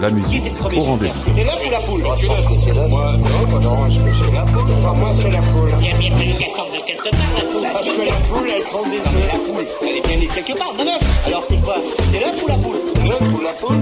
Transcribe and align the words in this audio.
La 0.00 0.08
musique 0.08 0.44
au 0.74 0.80
rendez-vous. 0.80 1.30
C'est 1.36 1.44
l'œuf 1.44 1.60
ou 1.66 1.70
la 1.70 1.78
poule 1.80 2.02
Moi, 2.88 3.16
non, 3.60 3.76
moi, 4.94 5.12
c'est 5.12 5.30
la 5.30 5.42
poule. 5.42 5.70
Il 5.78 5.86
y 5.86 5.90
a 5.90 5.98
bien 5.98 6.16
fallu 6.16 6.32
qu'elle 6.38 6.56
sorte 6.56 6.72
de 6.72 6.80
quelque 6.86 7.10
part, 7.10 7.20
la 7.36 7.44
poule. 7.44 7.62
Parce 7.70 7.88
que 7.90 8.06
la 8.06 8.14
poule, 8.32 8.48
elle 8.56 8.62
prend 8.62 8.82
des 8.84 8.96
œufs. 8.96 9.26
La 9.30 9.38
poule, 9.38 9.66
elle 9.82 9.96
est 9.98 10.08
bien 10.08 10.16
née 10.16 10.26
quelque 10.26 10.58
part, 10.58 10.72
de 10.72 10.84
l'œuf. 10.84 11.26
Alors 11.26 11.44
c'est 11.46 11.60
quoi? 11.60 11.76
C'est 12.12 12.20
l'œuf 12.20 12.42
ou 12.42 12.48
la 12.48 12.54
poule? 12.54 12.76
L'œuf 13.04 13.34
ou 13.34 13.40
la 13.42 13.52
poule 13.52 13.76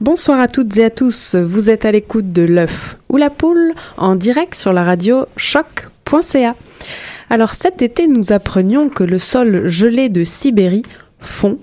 Bonsoir 0.00 0.40
à 0.40 0.48
toutes 0.48 0.76
et 0.78 0.84
à 0.84 0.90
tous, 0.90 1.36
vous 1.36 1.70
êtes 1.70 1.84
à 1.84 1.92
l'écoute 1.92 2.32
de 2.32 2.42
l'œuf 2.42 2.96
ou 3.08 3.18
la 3.18 3.30
poule 3.30 3.72
en 3.98 4.16
direct 4.16 4.56
sur 4.56 4.72
la 4.72 4.82
radio 4.82 5.26
choc.ca. 5.36 6.56
Alors 7.28 7.50
cet 7.50 7.82
été, 7.82 8.08
nous 8.08 8.32
apprenions 8.32 8.88
que 8.88 9.04
le 9.04 9.20
sol 9.20 9.68
gelé 9.68 10.08
de 10.08 10.24
Sibérie 10.24 10.82
fond 11.20 11.58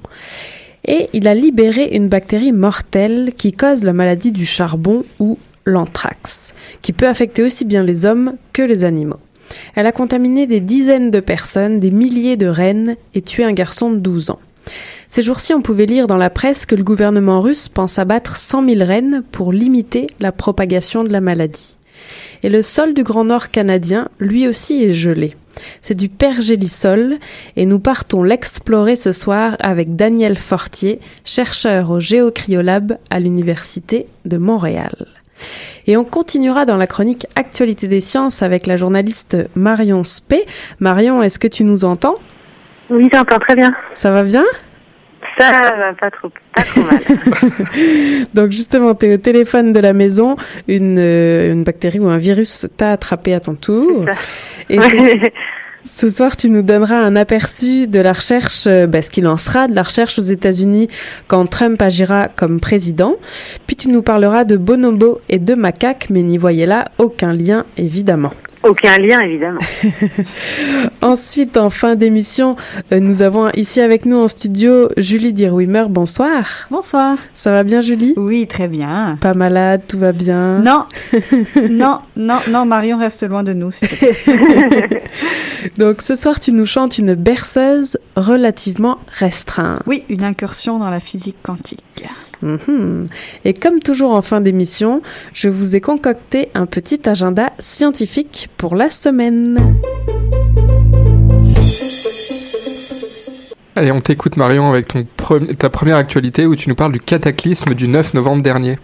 et 0.87 1.09
il 1.13 1.27
a 1.27 1.35
libéré 1.35 1.89
une 1.91 2.07
bactérie 2.07 2.53
mortelle 2.53 3.33
qui 3.37 3.51
cause 3.51 3.83
la 3.83 3.93
maladie 3.93 4.31
du 4.31 4.45
charbon 4.45 5.03
ou 5.19 5.37
l'anthrax, 5.65 6.53
qui 6.81 6.93
peut 6.93 7.07
affecter 7.07 7.43
aussi 7.43 7.65
bien 7.65 7.83
les 7.83 8.05
hommes 8.05 8.35
que 8.53 8.61
les 8.61 8.85
animaux. 8.85 9.19
Elle 9.75 9.85
a 9.85 9.91
contaminé 9.91 10.47
des 10.47 10.61
dizaines 10.61 11.11
de 11.11 11.19
personnes, 11.19 11.79
des 11.79 11.91
milliers 11.91 12.37
de 12.37 12.47
rennes 12.47 12.95
et 13.13 13.21
tué 13.21 13.43
un 13.43 13.53
garçon 13.53 13.91
de 13.91 13.97
12 13.97 14.29
ans. 14.29 14.39
Ces 15.09 15.23
jours-ci, 15.23 15.53
on 15.53 15.61
pouvait 15.61 15.85
lire 15.85 16.07
dans 16.07 16.17
la 16.17 16.29
presse 16.29 16.65
que 16.65 16.75
le 16.75 16.83
gouvernement 16.83 17.41
russe 17.41 17.69
pense 17.69 17.99
abattre 17.99 18.37
100 18.37 18.65
000 18.65 18.85
rennes 18.85 19.23
pour 19.31 19.53
limiter 19.53 20.07
la 20.19 20.31
propagation 20.31 21.03
de 21.03 21.11
la 21.11 21.21
maladie. 21.21 21.77
Et 22.43 22.49
le 22.49 22.61
sol 22.61 22.93
du 22.93 23.03
Grand 23.03 23.25
Nord 23.25 23.49
canadien, 23.49 24.09
lui 24.19 24.47
aussi, 24.47 24.83
est 24.83 24.93
gelé. 24.93 25.35
C'est 25.81 25.95
du 25.95 26.09
pergélisol 26.09 27.17
et 27.55 27.65
nous 27.65 27.79
partons 27.79 28.23
l'explorer 28.23 28.95
ce 28.95 29.13
soir 29.13 29.57
avec 29.59 29.95
Daniel 29.95 30.37
Fortier, 30.37 30.99
chercheur 31.25 31.91
au 31.91 31.99
Géocryolab 31.99 32.97
à 33.09 33.19
l'Université 33.19 34.07
de 34.25 34.37
Montréal. 34.37 35.07
Et 35.85 35.97
on 35.97 36.03
continuera 36.03 36.65
dans 36.65 36.77
la 36.77 36.87
chronique 36.87 37.27
Actualité 37.35 37.87
des 37.87 38.01
sciences 38.01 38.41
avec 38.41 38.67
la 38.67 38.75
journaliste 38.75 39.37
Marion 39.55 40.03
Spé. 40.03 40.45
Marion, 40.79 41.21
est-ce 41.21 41.39
que 41.39 41.47
tu 41.47 41.63
nous 41.63 41.85
entends? 41.85 42.15
Oui, 42.89 43.09
j'entends 43.13 43.39
très 43.39 43.55
bien. 43.55 43.73
Ça 43.93 44.11
va 44.11 44.23
bien? 44.23 44.45
Ça 45.37 45.51
va 45.51 45.93
pas 45.93 46.11
trop, 46.11 46.29
pas 46.53 46.63
trop 46.63 46.81
mal. 46.81 48.25
Donc 48.33 48.51
justement, 48.51 48.95
tu 48.95 49.05
es 49.05 49.13
au 49.13 49.17
téléphone 49.17 49.71
de 49.71 49.79
la 49.79 49.93
maison, 49.93 50.35
une, 50.67 50.97
euh, 50.97 51.53
une 51.53 51.63
bactérie 51.63 51.99
ou 51.99 52.07
un 52.07 52.17
virus 52.17 52.67
t'a 52.75 52.91
attrapé 52.91 53.33
à 53.33 53.39
ton 53.39 53.55
tour. 53.55 54.05
Et 54.69 54.79
ce, 54.79 55.29
ce 55.83 56.09
soir, 56.09 56.35
tu 56.35 56.49
nous 56.49 56.63
donneras 56.63 56.97
un 56.97 57.15
aperçu 57.15 57.87
de 57.87 57.99
la 57.99 58.13
recherche, 58.13 58.65
ben, 58.65 59.01
ce 59.01 59.11
qu'il 59.11 59.27
en 59.27 59.37
sera 59.37 59.67
de 59.67 59.75
la 59.75 59.83
recherche 59.83 60.17
aux 60.17 60.23
États-Unis 60.23 60.87
quand 61.27 61.45
Trump 61.45 61.81
agira 61.81 62.29
comme 62.35 62.59
président. 62.59 63.15
Puis 63.67 63.75
tu 63.75 63.89
nous 63.89 64.01
parleras 64.01 64.43
de 64.43 64.57
bonobos 64.57 65.21
et 65.29 65.39
de 65.39 65.53
macaques, 65.53 66.07
mais 66.09 66.23
n'y 66.23 66.37
voyez 66.37 66.65
là 66.65 66.85
aucun 66.97 67.33
lien 67.33 67.65
évidemment. 67.77 68.33
Aucun 68.63 68.97
lien, 68.97 69.21
évidemment. 69.21 69.59
Ensuite, 71.01 71.57
en 71.57 71.69
fin 71.69 71.95
d'émission, 71.95 72.55
euh, 72.91 72.99
nous 72.99 73.21
avons 73.21 73.49
ici 73.51 73.81
avec 73.81 74.05
nous 74.05 74.17
en 74.17 74.27
studio 74.27 74.89
Julie 74.97 75.33
Dirwimmer. 75.33 75.85
Bonsoir. 75.89 76.67
Bonsoir. 76.71 77.17
Ça 77.35 77.51
va 77.51 77.63
bien, 77.63 77.81
Julie? 77.81 78.13
Oui, 78.17 78.47
très 78.47 78.67
bien. 78.67 79.17
Pas 79.21 79.33
malade, 79.33 79.81
tout 79.87 79.99
va 79.99 80.11
bien? 80.11 80.59
Non, 80.59 80.85
non, 81.69 81.99
non, 82.15 82.39
non, 82.49 82.65
Marion 82.65 82.97
reste 82.97 83.27
loin 83.27 83.43
de 83.43 83.53
nous. 83.53 83.69
Donc 85.77 86.01
ce 86.01 86.15
soir, 86.15 86.39
tu 86.39 86.51
nous 86.51 86.65
chantes 86.65 86.97
une 86.97 87.13
berceuse 87.13 87.97
relativement 88.15 88.97
restreinte. 89.17 89.79
Oui, 89.85 90.03
une 90.09 90.23
incursion 90.23 90.79
dans 90.79 90.89
la 90.89 90.99
physique 90.99 91.37
quantique. 91.43 91.83
Mhm. 92.41 93.07
Et 93.45 93.53
comme 93.53 93.79
toujours 93.79 94.11
en 94.11 94.21
fin 94.21 94.41
d'émission, 94.41 95.01
je 95.33 95.49
vous 95.49 95.75
ai 95.75 95.81
concocté 95.81 96.49
un 96.53 96.65
petit 96.65 97.01
agenda 97.09 97.51
scientifique 97.59 98.49
pour 98.57 98.75
la 98.75 98.89
semaine. 98.89 99.57
Allez, 103.75 103.91
on 103.91 103.99
t'écoute 103.99 104.37
Marion 104.37 104.69
avec 104.69 104.87
ton 104.87 105.05
pre- 105.17 105.55
ta 105.55 105.69
première 105.69 105.97
actualité 105.97 106.45
où 106.47 106.55
tu 106.55 106.67
nous 106.69 106.75
parles 106.75 106.93
du 106.93 106.99
cataclysme 106.99 107.75
du 107.75 107.87
9 107.87 108.15
novembre 108.15 108.41
dernier. 108.41 108.77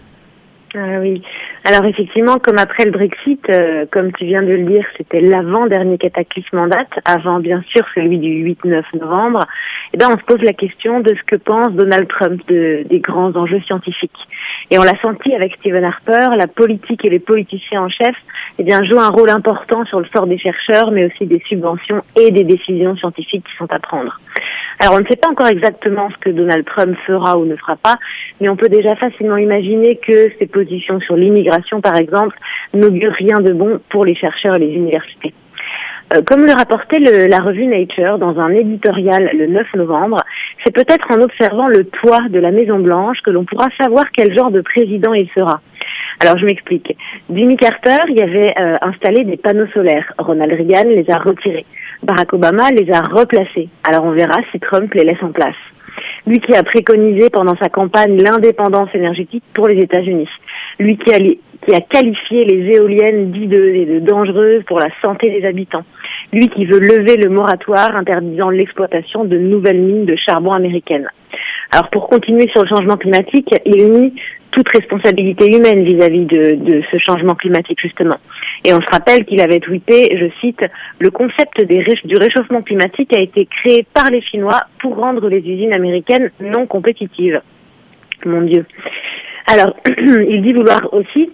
Ah 0.76 0.98
oui. 1.00 1.22
Alors 1.64 1.84
effectivement, 1.86 2.38
comme 2.38 2.58
après 2.58 2.84
le 2.84 2.90
Brexit, 2.90 3.40
euh, 3.48 3.86
comme 3.90 4.12
tu 4.12 4.24
viens 4.26 4.42
de 4.42 4.48
le 4.52 4.64
dire, 4.64 4.84
c'était 4.98 5.20
l'avant-dernier 5.20 5.98
cataclysme 5.98 6.58
en 6.58 6.66
date, 6.66 6.90
avant 7.04 7.40
bien 7.40 7.62
sûr 7.72 7.84
celui 7.94 8.18
du 8.18 8.28
8-9 8.64 8.82
novembre. 9.00 9.46
Et 9.94 9.96
ben 9.96 10.08
on 10.10 10.18
se 10.18 10.24
pose 10.24 10.42
la 10.42 10.52
question 10.52 10.98
de 10.98 11.14
ce 11.14 11.22
que 11.24 11.36
pense 11.36 11.70
Donald 11.70 12.08
Trump 12.08 12.40
de, 12.48 12.82
des 12.84 12.98
grands 12.98 13.30
enjeux 13.36 13.60
scientifiques. 13.60 14.10
Et 14.72 14.78
on 14.80 14.82
l'a 14.82 15.00
senti 15.00 15.32
avec 15.32 15.54
Stephen 15.60 15.84
Harper, 15.84 16.36
la 16.36 16.48
politique 16.48 17.04
et 17.04 17.10
les 17.10 17.20
politiciens 17.20 17.82
en 17.82 17.88
chef, 17.88 18.16
eh 18.58 18.64
jouent 18.86 18.98
un 18.98 19.10
rôle 19.10 19.30
important 19.30 19.84
sur 19.84 20.00
le 20.00 20.06
sort 20.06 20.26
des 20.26 20.36
chercheurs, 20.36 20.90
mais 20.90 21.04
aussi 21.04 21.26
des 21.26 21.40
subventions 21.48 22.02
et 22.16 22.32
des 22.32 22.42
décisions 22.42 22.96
scientifiques 22.96 23.44
qui 23.44 23.56
sont 23.56 23.72
à 23.72 23.78
prendre. 23.78 24.18
Alors 24.80 24.94
on 24.94 25.00
ne 25.00 25.06
sait 25.06 25.14
pas 25.14 25.28
encore 25.28 25.46
exactement 25.46 26.10
ce 26.10 26.16
que 26.16 26.30
Donald 26.30 26.64
Trump 26.64 26.96
fera 27.06 27.38
ou 27.38 27.44
ne 27.44 27.54
fera 27.54 27.76
pas, 27.76 27.98
mais 28.40 28.48
on 28.48 28.56
peut 28.56 28.68
déjà 28.68 28.96
facilement 28.96 29.36
imaginer 29.36 29.94
que 29.94 30.32
ses 30.40 30.46
positions 30.46 30.98
sur 31.02 31.14
l'immigration, 31.14 31.80
par 31.80 31.94
exemple, 31.94 32.36
n'augurent 32.72 33.14
rien 33.16 33.38
de 33.38 33.52
bon 33.52 33.78
pour 33.90 34.04
les 34.04 34.16
chercheurs 34.16 34.56
et 34.56 34.58
les 34.58 34.74
universités. 34.74 35.34
Euh, 36.12 36.20
comme 36.22 36.44
le 36.44 36.52
rapportait 36.52 36.98
le- 36.98 37.26
la 37.28 37.38
revue 37.38 37.66
Nature 37.66 38.18
dans 38.18 38.38
un 38.38 38.50
éditorial 38.50 39.30
le 39.36 39.46
9 39.46 39.66
novembre, 39.74 40.18
c'est 40.62 40.72
peut-être 40.74 41.10
en 41.10 41.20
observant 41.22 41.66
le 41.66 41.84
toit 41.84 42.28
de 42.28 42.38
la 42.38 42.50
Maison 42.50 42.78
Blanche 42.78 43.18
que 43.24 43.30
l'on 43.30 43.44
pourra 43.44 43.68
savoir 43.80 44.04
quel 44.12 44.34
genre 44.34 44.50
de 44.50 44.60
président 44.60 45.14
il 45.14 45.28
sera. 45.36 45.60
Alors 46.20 46.36
je 46.38 46.44
m'explique. 46.44 46.94
Jimmy 47.32 47.56
Carter 47.56 47.98
y 48.10 48.20
avait 48.22 48.52
euh, 48.60 48.74
installé 48.82 49.24
des 49.24 49.36
panneaux 49.36 49.66
solaires. 49.72 50.12
Ronald 50.18 50.52
Reagan 50.52 50.88
les 50.88 51.10
a 51.10 51.16
retirés. 51.18 51.64
Barack 52.02 52.32
Obama 52.34 52.70
les 52.70 52.90
a 52.92 53.00
replacés. 53.00 53.68
Alors 53.82 54.04
on 54.04 54.10
verra 54.12 54.40
si 54.52 54.60
Trump 54.60 54.92
les 54.94 55.04
laisse 55.04 55.22
en 55.22 55.32
place. 55.32 55.56
Lui 56.26 56.40
qui 56.40 56.54
a 56.54 56.62
préconisé 56.62 57.30
pendant 57.30 57.56
sa 57.56 57.68
campagne 57.68 58.20
l'indépendance 58.22 58.88
énergétique 58.94 59.44
pour 59.54 59.68
les 59.68 59.80
États-Unis. 59.82 60.28
Lui 60.78 60.96
qui 60.98 61.12
a, 61.12 61.18
qui 61.18 61.74
a 61.74 61.80
qualifié 61.80 62.44
les 62.44 62.74
éoliennes 62.76 63.30
d'hideuses 63.30 63.74
et 63.74 63.86
de 63.86 63.98
dangereuses 64.00 64.62
pour 64.66 64.78
la 64.80 64.88
santé 65.02 65.30
des 65.30 65.46
habitants. 65.46 65.84
Lui 66.34 66.48
qui 66.48 66.64
veut 66.64 66.80
lever 66.80 67.16
le 67.16 67.30
moratoire 67.30 67.94
interdisant 67.94 68.50
l'exploitation 68.50 69.24
de 69.24 69.38
nouvelles 69.38 69.80
mines 69.80 70.04
de 70.04 70.16
charbon 70.16 70.52
américaines. 70.52 71.08
Alors 71.70 71.88
pour 71.90 72.08
continuer 72.08 72.48
sur 72.50 72.62
le 72.62 72.68
changement 72.68 72.96
climatique, 72.96 73.54
il 73.64 73.88
nie 73.88 74.14
toute 74.50 74.68
responsabilité 74.68 75.46
humaine 75.46 75.84
vis-à-vis 75.84 76.24
de, 76.26 76.82
ce 76.90 76.98
changement 76.98 77.36
climatique 77.36 77.78
justement. 77.80 78.16
Et 78.64 78.72
on 78.74 78.80
se 78.80 78.90
rappelle 78.90 79.24
qu'il 79.24 79.40
avait 79.40 79.60
tweeté, 79.60 80.16
je 80.18 80.26
cite, 80.40 80.64
le 80.98 81.10
concept 81.12 81.60
du 81.64 82.16
réchauffement 82.16 82.62
climatique 82.62 83.16
a 83.16 83.20
été 83.20 83.46
créé 83.46 83.86
par 83.94 84.10
les 84.10 84.20
Chinois 84.20 84.62
pour 84.80 84.96
rendre 84.96 85.28
les 85.28 85.38
usines 85.38 85.72
américaines 85.72 86.32
non 86.40 86.66
compétitives. 86.66 87.40
Mon 88.24 88.42
Dieu. 88.42 88.66
Alors, 89.46 89.76
il 89.98 90.42
dit 90.42 90.52
vouloir 90.52 90.92
aussi 90.92 91.30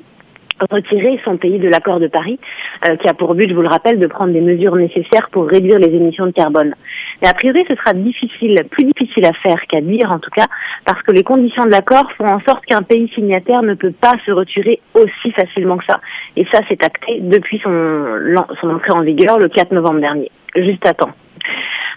retirer 0.70 1.20
son 1.24 1.36
pays 1.36 1.58
de 1.58 1.68
l'accord 1.68 2.00
de 2.00 2.08
Paris, 2.08 2.38
euh, 2.86 2.96
qui 2.96 3.08
a 3.08 3.14
pour 3.14 3.34
but, 3.34 3.48
je 3.48 3.54
vous 3.54 3.62
le 3.62 3.68
rappelle, 3.68 3.98
de 3.98 4.06
prendre 4.06 4.32
des 4.32 4.40
mesures 4.40 4.76
nécessaires 4.76 5.28
pour 5.30 5.48
réduire 5.48 5.78
les 5.78 5.88
émissions 5.88 6.26
de 6.26 6.32
carbone. 6.32 6.74
Mais 7.22 7.28
a 7.28 7.34
priori, 7.34 7.64
ce 7.68 7.74
sera 7.74 7.92
difficile, 7.92 8.64
plus 8.70 8.84
difficile 8.84 9.26
à 9.26 9.32
faire 9.32 9.60
qu'à 9.68 9.80
dire 9.80 10.10
en 10.10 10.18
tout 10.18 10.30
cas, 10.30 10.46
parce 10.84 11.02
que 11.02 11.12
les 11.12 11.22
conditions 11.22 11.64
de 11.64 11.70
l'accord 11.70 12.10
font 12.16 12.26
en 12.26 12.40
sorte 12.40 12.64
qu'un 12.66 12.82
pays 12.82 13.08
signataire 13.14 13.62
ne 13.62 13.74
peut 13.74 13.92
pas 13.92 14.14
se 14.24 14.30
retirer 14.30 14.80
aussi 14.94 15.30
facilement 15.32 15.76
que 15.76 15.84
ça. 15.86 16.00
Et 16.36 16.46
ça, 16.52 16.60
c'est 16.68 16.82
acté 16.84 17.20
depuis 17.20 17.60
son, 17.62 18.16
son 18.60 18.70
entrée 18.70 18.92
en 18.92 19.02
vigueur 19.02 19.38
le 19.38 19.48
4 19.48 19.72
novembre 19.72 20.00
dernier, 20.00 20.30
juste 20.56 20.86
à 20.86 20.94
temps. 20.94 21.12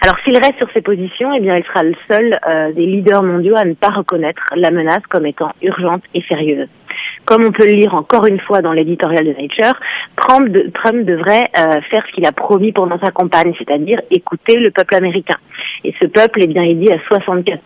Alors 0.05 0.17
s'il 0.25 0.35
reste 0.35 0.57
sur 0.57 0.69
ses 0.73 0.81
positions, 0.81 1.33
eh 1.33 1.39
bien 1.39 1.55
il 1.55 1.63
sera 1.63 1.81
le 1.81 1.93
seul 2.11 2.37
euh, 2.45 2.73
des 2.73 2.85
leaders 2.85 3.23
mondiaux 3.23 3.55
à 3.55 3.63
ne 3.63 3.73
pas 3.73 3.87
reconnaître 3.87 4.43
la 4.53 4.69
menace 4.69 5.03
comme 5.09 5.25
étant 5.25 5.51
urgente 5.61 6.03
et 6.13 6.21
sérieuse. 6.23 6.67
Comme 7.25 7.45
on 7.45 7.51
peut 7.51 7.65
le 7.65 7.73
lire 7.73 7.95
encore 7.95 8.25
une 8.25 8.39
fois 8.39 8.61
dans 8.61 8.73
l'éditorial 8.73 9.25
de 9.25 9.33
Nature, 9.33 9.79
Trump, 10.15 10.49
de, 10.49 10.69
Trump 10.73 11.05
devrait 11.05 11.49
euh, 11.57 11.81
faire 11.89 12.03
ce 12.07 12.13
qu'il 12.13 12.25
a 12.25 12.31
promis 12.31 12.71
pendant 12.71 12.99
sa 12.99 13.11
campagne, 13.11 13.53
c'est-à-dire 13.57 14.01
écouter 14.11 14.57
le 14.57 14.71
peuple 14.71 14.95
américain. 14.95 15.37
Et 15.83 15.93
ce 16.01 16.07
peuple, 16.07 16.39
eh 16.43 16.47
bien, 16.47 16.63
il 16.63 16.79
dit 16.79 16.91
à 16.91 16.97
64% 16.97 17.57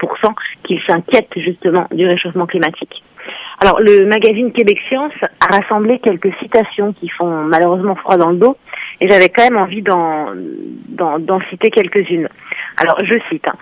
qu'il 0.64 0.80
s'inquiète 0.88 1.30
justement 1.36 1.88
du 1.92 2.06
réchauffement 2.06 2.46
climatique. 2.46 3.04
Alors, 3.60 3.80
le 3.82 4.06
magazine 4.06 4.52
Québec 4.52 4.80
Science 4.88 5.14
a 5.40 5.58
rassemblé 5.58 6.00
quelques 6.00 6.34
citations 6.40 6.94
qui 6.94 7.10
font 7.10 7.44
malheureusement 7.44 7.96
froid 7.96 8.18
dans 8.18 8.30
le 8.30 8.38
dos, 8.38 8.56
et 9.02 9.10
j'avais 9.10 9.30
quand 9.30 9.44
même 9.44 9.58
envie 9.58 9.82
d'en, 9.82 10.28
d'en, 11.20 11.40
citer 11.50 11.70
quelques-unes. 11.70 12.30
Alors, 12.80 12.98
je 13.04 13.18
cite. 13.30 13.48
Hein. 13.48 13.56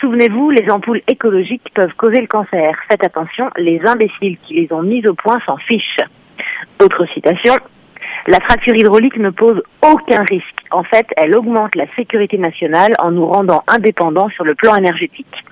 Souvenez-vous, 0.00 0.50
les 0.50 0.70
ampoules 0.70 1.02
écologiques 1.06 1.68
peuvent 1.74 1.94
causer 1.96 2.20
le 2.20 2.26
cancer. 2.26 2.76
Faites 2.88 3.04
attention, 3.04 3.50
les 3.56 3.80
imbéciles 3.86 4.36
qui 4.46 4.54
les 4.54 4.72
ont 4.72 4.82
mises 4.82 5.06
au 5.06 5.14
point 5.14 5.38
s'en 5.46 5.56
fichent. 5.56 6.00
Autre 6.80 7.06
citation. 7.14 7.54
La 8.26 8.40
fracture 8.40 8.74
hydraulique 8.74 9.16
ne 9.16 9.30
pose 9.30 9.62
aucun 9.82 10.22
risque. 10.28 10.64
En 10.70 10.82
fait, 10.82 11.06
elle 11.16 11.34
augmente 11.34 11.74
la 11.76 11.86
sécurité 11.96 12.36
nationale 12.36 12.94
en 13.00 13.10
nous 13.10 13.26
rendant 13.26 13.62
indépendants 13.68 14.28
sur 14.30 14.44
le 14.44 14.54
plan 14.54 14.76
énergétique. 14.76 15.44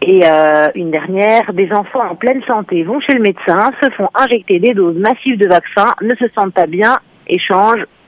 Et 0.00 0.22
euh, 0.24 0.68
une 0.74 0.90
dernière, 0.90 1.52
des 1.52 1.70
enfants 1.72 2.08
en 2.10 2.16
pleine 2.16 2.42
santé 2.44 2.82
vont 2.82 3.00
chez 3.00 3.14
le 3.14 3.20
médecin, 3.20 3.70
se 3.80 3.90
font 3.90 4.08
injecter 4.14 4.58
des 4.58 4.74
doses 4.74 4.96
massives 4.96 5.38
de 5.38 5.46
vaccins, 5.46 5.92
ne 6.02 6.14
se 6.16 6.28
sentent 6.34 6.54
pas 6.54 6.66
bien 6.66 6.98
et 7.28 7.38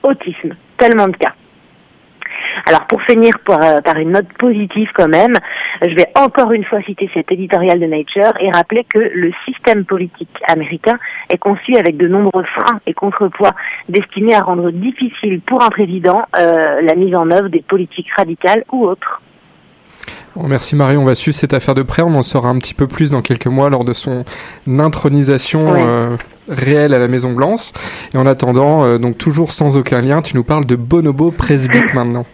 autisme. 0.03 0.55
Tellement 0.77 1.07
de 1.07 1.15
cas. 1.15 1.33
Alors 2.65 2.85
pour 2.87 3.01
finir 3.03 3.33
par, 3.45 3.63
euh, 3.63 3.81
par, 3.81 3.97
une 3.97 4.11
note 4.11 4.27
positive 4.39 4.89
quand 4.93 5.07
même, 5.07 5.33
je 5.81 5.93
vais 5.95 6.07
encore 6.15 6.51
une 6.51 6.63
fois 6.63 6.81
citer 6.83 7.09
cet 7.13 7.31
éditorial 7.31 7.79
de 7.79 7.85
Nature 7.85 8.33
et 8.39 8.51
rappeler 8.51 8.85
que 8.85 8.99
le 8.99 9.31
système 9.45 9.85
politique 9.85 10.29
américain 10.47 10.97
est 11.29 11.37
conçu 11.37 11.75
avec 11.75 11.97
de 11.97 12.07
nombreux 12.07 12.45
freins 12.55 12.79
et 12.85 12.93
contrepoids 12.93 13.53
destinés 13.89 14.35
à 14.35 14.41
rendre 14.41 14.71
difficile 14.71 15.41
pour 15.41 15.63
un 15.63 15.69
président 15.69 16.23
euh, 16.37 16.81
la 16.81 16.95
mise 16.95 17.15
en 17.15 17.29
œuvre 17.31 17.49
des 17.49 17.61
politiques 17.61 18.11
radicales 18.15 18.63
ou 18.71 18.85
autres 18.85 19.21
merci 20.43 20.75
Marie, 20.75 20.97
on 20.97 21.05
va 21.05 21.15
suivre 21.15 21.35
cette 21.35 21.53
affaire 21.53 21.73
de 21.73 21.81
près, 21.81 22.01
on 22.01 22.13
en 22.15 22.23
saura 22.23 22.49
un 22.49 22.57
petit 22.57 22.73
peu 22.73 22.87
plus 22.87 23.11
dans 23.11 23.21
quelques 23.21 23.47
mois 23.47 23.69
lors 23.69 23.85
de 23.85 23.93
son 23.93 24.25
intronisation 24.67 25.73
euh, 25.75 26.17
réelle 26.49 26.93
à 26.93 26.99
la 26.99 27.07
Maison 27.07 27.33
Blanche. 27.33 27.71
Et 28.13 28.17
en 28.17 28.25
attendant, 28.25 28.83
euh, 28.83 28.97
donc 28.97 29.17
toujours 29.17 29.51
sans 29.51 29.77
aucun 29.77 30.01
lien, 30.01 30.21
tu 30.21 30.35
nous 30.35 30.43
parles 30.43 30.65
de 30.65 30.75
bonobo 30.75 31.31
presbyte 31.31 31.93
maintenant. 31.93 32.25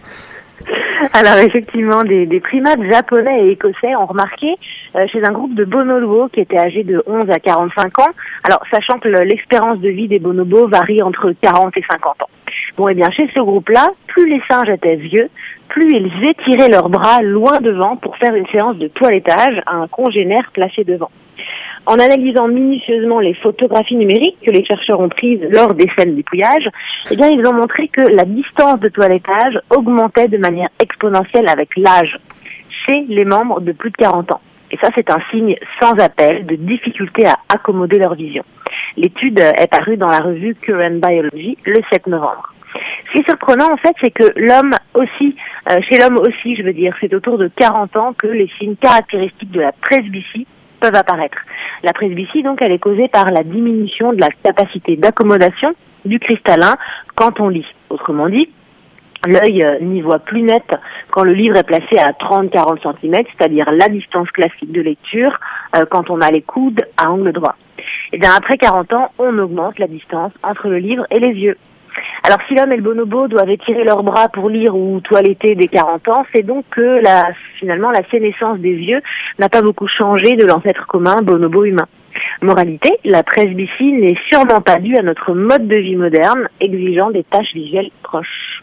Alors 1.14 1.36
effectivement, 1.36 2.04
des, 2.04 2.40
primates 2.40 2.82
japonais 2.88 3.46
et 3.46 3.50
écossais 3.52 3.94
ont 3.96 4.06
remarqué 4.06 4.54
euh, 4.96 5.06
chez 5.12 5.22
un 5.24 5.32
groupe 5.32 5.54
de 5.54 5.64
bonobos 5.64 6.28
qui 6.28 6.40
étaient 6.40 6.58
âgés 6.58 6.84
de 6.84 7.02
11 7.06 7.28
à 7.28 7.38
45 7.38 7.98
ans, 7.98 8.10
alors 8.44 8.62
sachant 8.70 8.98
que 8.98 9.08
l'espérance 9.08 9.78
de 9.80 9.90
vie 9.90 10.08
des 10.08 10.18
bonobos 10.18 10.68
varie 10.68 11.02
entre 11.02 11.32
40 11.42 11.76
et 11.76 11.84
50 11.90 12.22
ans. 12.22 12.30
Bon, 12.78 12.88
et 12.88 12.92
eh 12.92 12.94
bien 12.94 13.10
chez 13.10 13.28
ce 13.34 13.40
groupe-là, 13.40 13.90
plus 14.06 14.26
les 14.26 14.40
singes 14.48 14.70
étaient 14.70 14.96
vieux, 14.96 15.28
plus 15.68 15.90
ils 15.90 16.28
étiraient 16.28 16.70
leurs 16.70 16.88
bras 16.88 17.20
loin 17.20 17.60
devant 17.60 17.96
pour 17.96 18.16
faire 18.16 18.34
une 18.34 18.46
séance 18.46 18.76
de 18.76 18.88
toilettage 18.88 19.60
à 19.66 19.76
un 19.76 19.88
congénère 19.88 20.50
placé 20.54 20.84
devant. 20.84 21.10
En 21.84 21.94
analysant 21.94 22.46
minutieusement 22.46 23.18
les 23.18 23.34
photographies 23.34 23.96
numériques 23.96 24.38
que 24.46 24.52
les 24.52 24.64
chercheurs 24.64 25.00
ont 25.00 25.08
prises 25.08 25.40
lors 25.50 25.74
des 25.74 25.90
scènes 25.96 26.14
d'épouillage, 26.14 26.68
eh 27.10 27.16
bien, 27.16 27.28
ils 27.28 27.44
ont 27.46 27.52
montré 27.52 27.88
que 27.88 28.02
la 28.02 28.24
distance 28.24 28.78
de 28.78 28.88
toilettage 28.88 29.58
augmentait 29.70 30.28
de 30.28 30.38
manière 30.38 30.68
exponentielle 30.80 31.48
avec 31.48 31.70
l'âge 31.76 32.16
chez 32.86 33.04
les 33.08 33.24
membres 33.24 33.60
de 33.60 33.72
plus 33.72 33.90
de 33.90 33.96
40 33.96 34.30
ans. 34.30 34.40
Et 34.70 34.78
ça, 34.80 34.88
c'est 34.96 35.10
un 35.10 35.18
signe 35.30 35.56
sans 35.80 35.92
appel 35.98 36.46
de 36.46 36.54
difficulté 36.54 37.26
à 37.26 37.36
accommoder 37.52 37.98
leur 37.98 38.14
vision. 38.14 38.44
L'étude 38.96 39.40
est 39.40 39.70
parue 39.70 39.96
dans 39.96 40.08
la 40.08 40.20
revue 40.20 40.54
Current 40.54 41.00
Biology 41.00 41.58
le 41.64 41.80
7 41.90 42.06
novembre. 42.06 42.54
Ce 43.06 43.12
qui 43.12 43.18
est 43.18 43.28
surprenant, 43.28 43.70
en 43.70 43.76
fait, 43.76 43.94
c'est 44.00 44.10
que 44.10 44.32
l'homme 44.36 44.74
aussi, 44.94 45.36
euh, 45.70 45.80
chez 45.90 45.98
l'homme 45.98 46.16
aussi, 46.18 46.56
je 46.56 46.62
veux 46.62 46.72
dire, 46.72 46.94
c'est 47.00 47.12
autour 47.12 47.36
de 47.36 47.50
40 47.56 47.96
ans 47.96 48.14
que 48.14 48.28
les 48.28 48.48
signes 48.58 48.76
caractéristiques 48.76 49.50
de 49.50 49.60
la 49.60 49.72
presbytie 49.72 50.46
peuvent 50.80 50.94
apparaître. 50.94 51.38
La 51.82 51.92
presbytie, 51.92 52.42
donc, 52.42 52.60
elle 52.62 52.72
est 52.72 52.78
causée 52.78 53.08
par 53.08 53.26
la 53.26 53.42
diminution 53.42 54.12
de 54.12 54.20
la 54.20 54.28
capacité 54.30 54.96
d'accommodation 54.96 55.74
du 56.04 56.18
cristallin 56.20 56.76
quand 57.16 57.40
on 57.40 57.48
lit. 57.48 57.66
Autrement 57.90 58.28
dit, 58.28 58.48
l'œil 59.26 59.64
euh, 59.64 59.78
n'y 59.80 60.00
voit 60.00 60.20
plus 60.20 60.42
net 60.42 60.64
quand 61.10 61.24
le 61.24 61.32
livre 61.32 61.56
est 61.56 61.64
placé 61.64 61.98
à 61.98 62.12
30-40 62.12 62.98
cm, 63.00 63.24
c'est-à-dire 63.36 63.70
la 63.72 63.88
distance 63.88 64.30
classique 64.30 64.70
de 64.70 64.80
lecture 64.80 65.38
euh, 65.76 65.84
quand 65.90 66.08
on 66.10 66.20
a 66.20 66.30
les 66.30 66.42
coudes 66.42 66.84
à 66.96 67.10
angle 67.10 67.32
droit. 67.32 67.56
Et 68.12 68.18
bien 68.18 68.30
après 68.36 68.58
40 68.58 68.92
ans, 68.92 69.10
on 69.18 69.36
augmente 69.38 69.78
la 69.78 69.88
distance 69.88 70.32
entre 70.42 70.68
le 70.68 70.78
livre 70.78 71.06
et 71.10 71.18
les 71.18 71.32
yeux. 71.32 71.56
Alors 72.24 72.38
si 72.48 72.54
l'homme 72.54 72.72
et 72.72 72.76
le 72.76 72.82
bonobo 72.82 73.28
doivent 73.28 73.50
étirer 73.50 73.84
leurs 73.84 74.02
bras 74.02 74.28
pour 74.28 74.48
lire 74.48 74.76
ou 74.76 75.00
toiletter 75.00 75.54
des 75.54 75.68
40 75.68 76.08
ans, 76.08 76.24
c'est 76.34 76.42
donc 76.42 76.64
que 76.70 77.02
la, 77.02 77.30
finalement 77.58 77.90
la 77.90 78.02
sénescence 78.10 78.58
des 78.58 78.74
vieux 78.74 79.00
n'a 79.38 79.48
pas 79.48 79.62
beaucoup 79.62 79.88
changé 79.88 80.36
de 80.36 80.44
l'ancêtre 80.44 80.86
commun 80.86 81.16
bonobo 81.22 81.64
humain. 81.64 81.86
Moralité, 82.40 82.90
la 83.04 83.22
presbytie 83.22 83.92
n'est 83.92 84.18
sûrement 84.30 84.60
pas 84.60 84.78
due 84.78 84.96
à 84.96 85.02
notre 85.02 85.32
mode 85.34 85.66
de 85.66 85.76
vie 85.76 85.96
moderne 85.96 86.48
exigeant 86.60 87.10
des 87.10 87.24
tâches 87.24 87.52
visuelles 87.54 87.90
proches. 88.02 88.62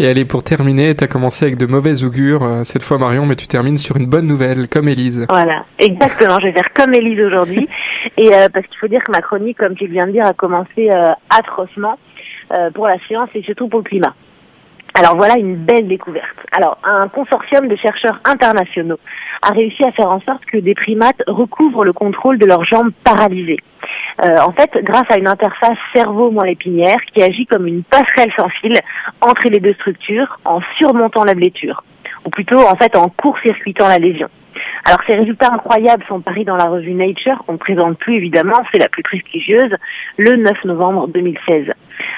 Et 0.00 0.06
allez, 0.06 0.24
pour 0.24 0.44
terminer, 0.44 0.94
tu 0.94 1.02
as 1.02 1.08
commencé 1.08 1.44
avec 1.44 1.58
de 1.58 1.66
mauvaises 1.66 2.04
augures, 2.04 2.44
euh, 2.44 2.62
cette 2.62 2.84
fois 2.84 2.98
Marion, 2.98 3.26
mais 3.26 3.34
tu 3.34 3.48
termines 3.48 3.78
sur 3.78 3.96
une 3.96 4.06
bonne 4.06 4.28
nouvelle, 4.28 4.68
comme 4.68 4.88
Élise. 4.88 5.26
Voilà, 5.28 5.64
exactement, 5.80 6.38
je 6.38 6.46
vais 6.46 6.52
faire 6.52 6.72
comme 6.72 6.94
Élise 6.94 7.20
aujourd'hui. 7.20 7.68
Et 8.16 8.32
euh, 8.32 8.48
parce 8.48 8.64
qu'il 8.68 8.78
faut 8.78 8.86
dire 8.86 9.02
que 9.02 9.10
ma 9.10 9.20
chronique, 9.20 9.58
comme 9.58 9.74
tu 9.74 9.88
viens 9.88 10.06
de 10.06 10.12
dire, 10.12 10.24
a 10.24 10.34
commencé 10.34 10.88
euh, 10.88 11.08
atrocement. 11.30 11.98
Euh, 12.50 12.70
pour 12.70 12.86
la 12.86 12.98
science 13.06 13.28
et 13.34 13.42
surtout 13.42 13.68
pour 13.68 13.80
le 13.80 13.84
climat. 13.84 14.14
Alors 14.94 15.16
voilà 15.16 15.36
une 15.36 15.56
belle 15.56 15.86
découverte. 15.86 16.38
Alors 16.50 16.78
un 16.82 17.06
consortium 17.08 17.68
de 17.68 17.76
chercheurs 17.76 18.20
internationaux 18.24 18.98
a 19.42 19.52
réussi 19.52 19.84
à 19.84 19.92
faire 19.92 20.10
en 20.10 20.20
sorte 20.22 20.42
que 20.46 20.56
des 20.56 20.74
primates 20.74 21.22
recouvrent 21.26 21.84
le 21.84 21.92
contrôle 21.92 22.38
de 22.38 22.46
leurs 22.46 22.64
jambes 22.64 22.90
paralysées. 23.04 23.58
Euh, 24.22 24.38
en 24.40 24.52
fait, 24.52 24.70
grâce 24.82 25.04
à 25.10 25.18
une 25.18 25.28
interface 25.28 25.76
cerveau-moelle 25.94 26.52
épinière 26.52 26.96
qui 27.12 27.22
agit 27.22 27.44
comme 27.44 27.66
une 27.66 27.82
passerelle 27.82 28.32
sans 28.38 28.48
fil 28.48 28.72
entre 29.20 29.50
les 29.50 29.60
deux 29.60 29.74
structures 29.74 30.38
en 30.46 30.60
surmontant 30.78 31.24
la 31.24 31.34
blessure. 31.34 31.84
Ou 32.24 32.30
plutôt 32.30 32.60
en 32.60 32.76
fait 32.76 32.96
en 32.96 33.08
court-circuitant 33.08 33.88
la 33.88 33.98
lésion. 33.98 34.28
Alors 34.84 35.00
ces 35.06 35.16
résultats 35.16 35.52
incroyables 35.52 36.04
sont 36.08 36.20
paris 36.20 36.44
dans 36.44 36.56
la 36.56 36.64
revue 36.64 36.94
Nature, 36.94 37.42
qu'on 37.46 37.54
ne 37.54 37.58
présente 37.58 37.98
plus 37.98 38.16
évidemment, 38.16 38.56
c'est 38.72 38.78
la 38.78 38.88
plus 38.88 39.02
prestigieuse, 39.02 39.74
le 40.16 40.36
9 40.36 40.64
novembre 40.64 41.08
2016. 41.08 41.72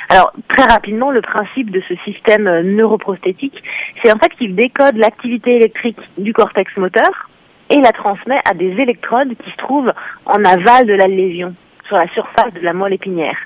Alors 0.08 0.32
très 0.48 0.64
rapidement, 0.64 1.10
le 1.10 1.22
principe 1.22 1.70
de 1.70 1.82
ce 1.88 1.94
système 2.04 2.44
neuroprosthétique, 2.76 3.62
c'est 4.02 4.12
en 4.12 4.18
fait 4.18 4.30
qu'il 4.36 4.54
décode 4.54 4.96
l'activité 4.96 5.56
électrique 5.56 5.98
du 6.18 6.32
cortex 6.32 6.74
moteur 6.76 7.28
et 7.70 7.80
la 7.80 7.92
transmet 7.92 8.40
à 8.48 8.54
des 8.54 8.72
électrodes 8.80 9.34
qui 9.36 9.50
se 9.50 9.56
trouvent 9.56 9.92
en 10.26 10.44
aval 10.44 10.86
de 10.86 10.94
la 10.94 11.06
lésion 11.06 11.54
sur 11.86 11.96
la 11.96 12.08
surface 12.08 12.52
de 12.54 12.60
la 12.60 12.72
moelle 12.72 12.94
épinière. 12.94 13.36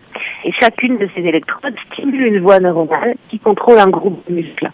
Et 0.44 0.52
chacune 0.60 0.98
de 0.98 1.08
ces 1.14 1.22
électrodes 1.22 1.76
stimule 1.92 2.26
une 2.26 2.40
voie 2.40 2.60
neuronale 2.60 3.14
qui 3.30 3.38
contrôle 3.38 3.78
un 3.78 3.88
groupe 3.88 4.22
de 4.28 4.34
muscles. 4.34 4.70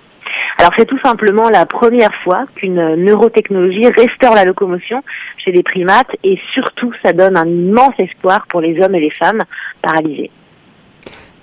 Alors 0.58 0.72
c'est 0.78 0.86
tout 0.86 0.98
simplement 1.04 1.48
la 1.48 1.66
première 1.66 2.14
fois 2.22 2.44
qu'une 2.54 2.96
neurotechnologie 2.96 3.86
restaure 3.88 4.34
la 4.34 4.44
locomotion 4.44 5.02
chez 5.38 5.52
les 5.52 5.62
primates 5.62 6.10
et 6.24 6.38
surtout 6.52 6.92
ça 7.04 7.12
donne 7.12 7.36
un 7.36 7.46
immense 7.46 7.94
espoir 7.98 8.46
pour 8.48 8.60
les 8.60 8.80
hommes 8.80 8.94
et 8.94 9.00
les 9.00 9.10
femmes 9.10 9.40
paralysés. 9.82 10.30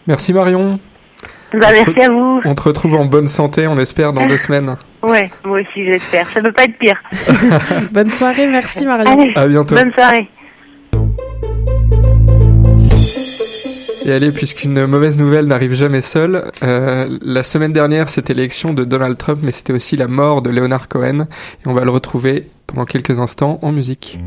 Merci 0.07 0.33
Marion. 0.33 0.79
Bah, 1.53 1.67
merci 1.71 2.01
à 2.01 2.09
vous. 2.09 2.41
On 2.43 2.55
te 2.55 2.63
retrouve 2.63 2.95
en 2.95 3.05
bonne 3.05 3.27
santé, 3.27 3.67
on 3.67 3.77
espère, 3.77 4.11
dans 4.13 4.25
deux 4.27 4.37
semaines. 4.37 4.75
Ouais, 5.03 5.29
moi 5.45 5.59
aussi 5.59 5.85
j'espère. 5.85 6.27
Ça 6.31 6.41
peut 6.41 6.51
pas 6.51 6.63
être 6.63 6.77
pire. 6.79 6.99
bonne 7.91 8.09
soirée, 8.11 8.47
merci 8.47 8.85
Marion. 8.85 9.05
Allez, 9.05 9.31
à 9.35 9.47
bientôt. 9.47 9.75
Bonne 9.75 9.93
soirée. 9.93 10.27
Et 14.07 14.13
allez, 14.13 14.31
puisqu'une 14.31 14.85
mauvaise 14.85 15.17
nouvelle 15.17 15.47
n'arrive 15.47 15.73
jamais 15.73 16.01
seule, 16.01 16.49
euh, 16.63 17.17
la 17.21 17.43
semaine 17.43 17.73
dernière 17.73 18.07
c'était 18.07 18.33
l'élection 18.33 18.73
de 18.73 18.85
Donald 18.85 19.17
Trump, 19.17 19.39
mais 19.43 19.51
c'était 19.51 19.73
aussi 19.73 19.97
la 19.97 20.07
mort 20.07 20.41
de 20.41 20.49
Leonard 20.49 20.87
Cohen, 20.87 21.27
et 21.27 21.67
on 21.67 21.73
va 21.73 21.83
le 21.83 21.91
retrouver 21.91 22.47
pendant 22.67 22.85
quelques 22.85 23.19
instants 23.19 23.59
en 23.61 23.73
musique. 23.73 24.17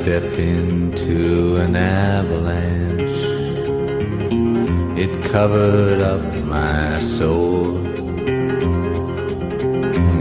I 0.00 0.02
step 0.02 0.38
into 0.38 1.58
an 1.58 1.76
avalanche. 1.76 3.02
It 4.98 5.12
covered 5.24 6.00
up 6.00 6.22
my 6.44 6.98
soul. 6.98 7.74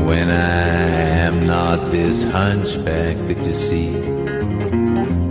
When 0.05 0.29
I 0.31 0.69
am 1.27 1.47
not 1.47 1.91
this 1.91 2.23
hunchback 2.23 3.15
that 3.27 3.41
you 3.47 3.53
see, 3.53 3.95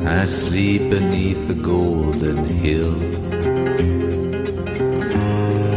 I 0.07 0.25
sleep 0.25 0.89
beneath 0.89 1.47
the 1.47 1.55
golden 1.55 2.47
hill. 2.47 2.97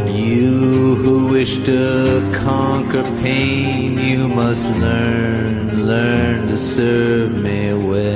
You 0.08 0.94
who 0.94 1.26
wish 1.26 1.58
to 1.66 2.32
conquer 2.36 3.02
pain, 3.20 3.98
you 3.98 4.28
must 4.28 4.66
learn, 4.78 5.86
learn 5.86 6.48
to 6.48 6.56
serve 6.56 7.34
me 7.34 7.74
well. 7.74 8.11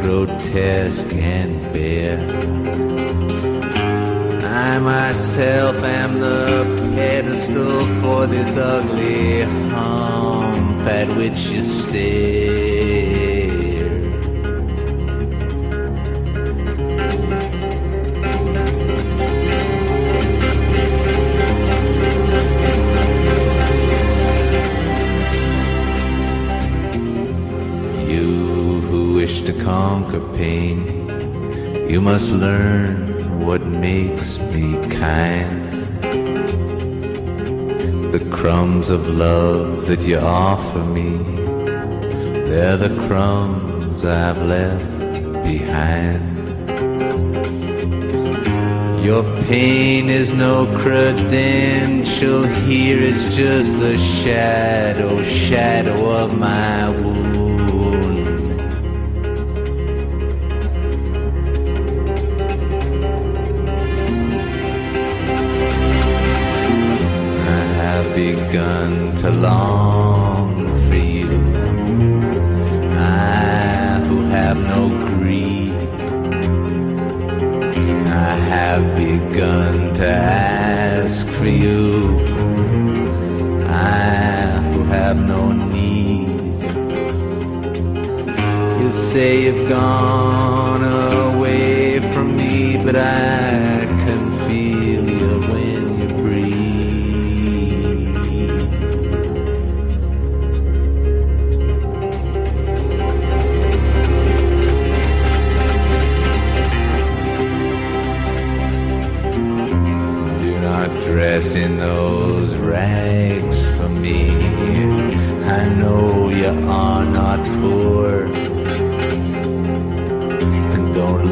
Grotesque 0.00 1.12
and 1.14 1.60
bare. 1.72 2.20
I 4.44 4.78
myself 4.78 5.76
am 5.82 6.20
the 6.20 6.64
pedestal 6.94 7.80
for 8.00 8.26
this 8.26 8.56
ugly 8.56 9.42
hump 9.70 10.82
at 10.86 11.08
which 11.16 11.40
you 11.48 11.62
stare. 11.62 12.79
To 29.42 29.52
conquer 29.52 30.20
pain, 30.36 30.78
you 31.88 32.00
must 32.00 32.32
learn 32.32 33.44
what 33.44 33.62
makes 33.62 34.38
me 34.52 34.76
kind. 34.88 35.72
The 38.12 38.26
crumbs 38.30 38.90
of 38.90 39.08
love 39.08 39.86
that 39.86 40.02
you 40.02 40.18
offer 40.18 40.84
me, 40.84 41.18
they're 42.48 42.76
the 42.76 42.94
crumbs 43.06 44.04
I've 44.04 44.42
left 44.42 44.84
behind. 45.42 46.28
Your 49.04 49.22
pain 49.44 50.10
is 50.10 50.34
no 50.34 50.66
credential 50.78 52.46
here, 52.46 53.02
it's 53.02 53.34
just 53.34 53.78
the 53.80 53.96
shadow, 53.96 55.22
shadow 55.22 56.10
of 56.10 56.38
my 56.38 56.88
wound. 56.90 57.39
say 89.20 89.44
you've 89.44 89.68
gone 89.68 90.82
away 90.82 92.00
from 92.12 92.26
me, 92.38 92.78
but 92.82 92.96
I 92.96 93.84
can 94.04 94.22
feel 94.44 95.02
you 95.20 95.32
when 95.52 95.82
you 96.00 96.08
breathe. 96.20 96.94
Do 110.44 110.52
not 110.70 110.88
dress 111.02 111.54
in 111.54 111.76
those 111.76 112.54
rags 112.56 113.58
for 113.76 113.90
me. 113.90 114.18
I 115.58 115.68
know 115.80 116.30
you 116.30 116.52
are 116.82 117.04
not 117.04 117.44
poor. 117.60 117.99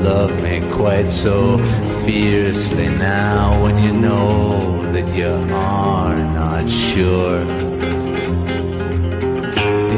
Love 0.08 0.42
me 0.42 0.60
quite 0.70 1.10
so 1.10 1.58
fiercely 2.04 2.88
now 2.96 3.62
when 3.62 3.76
you 3.84 3.92
know 3.92 4.80
that 4.94 5.06
you 5.14 5.34
are 5.54 6.18
not 6.40 6.66
sure. 6.66 7.42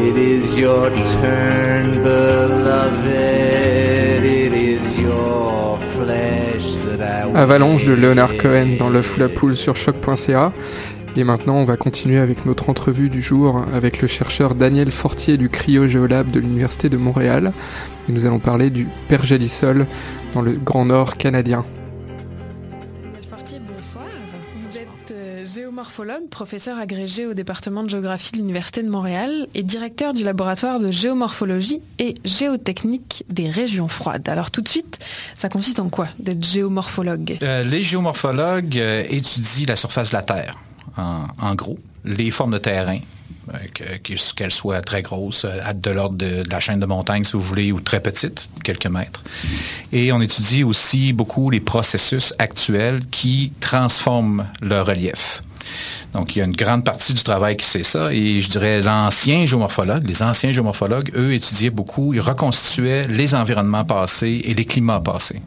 It 0.09 0.17
is 0.17 0.57
your 0.57 0.91
turn, 0.91 1.85
beloved. 2.03 3.05
It 4.45 4.53
is 4.53 4.99
your 4.99 5.79
flesh 5.95 6.67
that 6.87 7.01
I 7.01 7.31
Avalanche 7.35 7.85
de 7.85 7.95
Leonard 7.95 8.37
Cohen 8.37 8.77
dans 8.79 8.91
la 8.91 9.29
poule 9.29 9.55
sur 9.55 9.77
choc.ca. 9.77 10.53
Et 11.17 11.25
maintenant, 11.25 11.57
on 11.57 11.65
va 11.65 11.77
continuer 11.77 12.19
avec 12.19 12.47
notre 12.47 12.71
entrevue 12.71 13.09
du 13.09 13.21
jour 13.21 13.65
avec 13.75 14.01
le 14.01 14.07
chercheur 14.07 14.55
Daniel 14.55 14.93
Fortier 14.93 15.37
du 15.37 15.49
Cryo-Géolab 15.49 16.31
de 16.31 16.39
l'Université 16.39 16.89
de 16.89 16.97
Montréal. 16.97 17.53
Et 18.09 18.13
nous 18.13 18.27
allons 18.27 18.39
parler 18.39 18.71
du 18.71 18.87
pergélisol 19.09 19.87
dans 20.33 20.41
le 20.41 20.53
Grand 20.53 20.85
Nord 20.85 21.17
canadien. 21.17 21.65
Daniel 23.03 23.25
Fortier, 23.29 23.59
bonsoir. 23.77 24.05
Vous 24.57 24.79
êtes 24.79 25.11
euh, 25.11 25.45
géomorphologue, 25.45 26.29
professeur 26.31 26.79
agrégé 26.79 27.27
au 27.27 27.35
département 27.35 27.83
de 27.83 27.91
géographie 27.91 28.31
de 28.33 28.37
l'Université 28.37 28.83
de 28.85 28.89
Montréal 28.89 29.49
et 29.55 29.65
directeur 29.65 30.15
du 30.15 30.23
laboratoire 30.23 30.79
de 30.79 30.93
géomorphologie 30.93 31.81
et 31.99 32.15
géotechnique 32.25 33.25
des 33.29 33.51
régions 33.51 33.89
froides. 33.89 34.29
Alors 34.29 34.53
tout 34.53 34.61
de 34.61 34.69
suite, 34.69 34.99
ça 35.35 35.49
consiste 35.49 35.81
en 35.81 35.89
quoi 35.89 36.07
d'être 36.21 36.45
géomorphologue? 36.45 37.39
Euh, 37.43 37.65
les 37.65 37.83
géomorphologues 37.83 38.79
euh, 38.79 39.03
étudient 39.11 39.67
la 39.67 39.77
surface 39.77 40.11
de 40.11 40.17
la 40.17 40.23
Terre, 40.23 40.57
en, 41.41 41.55
gros, 41.55 41.79
les 42.05 42.31
formes 42.31 42.53
de 42.53 42.59
terrain, 42.59 42.99
euh, 43.53 43.59
que- 43.75 43.99
que- 44.15 44.35
qu'elles 44.35 44.51
soient 44.53 44.81
très 44.81 45.03
grosses, 45.03 45.45
euh, 45.45 45.73
de 45.73 45.91
l'ordre 45.91 46.17
de, 46.17 46.43
de 46.43 46.51
la 46.51 46.61
chaîne 46.61 46.81
de 46.81 46.87
montagne, 46.87 47.25
si 47.25 47.33
vous 47.33 47.43
voulez, 47.43 47.73
ou 47.73 47.81
très 47.81 48.01
petites, 48.01 48.49
quelques 48.65 48.87
mètres. 48.87 49.23
Et 49.93 50.13
on 50.13 50.21
étudie 50.21 50.65
aussi 50.65 51.13
beaucoup 51.13 51.51
les 51.51 51.61
processus 51.61 52.33
actuels 52.39 53.01
qui 53.11 53.53
transforment 53.61 54.47
le 54.63 54.81
relief. 54.83 55.43
Donc, 56.13 56.35
il 56.35 56.41
y 56.41 56.43
a 56.43 56.45
une 56.45 56.57
grande 56.57 56.85
partie 56.85 57.15
du 57.15 57.23
travail 57.23 57.57
qui 57.57 57.67
c'est 57.67 57.85
ça. 57.85 58.13
Et 58.13 58.41
je 58.41 58.49
dirais 58.49 58.81
l'ancien 58.81 59.47
géomorphologue, 59.47 60.07
les 60.07 60.23
anciens 60.23 60.53
géomorphologues, 60.53 61.11
eux, 61.17 61.35
étudiaient 61.35 61.71
beaucoup, 61.71 62.15
ils 62.15 62.21
reconstituaient 62.21 63.07
les 63.09 63.35
environnements 63.35 63.85
passés 63.85 64.43
et 64.45 64.55
les 64.55 64.65
climats 64.65 65.01
passés. 65.01 65.41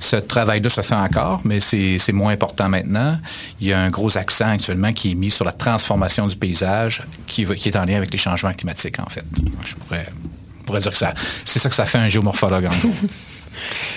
Ce 0.00 0.16
travail-là 0.16 0.70
se 0.70 0.80
fait 0.80 0.94
encore, 0.94 1.40
mais 1.44 1.60
c'est 1.60 2.12
moins 2.12 2.32
important 2.32 2.68
maintenant. 2.68 3.18
Il 3.60 3.66
y 3.66 3.72
a 3.72 3.80
un 3.80 3.90
gros 3.90 4.16
accent 4.16 4.48
actuellement 4.48 4.92
qui 4.92 5.12
est 5.12 5.14
mis 5.14 5.30
sur 5.30 5.44
la 5.44 5.52
transformation 5.52 6.26
du 6.26 6.36
paysage, 6.36 7.02
qui, 7.26 7.42
est 7.42 7.76
en 7.76 7.84
lien 7.84 7.96
avec 7.96 8.10
les 8.10 8.18
changements 8.18 8.52
climatiques, 8.52 8.98
en 9.00 9.06
fait. 9.06 9.24
Je 9.64 9.74
pourrais, 9.74 10.80
dire 10.80 10.92
que 10.92 10.98
c'est 11.44 11.58
ça 11.58 11.68
que 11.68 11.74
ça 11.74 11.86
fait 11.86 11.98
un 11.98 12.08
géomorphologue, 12.08 12.66
en 12.66 12.68
gros. 12.68 12.94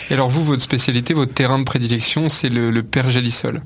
Et 0.09 0.13
alors 0.13 0.29
vous, 0.29 0.43
votre 0.43 0.61
spécialité, 0.61 1.13
votre 1.13 1.33
terrain 1.33 1.59
de 1.59 1.63
prédilection, 1.63 2.29
c'est 2.29 2.49
le, 2.49 2.71
le 2.71 2.83
pergélisol. 2.83 3.61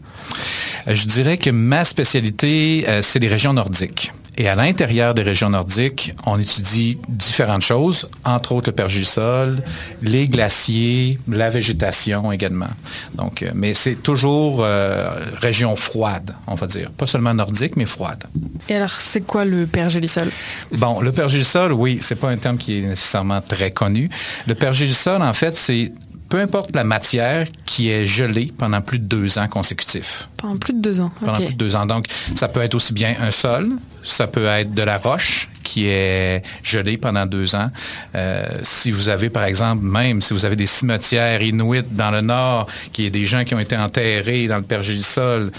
Euh, 0.88 0.96
Je 0.96 1.06
dirais 1.08 1.38
que 1.38 1.50
ma 1.50 1.86
spécialité, 1.86 2.86
euh, 2.88 3.02
c'est 3.02 3.20
les 3.20 3.28
régions 3.28 3.54
nordiques. 3.54 4.12
Et 4.38 4.50
à 4.50 4.56
l'intérieur 4.56 5.14
des 5.14 5.22
régions 5.22 5.50
nordiques, 5.50 6.14
on 6.26 6.40
étudie 6.40 6.98
différentes 7.08 7.62
choses, 7.62 8.10
entre 8.26 8.54
autres 8.54 8.70
le 8.70 8.76
pergélisol, 8.76 9.64
les 10.02 10.28
glaciers, 10.28 11.20
la 11.28 11.52
végétation 11.52 12.32
également. 12.32 12.70
Donc, 13.14 13.44
euh, 13.44 13.52
mais 13.54 13.76
c'est 13.76 13.96
toujours 13.96 14.62
euh, 14.62 15.20
région 15.40 15.76
froide, 15.76 16.36
on 16.48 16.56
va 16.56 16.66
dire. 16.66 16.90
Pas 16.92 17.06
seulement 17.06 17.34
nordique, 17.34 17.76
mais 17.76 17.86
froide. 17.86 18.24
Et 18.70 18.76
alors, 18.76 18.90
c'est 18.90 19.22
quoi 19.22 19.46
le 19.46 19.68
pergélisol? 19.68 20.30
Bon, 20.72 21.00
le 21.02 21.12
pergélisol, 21.12 21.74
oui, 21.74 22.00
c'est 22.02 22.16
pas 22.16 22.30
un 22.30 22.38
terme 22.38 22.58
qui 22.58 22.80
est 22.80 22.82
nécessairement 22.82 23.42
très 23.42 23.70
connu. 23.70 24.10
Le 24.48 24.56
pergélisol, 24.56 25.22
en 25.22 25.34
fait, 25.34 25.56
c'est 25.56 25.92
peu 26.30 26.40
importe 26.40 26.76
la 26.76 26.84
matière 26.84 27.46
qui 27.64 27.92
est 27.92 28.08
gelée 28.08 28.52
pendant 28.58 28.82
plus 28.82 28.98
de 28.98 29.06
deux 29.06 29.38
ans 29.38 29.48
consécutifs. 29.48 30.28
Pendant 30.38 30.58
plus 30.58 30.74
de 30.74 30.80
deux 30.80 31.00
ans. 31.00 31.12
Pendant 31.20 31.36
plus 31.36 31.54
de 31.54 31.58
deux 31.58 31.76
ans. 31.76 31.86
Donc, 31.86 32.08
ça 32.34 32.48
peut 32.48 32.62
être 32.62 32.74
aussi 32.74 32.94
bien 32.94 33.14
un 33.22 33.30
sol, 33.30 33.74
ça 34.04 34.28
peut 34.28 34.46
être 34.46 34.74
de 34.74 34.82
la 34.84 34.98
roche 34.98 35.50
qui 35.64 35.88
est 35.88 36.44
gelée 36.62 36.98
pendant 36.98 37.26
deux 37.26 37.56
ans. 37.56 37.72
Euh, 38.16 38.46
si 38.64 38.92
vous 38.92 39.10
avez, 39.10 39.30
par 39.30 39.46
exemple, 39.46 39.84
même 39.84 40.22
si 40.22 40.34
vous 40.34 40.46
avez 40.46 40.56
des 40.56 40.66
cimetières 40.66 41.42
inuits 41.42 41.84
dans 41.90 42.12
le 42.12 42.22
nord, 42.22 42.68
qui 42.92 43.06
est 43.06 43.10
des 43.10 43.26
gens 43.26 43.44
qui 43.44 43.56
ont 43.56 43.60
été 43.60 43.78
enterrés 43.78 44.48
dans 44.48 44.58
le 44.58 44.64
pergélisol, 44.64 45.52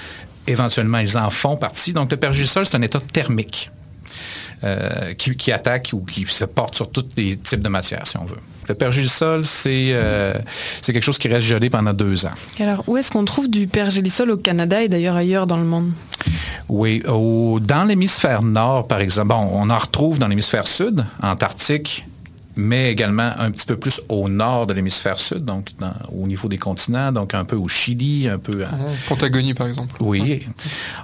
éventuellement, 0.47 0.99
ils 0.99 1.17
en 1.17 1.31
font 1.31 1.57
partie. 1.57 1.93
Donc, 1.93 2.11
le 2.11 2.17
pergélisol, 2.17 2.67
c'est 2.67 2.77
un 2.77 2.83
état 2.83 3.01
thermique. 3.01 3.71
Euh, 4.65 5.13
qui, 5.15 5.37
qui 5.37 5.53
attaque 5.53 5.91
ou 5.93 6.01
qui 6.01 6.25
se 6.27 6.45
porte 6.45 6.75
sur 6.75 6.91
tous 6.91 7.05
les 7.17 7.37
types 7.37 7.61
de 7.61 7.69
matières, 7.69 8.07
si 8.07 8.17
on 8.17 8.25
veut. 8.25 8.37
Le 8.69 8.75
pergélisol, 8.75 9.45
c'est 9.45 9.89
euh, 9.93 10.33
c'est 10.81 10.93
quelque 10.95 11.03
chose 11.03 11.19
qui 11.19 11.29
reste 11.29 11.47
gelé 11.47 11.69
pendant 11.69 11.93
deux 11.93 12.25
ans. 12.25 12.31
Alors, 12.59 12.83
où 12.87 12.97
est-ce 12.97 13.11
qu'on 13.11 13.25
trouve 13.27 13.51
du 13.51 13.67
pergélisol 13.67 14.31
au 14.31 14.37
Canada 14.39 14.83
et 14.83 14.89
d'ailleurs 14.89 15.17
ailleurs 15.17 15.47
dans 15.47 15.59
le 15.59 15.65
monde? 15.65 15.93
Oui, 16.71 17.03
au- 17.07 17.61
dans 17.61 17.85
l'hémisphère 17.85 18.41
nord, 18.43 18.87
par 18.89 19.01
exemple, 19.01 19.29
bon, 19.29 19.49
on 19.53 19.69
en 19.69 19.79
retrouve 19.79 20.19
dans 20.19 20.29
l'hémisphère 20.29 20.67
sud, 20.67 21.05
Antarctique, 21.23 22.07
mais 22.57 22.91
également 22.93 23.31
un 23.39 23.51
petit 23.51 23.67
peu 23.67 23.77
plus 23.77 24.01
au 24.09 24.29
nord 24.29 24.67
de 24.67 24.75
l'hémisphère 24.75 25.19
sud, 25.19 25.45
donc 25.45 25.71
dans- 25.79 25.95
au 26.13 26.27
niveau 26.27 26.49
des 26.49 26.59
continents, 26.59 27.11
donc 27.13 27.35
un 27.35 27.45
peu 27.45 27.57
au 27.57 27.69
Chili, 27.69 28.29
un 28.29 28.39
peu... 28.39 28.65
à- 28.65 28.71
Pentagonie, 29.09 29.55
par 29.55 29.67
exemple. 29.67 29.97
oui. 30.01 30.47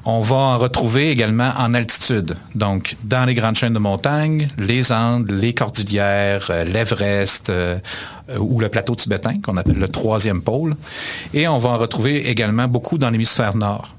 On 0.05 0.21
va 0.21 0.37
en 0.37 0.59
retrouver 0.59 1.11
également 1.11 1.51
en 1.59 1.75
altitude. 1.75 2.37
Donc, 2.55 2.97
dans 3.05 3.25
les 3.25 3.35
grandes 3.35 3.57
chaînes 3.57 3.75
de 3.75 3.79
montagnes, 3.79 4.49
les 4.59 4.93
Andes, 4.93 5.31
les 5.31 5.53
Cordillères, 5.53 6.47
euh, 6.51 6.65
l'Everest 6.65 7.51
euh, 7.51 7.79
ou 8.39 8.61
le 8.61 8.69
plateau 8.69 8.95
tibétain, 8.95 9.41
qu'on 9.41 9.57
appelle 9.57 9.79
le 9.79 9.89
troisième 9.89 10.43
pôle. 10.43 10.77
Et 11.35 11.49
on 11.49 11.59
va 11.59 11.71
en 11.71 11.79
retrouver 11.79 12.29
également 12.29 12.69
beaucoup 12.69 12.97
dans 12.99 13.11
l'hémisphère 13.11 13.57
nord. 13.57 13.95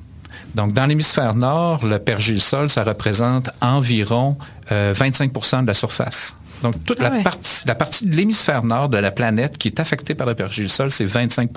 Donc, 0.55 0.73
dans 0.73 0.85
l'hémisphère 0.85 1.33
nord, 1.35 1.85
le 1.85 1.97
pergélisol, 1.99 2.69
ça 2.69 2.83
représente 2.83 3.49
environ 3.61 4.37
euh, 4.71 4.93
25% 4.93 5.61
de 5.63 5.67
la 5.67 5.73
surface. 5.73 6.37
Donc, 6.63 6.83
toute 6.85 6.97
Ah 6.99 7.03
la, 7.03 7.11
ouais. 7.11 7.23
partie, 7.23 7.61
la 7.65 7.75
partie 7.75 8.05
de 8.05 8.15
l'hémisphère 8.15 8.63
nord 8.63 8.89
de 8.89 8.97
la 8.97 9.11
planète 9.11 9.57
qui 9.57 9.67
est 9.67 9.79
affectée 9.79 10.15
par 10.15 10.27
le 10.27 10.35
pergélisol, 10.35 10.91
c'est 10.91 11.05
25 11.05 11.49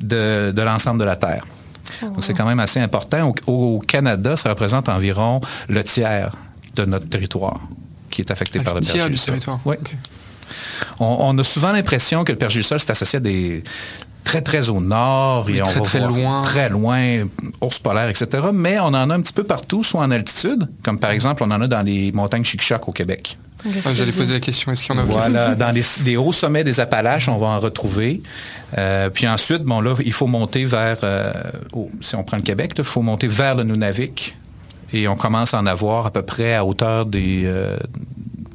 de, 0.00 0.52
de 0.54 0.62
l'ensemble 0.62 1.00
de 1.00 1.04
la 1.04 1.16
Terre. 1.16 1.44
Donc, 2.02 2.22
c'est 2.22 2.34
quand 2.34 2.44
même 2.46 2.60
assez 2.60 2.80
important. 2.80 3.32
Au, 3.46 3.52
au 3.52 3.78
Canada, 3.78 4.36
ça 4.36 4.50
représente 4.50 4.88
environ 4.88 5.40
le 5.68 5.82
tiers 5.82 6.32
de 6.76 6.84
notre 6.84 7.08
territoire 7.08 7.60
qui 8.10 8.20
est 8.20 8.30
affecté 8.30 8.58
Ah, 8.60 8.64
par 8.64 8.74
le 8.74 8.80
le 8.80 8.86
tiers 8.86 9.08
du 9.08 9.16
pergélisol. 9.16 9.34
territoire. 9.34 9.60
Oui. 9.64 9.76
On, 11.00 11.16
on 11.20 11.38
a 11.38 11.44
souvent 11.44 11.72
l'impression 11.72 12.24
que 12.24 12.32
le 12.32 12.38
pergélisol, 12.38 12.80
c'est 12.80 12.90
associé 12.90 13.18
à 13.18 13.20
des 13.20 13.62
très, 14.24 14.42
très 14.42 14.68
au 14.68 14.80
nord. 14.80 15.44
Oui, 15.46 15.56
et 15.58 15.62
on 15.62 15.66
très, 15.66 15.80
va 15.80 15.86
très 15.86 15.98
voir 16.00 16.10
loin. 16.10 16.42
Très 16.42 16.68
loin, 16.68 17.28
ours 17.62 17.78
polaire, 17.78 18.08
etc. 18.08 18.48
Mais 18.52 18.78
on 18.78 18.86
en 18.86 19.10
a 19.10 19.14
un 19.14 19.20
petit 19.20 19.32
peu 19.32 19.44
partout, 19.44 19.82
soit 19.82 20.02
en 20.02 20.10
altitude, 20.10 20.68
comme 20.82 20.98
par 20.98 21.10
exemple, 21.10 21.42
on 21.44 21.50
en 21.50 21.60
a 21.62 21.66
dans 21.66 21.82
les 21.82 22.12
montagnes 22.12 22.44
Chic-Choc 22.44 22.88
au 22.88 22.92
Québec. 22.92 23.38
Ah, 23.64 23.92
J'allais 23.92 24.12
poser 24.12 24.32
la 24.34 24.40
question, 24.40 24.70
est-ce 24.72 24.82
qu'il 24.82 24.94
y 24.94 24.98
en 24.98 25.02
a 25.02 25.04
Voilà, 25.04 25.54
dans 25.54 25.70
les, 25.70 25.82
les 26.04 26.16
hauts 26.16 26.32
sommets 26.32 26.64
des 26.64 26.78
Appalaches, 26.80 27.28
on 27.28 27.38
va 27.38 27.46
en 27.48 27.60
retrouver. 27.60 28.22
Euh, 28.76 29.10
puis 29.10 29.26
ensuite, 29.26 29.62
bon 29.62 29.80
là, 29.80 29.94
il 30.04 30.12
faut 30.12 30.26
monter 30.28 30.64
vers, 30.64 30.98
euh, 31.02 31.32
si 32.00 32.14
on 32.14 32.22
prend 32.22 32.36
le 32.36 32.42
Québec, 32.42 32.72
il 32.78 32.84
faut 32.84 33.02
monter 33.02 33.26
vers 33.26 33.56
le 33.56 33.64
Nunavik. 33.64 34.36
Et 34.92 35.06
on 35.08 35.16
commence 35.16 35.54
à 35.54 35.58
en 35.58 35.66
avoir 35.66 36.06
à 36.06 36.10
peu 36.10 36.22
près 36.22 36.54
à 36.54 36.64
hauteur 36.64 37.04
des 37.04 37.42
euh, 37.44 37.76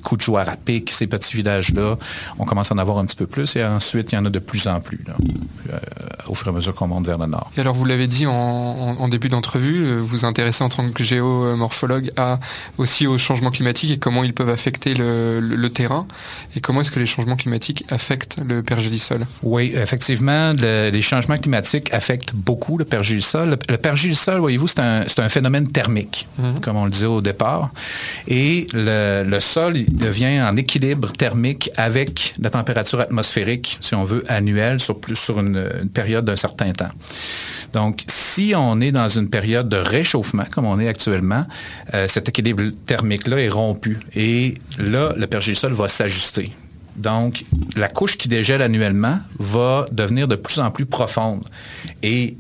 Couchouar 0.04 0.50
à 0.50 0.56
Pic, 0.58 0.92
ces 0.92 1.08
petits 1.08 1.36
villages-là. 1.38 1.98
On 2.40 2.46
commence 2.46 2.72
à 2.72 2.76
en 2.76 2.78
avoir 2.78 2.98
un 3.00 3.06
petit 3.06 3.16
peu 3.16 3.28
plus 3.28 3.56
et 3.56 3.64
ensuite, 3.64 4.12
il 4.12 4.16
y 4.16 4.18
en 4.18 4.26
a 4.26 4.30
de 4.30 4.40
plus 4.40 4.68
en 4.68 4.80
plus, 4.82 5.00
là, 5.08 5.14
euh, 5.72 5.78
au 6.28 6.36
fur 6.36 6.48
et 6.48 6.50
à 6.50 6.54
mesure 6.54 6.76
qu'on 6.76 6.88
monte 6.88 7.06
vers 7.06 7.18
le 7.18 7.26
nord. 7.28 7.50
Et 7.58 7.62
alors, 7.62 7.74
vous 7.76 7.86
l'avez 7.86 8.08
dit 8.08 8.26
en, 8.28 9.08
début 9.08 9.30
d'entrevue, 9.30 9.86
euh, 9.86 10.00
vous 10.00 10.08
vous 10.08 10.26
intéressez 10.26 10.64
en 10.64 10.70
tant 10.70 10.90
que 10.90 11.04
géomorphologue 11.04 12.12
à, 12.18 12.40
aussi 12.78 13.08
aux 13.08 13.18
changements 13.18 13.52
climatiques 13.52 13.92
et 13.92 13.98
comment 13.98 14.24
ils 14.24 14.34
peuvent 14.34 14.50
affecter 14.50 14.94
le, 14.94 15.40
le- 15.40 15.56
le 15.56 15.70
terrain. 15.70 16.08
Et 16.56 16.62
comment 16.62 16.82
est-ce 16.82 16.92
que 16.92 17.00
les 17.00 17.06
changements 17.06 17.36
climatiques 17.36 17.86
affectent 17.90 18.38
le 18.46 18.62
pergélisol? 18.64 19.22
Oui, 19.44 19.72
effectivement, 19.76 20.54
le- 20.54 20.90
les 20.90 21.02
changements 21.02 21.38
climatiques 21.38 21.94
affectent 21.94 22.34
beaucoup 22.34 22.78
le 22.78 22.86
pergélisol. 22.86 23.50
Le, 23.52 23.58
le 23.70 23.78
pergélisol, 23.78 24.40
voyez-vous, 24.40 24.68
c'est 24.68 24.80
un, 24.80 25.04
c'est 25.08 25.20
un 25.22 25.30
phénomène 25.30 25.72
thermique, 25.72 26.28
comme 26.62 26.78
on 26.78 26.86
le 26.86 26.92
disait 26.92 27.06
au 27.06 27.22
départ. 27.22 27.72
Et 28.28 28.68
le, 28.74 29.40
sol 29.40 29.78
devient 29.94 30.42
en 30.42 30.56
équilibre 30.56 31.12
thermique 31.14 31.70
avec 31.78 32.36
la 32.40 32.50
température 32.50 33.00
atmosphérique, 33.00 33.78
si 33.82 33.96
on 33.96 34.04
veut, 34.04 34.24
annuelle 34.28 34.80
sur, 34.80 35.40
une 35.40 35.90
période 35.94 36.26
d'un 36.26 36.36
certain 36.36 36.74
temps. 36.74 36.92
Donc, 37.74 38.04
si 38.08 38.54
on 38.56 38.82
est 38.82 38.92
dans 38.92 39.08
une 39.08 39.30
période 39.30 39.70
de 39.70 39.78
réchauffement, 39.78 40.46
comme 40.52 40.66
on 40.66 40.80
est 40.80 40.88
actuellement, 40.88 41.46
euh, 41.94 42.08
cet 42.08 42.30
équilibre 42.30 42.64
thermique-là 42.86 43.40
est 43.40 43.50
rompu. 43.50 44.00
Et 44.16 44.56
là, 44.80 45.14
le 45.16 45.28
pergélisol 45.28 45.74
va 45.74 45.88
s'ajuster. 45.88 46.52
Donc, 46.96 47.44
la 47.76 47.88
couche 47.88 48.18
qui 48.18 48.28
dégèle 48.28 48.62
annuellement 48.62 49.20
va 49.40 49.88
devenir 49.92 50.28
de 50.28 50.36
plus 50.36 50.60
en 50.60 50.70
plus 50.72 50.86
profonde. 50.86 51.44
Et 52.04 52.38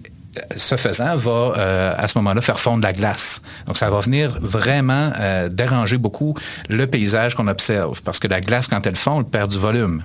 ce 0.56 0.76
faisant, 0.76 1.16
va 1.16 1.54
euh, 1.58 1.94
à 1.98 2.08
ce 2.08 2.18
moment-là 2.18 2.42
faire 2.42 2.60
fondre 2.60 2.84
la 2.84 2.94
glace. 2.94 3.42
Donc, 3.68 3.78
ça 3.78 3.90
va 3.90 4.00
venir 4.00 4.38
vraiment 4.42 5.12
euh, 5.20 5.50
déranger 5.50 5.98
beaucoup 5.98 6.36
le 6.70 6.88
paysage 6.88 7.36
qu'on 7.36 7.48
observe, 7.48 8.02
parce 8.04 8.20
que 8.20 8.28
la 8.28 8.42
glace, 8.42 8.68
quand 8.68 8.86
elle 8.86 8.96
fond, 8.96 9.20
elle 9.20 9.26
perd 9.26 9.52
du 9.52 9.58
volume. 9.58 10.04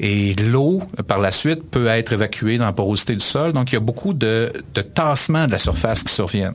Et 0.00 0.34
l'eau, 0.34 0.80
par 1.06 1.20
la 1.20 1.30
suite, 1.30 1.70
peut 1.70 1.86
être 1.86 2.12
évacuée 2.12 2.58
dans 2.58 2.66
la 2.66 2.72
porosité 2.72 3.14
du 3.14 3.24
sol. 3.24 3.52
Donc, 3.52 3.70
il 3.70 3.74
y 3.74 3.78
a 3.78 3.80
beaucoup 3.80 4.12
de, 4.12 4.52
de 4.74 4.82
tassements 4.82 5.46
de 5.46 5.52
la 5.52 5.58
surface 5.58 6.02
qui 6.02 6.12
surviennent. 6.12 6.54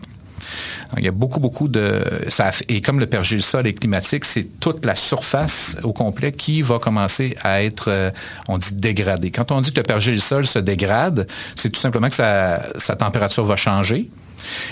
Il 0.97 1.03
y 1.03 1.07
a 1.07 1.11
beaucoup, 1.11 1.39
beaucoup 1.39 1.67
de... 1.67 2.01
Ça, 2.29 2.51
et 2.67 2.81
comme 2.81 2.99
le 2.99 3.05
pergélisol 3.05 3.49
sol 3.49 3.67
est 3.67 3.73
climatique, 3.73 4.25
c'est 4.25 4.59
toute 4.59 4.85
la 4.85 4.95
surface 4.95 5.77
au 5.83 5.93
complet 5.93 6.31
qui 6.31 6.61
va 6.61 6.79
commencer 6.79 7.35
à 7.43 7.63
être, 7.63 7.89
euh, 7.89 8.11
on 8.47 8.57
dit, 8.57 8.75
dégradée. 8.75 9.31
Quand 9.31 9.51
on 9.51 9.61
dit 9.61 9.71
que 9.71 9.79
le 9.79 9.85
pergélisol 9.85 10.45
sol 10.45 10.47
se 10.47 10.59
dégrade, 10.59 11.27
c'est 11.55 11.69
tout 11.69 11.79
simplement 11.79 12.09
que 12.09 12.15
sa, 12.15 12.63
sa, 12.77 12.95
température 12.95 13.43
va 13.43 13.55
changer. 13.55 14.09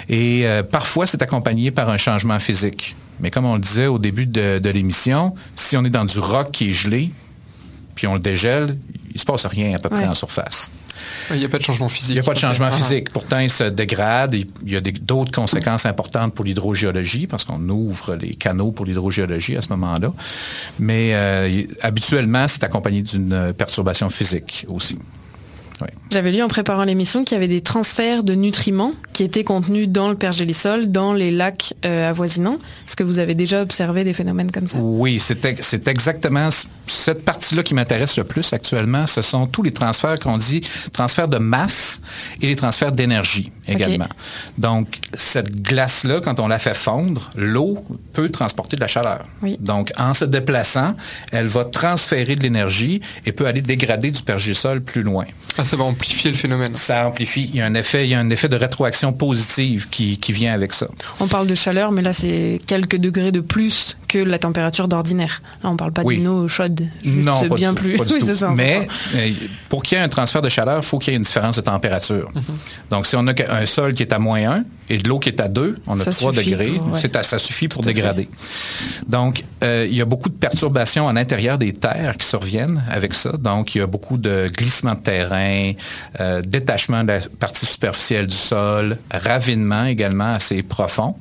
Et 0.09 0.45
euh, 0.45 0.63
parfois, 0.63 1.07
c'est 1.07 1.21
accompagné 1.21 1.71
par 1.71 1.89
un 1.89 1.97
changement 1.97 2.39
physique. 2.39 2.95
Mais 3.19 3.31
comme 3.31 3.45
on 3.45 3.55
le 3.55 3.61
disait 3.61 3.87
au 3.87 3.97
début 3.97 4.25
de, 4.25 4.59
de 4.59 4.69
l'émission, 4.69 5.33
si 5.55 5.75
on 5.77 5.83
est 5.85 5.89
dans 5.89 6.05
du 6.05 6.19
roc 6.19 6.51
qui 6.51 6.69
est 6.69 6.73
gelé, 6.73 7.11
puis 7.95 8.05
on 8.07 8.13
le 8.13 8.19
dégèle, 8.19 8.77
il 9.17 9.19
ne 9.19 9.21
se 9.21 9.25
passe 9.25 9.47
rien 9.47 9.75
à 9.75 9.79
peu 9.79 9.89
près 9.89 10.05
en 10.05 10.13
surface. 10.13 10.71
Il 11.31 11.37
n'y 11.37 11.45
a 11.45 11.49
pas 11.49 11.57
de 11.57 11.63
changement 11.63 11.89
physique. 11.89 12.11
Il 12.11 12.13
n'y 12.13 12.19
a 12.19 12.23
pas 12.23 12.35
de 12.35 12.39
changement 12.39 12.69
physique. 12.69 13.09
Pourtant, 13.11 13.39
il 13.39 13.49
se 13.49 13.63
dégrade. 13.63 14.35
il 14.35 14.47
y 14.71 14.75
a 14.75 14.81
d'autres 14.81 15.31
conséquences 15.31 15.87
importantes 15.87 16.35
pour 16.35 16.45
l'hydrogéologie 16.45 17.25
parce 17.25 17.43
qu'on 17.43 17.67
ouvre 17.69 18.13
les 18.13 18.35
canaux 18.35 18.71
pour 18.71 18.85
l'hydrogéologie 18.85 19.57
à 19.57 19.63
ce 19.63 19.69
moment-là. 19.69 20.13
Mais 20.77 21.15
euh, 21.15 21.63
habituellement, 21.81 22.47
c'est 22.47 22.63
accompagné 22.63 23.01
d'une 23.01 23.53
perturbation 23.57 24.07
physique 24.09 24.67
aussi. 24.67 24.99
J'avais 26.09 26.31
lu 26.31 26.41
en 26.41 26.47
préparant 26.47 26.83
l'émission 26.83 27.23
qu'il 27.23 27.35
y 27.35 27.37
avait 27.37 27.47
des 27.47 27.61
transferts 27.61 28.23
de 28.23 28.33
nutriments 28.33 28.93
qui 29.13 29.23
étaient 29.23 29.43
contenus 29.43 29.89
dans 29.89 30.09
le 30.09 30.15
pergélisol, 30.15 30.91
dans 30.91 31.13
les 31.13 31.31
lacs 31.31 31.73
euh, 31.85 32.09
avoisinants. 32.09 32.59
Est-ce 32.85 32.95
que 32.95 33.03
vous 33.03 33.19
avez 33.19 33.35
déjà 33.35 33.61
observé 33.61 34.03
des 34.03 34.13
phénomènes 34.13 34.51
comme 34.51 34.67
ça? 34.67 34.77
Oui, 34.79 35.19
c'est 35.19 35.87
exactement 35.87 36.49
cette 36.87 37.25
partie-là 37.25 37.63
qui 37.63 37.73
m'intéresse 37.73 38.17
le 38.17 38.23
plus 38.23 38.53
actuellement. 38.53 39.05
Ce 39.05 39.21
sont 39.21 39.47
tous 39.47 39.63
les 39.63 39.71
transferts 39.71 40.19
qu'on 40.19 40.37
dit 40.37 40.61
transferts 40.93 41.27
de 41.27 41.37
masse 41.37 42.01
et 42.41 42.47
les 42.47 42.55
transferts 42.55 42.91
d'énergie 42.91 43.51
également. 43.67 44.07
Donc, 44.57 44.99
cette 45.13 45.61
glace-là, 45.61 46.21
quand 46.21 46.39
on 46.39 46.47
la 46.47 46.59
fait 46.59 46.75
fondre, 46.75 47.29
l'eau 47.35 47.83
peut 48.13 48.29
transporter 48.29 48.75
de 48.75 48.81
la 48.81 48.87
chaleur. 48.87 49.25
Donc, 49.59 49.91
en 49.97 50.13
se 50.13 50.25
déplaçant, 50.25 50.95
elle 51.31 51.47
va 51.47 51.65
transférer 51.65 52.35
de 52.35 52.43
l'énergie 52.43 53.01
et 53.25 53.31
peut 53.31 53.45
aller 53.45 53.61
dégrader 53.61 54.11
du 54.11 54.21
pergélisol 54.21 54.81
plus 54.81 55.03
loin. 55.03 55.25
Ah, 55.57 55.65
ça 55.67 55.75
va 55.75 55.83
amplifier 55.83 56.31
le 56.31 56.37
phénomène. 56.37 56.75
Ça 56.75 57.07
amplifie. 57.07 57.49
Il 57.53 57.57
y 57.57 57.61
a 57.61 57.65
un 57.65 57.73
effet, 57.75 58.05
il 58.05 58.09
y 58.09 58.13
a 58.13 58.19
un 58.19 58.29
effet 58.29 58.49
de 58.49 58.55
rétroaction 58.55 59.13
positive 59.13 59.87
qui, 59.89 60.17
qui 60.17 60.31
vient 60.31 60.53
avec 60.53 60.73
ça. 60.73 60.87
On 61.19 61.27
parle 61.27 61.47
de 61.47 61.55
chaleur, 61.55 61.91
mais 61.91 62.01
là, 62.01 62.13
c'est 62.13 62.59
quelques 62.65 62.97
degrés 62.97 63.31
de 63.31 63.41
plus 63.41 63.97
que 64.07 64.17
la 64.17 64.39
température 64.39 64.87
d'ordinaire. 64.87 65.41
Là, 65.63 65.69
on 65.69 65.73
ne 65.73 65.77
parle 65.77 65.91
pas 65.91 66.03
d'une 66.03 66.27
eau 66.27 66.47
chaude, 66.47 66.87
juste 67.03 67.25
non, 67.25 67.47
pas 67.47 67.55
bien 67.55 67.73
du 67.73 67.81
plus. 67.81 67.97
Pas 67.97 68.05
du 68.05 68.17
tout. 68.19 68.27
mais 68.55 68.87
euh, 69.15 69.31
pour 69.69 69.83
qu'il 69.83 69.97
y 69.97 70.01
ait 70.01 70.03
un 70.03 70.09
transfert 70.09 70.41
de 70.41 70.49
chaleur, 70.49 70.77
il 70.77 70.85
faut 70.85 70.97
qu'il 70.99 71.13
y 71.13 71.15
ait 71.15 71.17
une 71.17 71.23
différence 71.23 71.57
de 71.57 71.61
température. 71.61 72.29
Mhm. 72.33 72.43
Donc, 72.89 73.07
si 73.07 73.15
on 73.15 73.27
a 73.27 73.33
un 73.49 73.65
sol 73.65 73.93
qui 73.93 74.03
est 74.03 74.13
à 74.13 74.19
moins 74.19 74.51
1 74.51 74.63
et 74.89 74.97
de 74.97 75.09
l'eau 75.09 75.19
qui 75.19 75.29
est 75.29 75.41
à 75.41 75.49
2, 75.49 75.75
on 75.87 75.99
a 75.99 76.05
3 76.05 76.31
degrés, 76.31 76.79
ça 77.21 77.39
suffit 77.39 77.67
pour 77.67 77.81
dégrader. 77.81 78.29
Donc, 79.07 79.43
euh, 79.63 79.85
il 79.89 79.95
y 79.95 80.01
a 80.01 80.05
beaucoup 80.05 80.29
de 80.29 80.35
perturbations 80.35 81.09
à 81.09 81.13
l'intérieur 81.13 81.57
des 81.57 81.73
terres 81.73 82.15
qui 82.17 82.27
surviennent 82.27 82.83
avec 82.89 83.13
ça. 83.13 83.31
Donc, 83.31 83.75
il 83.75 83.79
y 83.79 83.81
a 83.81 83.87
beaucoup 83.87 84.17
de 84.17 84.49
glissements 84.55 84.93
de 84.93 84.99
terrain, 84.99 85.73
euh, 86.19 86.41
détachement 86.41 87.03
de 87.03 87.13
la 87.13 87.19
partie 87.39 87.65
superficielle 87.65 88.27
du 88.27 88.35
sol, 88.35 88.97
ravinement 89.11 89.85
également 89.85 90.33
assez 90.33 90.63
profond. 90.63 91.15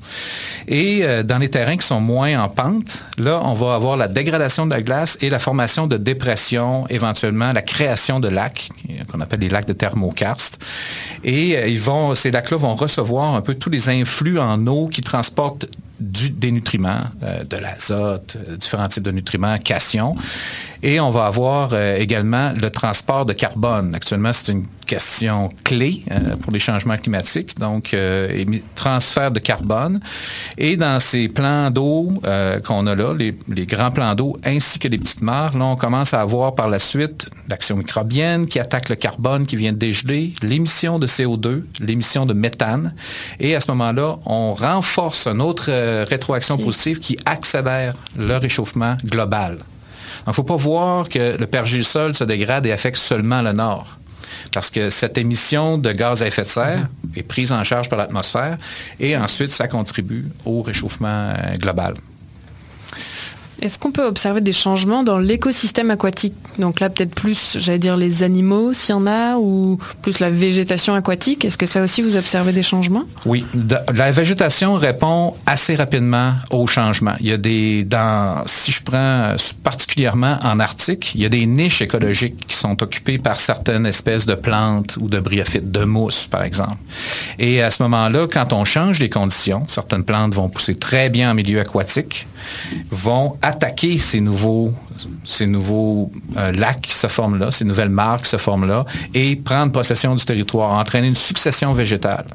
Et 0.68 1.04
dans 1.24 1.38
les 1.38 1.48
terrains 1.48 1.76
qui 1.76 1.86
sont 1.86 2.00
moins 2.00 2.38
en 2.38 2.48
pente, 2.48 2.75
là, 3.18 3.40
on 3.42 3.54
va 3.54 3.74
avoir 3.74 3.96
la 3.96 4.08
dégradation 4.08 4.66
de 4.66 4.70
la 4.70 4.82
glace 4.82 5.18
et 5.20 5.30
la 5.30 5.38
formation 5.38 5.86
de 5.86 5.96
dépressions, 5.96 6.86
éventuellement 6.88 7.52
la 7.52 7.62
création 7.62 8.20
de 8.20 8.28
lacs, 8.28 8.68
qu'on 9.10 9.20
appelle 9.20 9.40
les 9.40 9.48
lacs 9.48 9.66
de 9.66 9.72
thermokarst. 9.72 10.58
Et 11.24 11.56
euh, 11.56 11.66
ils 11.66 11.80
vont, 11.80 12.14
ces 12.14 12.30
lacs-là 12.30 12.56
vont 12.56 12.74
recevoir 12.74 13.34
un 13.34 13.40
peu 13.40 13.54
tous 13.54 13.70
les 13.70 13.88
influx 13.88 14.38
en 14.38 14.66
eau 14.66 14.86
qui 14.86 15.00
transportent 15.00 15.66
des 15.98 16.50
nutriments, 16.50 17.04
euh, 17.22 17.42
de 17.44 17.56
l'azote, 17.56 18.36
euh, 18.36 18.56
différents 18.56 18.88
types 18.88 19.02
de 19.02 19.10
nutriments, 19.10 19.56
cation. 19.58 20.14
Et 20.86 21.00
on 21.00 21.10
va 21.10 21.26
avoir 21.26 21.70
euh, 21.72 21.96
également 21.98 22.52
le 22.62 22.70
transport 22.70 23.26
de 23.26 23.32
carbone. 23.32 23.92
Actuellement, 23.92 24.32
c'est 24.32 24.52
une 24.52 24.64
question 24.86 25.48
clé 25.64 26.04
pour 26.42 26.52
les 26.52 26.60
changements 26.60 26.96
climatiques, 26.96 27.58
donc 27.58 27.92
transfert 28.76 29.32
de 29.32 29.40
carbone. 29.40 29.98
Et 30.58 30.76
dans 30.76 31.00
ces 31.00 31.28
plans 31.28 31.72
d'eau 31.72 32.06
qu'on 32.64 32.86
a 32.86 32.94
là, 32.94 33.12
les, 33.12 33.36
les, 33.48 33.66
grands 33.66 33.90
plans 33.90 34.14
d'eau 34.14 34.36
ainsi 34.44 34.78
que 34.78 34.86
les 34.86 34.98
petites 34.98 35.22
mares, 35.22 35.58
là, 35.58 35.64
on 35.64 35.74
commence 35.74 36.14
à 36.14 36.20
avoir 36.20 36.54
par 36.54 36.68
la 36.68 36.78
suite 36.78 37.28
l'action 37.48 37.76
microbienne 37.76 38.46
qui 38.46 38.60
attaque 38.60 38.88
le 38.88 38.94
carbone 38.94 39.44
qui 39.44 39.56
vient 39.56 39.72
de 39.72 39.78
dégeler, 39.78 40.34
l'émission 40.40 41.00
de 41.00 41.08
CO2, 41.08 41.64
l'émission 41.80 42.24
de 42.24 42.32
méthane. 42.32 42.94
Et 43.40 43.56
à 43.56 43.60
ce 43.60 43.72
moment-là, 43.72 44.18
on 44.24 44.54
renforce 44.54 45.26
un 45.26 45.40
autre 45.40 45.68
rétroaction 46.04 46.56
positive 46.58 47.00
qui 47.00 47.18
accélère 47.24 47.94
le 48.16 48.36
réchauffement 48.36 48.96
global. 49.04 49.58
Donc, 50.26 50.34
il 50.36 50.40
ne 50.40 50.44
faut 50.44 50.54
pas 50.54 50.56
voir 50.56 51.08
que 51.08 51.36
le 51.38 51.46
pergélisol 51.46 52.14
se 52.14 52.24
dégrade 52.24 52.66
et 52.66 52.72
affecte 52.72 52.98
seulement 52.98 53.42
le 53.42 53.52
nord. 53.52 53.96
Parce 54.52 54.70
que 54.70 54.90
cette 54.90 55.18
émission 55.18 55.78
de 55.78 55.92
gaz 55.92 56.22
à 56.22 56.26
effet 56.26 56.42
de 56.42 56.48
serre 56.48 56.88
est 57.14 57.22
prise 57.22 57.52
en 57.52 57.62
charge 57.62 57.88
par 57.88 57.98
l'atmosphère 57.98 58.58
et 58.98 59.16
ensuite 59.16 59.52
ça 59.52 59.68
contribue 59.68 60.26
au 60.44 60.62
réchauffement 60.62 61.30
euh, 61.30 61.56
global. 61.56 61.94
Est-ce 63.62 63.78
qu'on 63.78 63.90
peut 63.90 64.04
observer 64.04 64.40
des 64.40 64.52
changements 64.52 65.02
dans 65.02 65.18
l'écosystème 65.18 65.90
aquatique 65.90 66.34
Donc 66.58 66.80
là, 66.80 66.90
peut-être 66.90 67.14
plus, 67.14 67.56
j'allais 67.58 67.78
dire, 67.78 67.96
les 67.96 68.22
animaux, 68.22 68.72
s'il 68.72 68.94
y 68.94 68.98
en 68.98 69.06
a, 69.06 69.36
ou 69.36 69.78
plus 70.02 70.18
la 70.18 70.30
végétation 70.30 70.94
aquatique. 70.94 71.44
Est-ce 71.44 71.56
que 71.56 71.66
ça 71.66 71.82
aussi, 71.82 72.02
vous 72.02 72.16
observez 72.16 72.52
des 72.52 72.62
changements 72.62 73.04
Oui. 73.24 73.46
La 73.94 74.10
végétation 74.10 74.74
répond 74.74 75.34
assez 75.46 75.74
rapidement 75.74 76.34
aux 76.50 76.66
changements. 76.66 77.14
Il 77.20 77.26
y 77.26 77.32
a 77.32 77.38
des, 77.38 77.84
dans, 77.84 78.42
si 78.46 78.72
je 78.72 78.82
prends 78.82 79.34
particulièrement 79.62 80.38
en 80.42 80.60
Arctique, 80.60 81.12
il 81.14 81.22
y 81.22 81.24
a 81.24 81.28
des 81.28 81.46
niches 81.46 81.80
écologiques 81.80 82.46
qui 82.46 82.56
sont 82.56 82.82
occupées 82.82 83.18
par 83.18 83.40
certaines 83.40 83.86
espèces 83.86 84.26
de 84.26 84.34
plantes 84.34 84.98
ou 85.00 85.08
de 85.08 85.18
bryophytes, 85.18 85.70
de 85.70 85.84
mousse, 85.84 86.26
par 86.26 86.44
exemple. 86.44 86.76
Et 87.38 87.62
à 87.62 87.70
ce 87.70 87.82
moment-là, 87.84 88.26
quand 88.30 88.52
on 88.52 88.64
change 88.64 88.98
les 88.98 89.08
conditions, 89.08 89.64
certaines 89.66 90.04
plantes 90.04 90.34
vont 90.34 90.48
pousser 90.48 90.74
très 90.74 91.08
bien 91.08 91.30
en 91.30 91.34
milieu 91.34 91.60
aquatique, 91.60 92.26
vont 92.90 93.36
attaquer 93.46 93.98
ces 93.98 94.20
nouveaux, 94.20 94.72
euh, 96.36 96.52
lacs 96.52 96.80
qui 96.80 96.94
se 96.94 97.06
forment 97.06 97.38
là, 97.38 97.52
ces 97.52 97.64
nouvelles 97.64 97.88
mares 97.88 98.22
qui 98.22 98.28
se 98.28 98.36
forment 98.36 98.66
là, 98.66 98.84
et 99.14 99.36
prendre 99.36 99.72
possession 99.72 100.14
du 100.14 100.24
territoire, 100.24 100.72
entraîner 100.72 101.08
une 101.08 101.14
succession 101.14 101.72
végétale. 101.72 102.26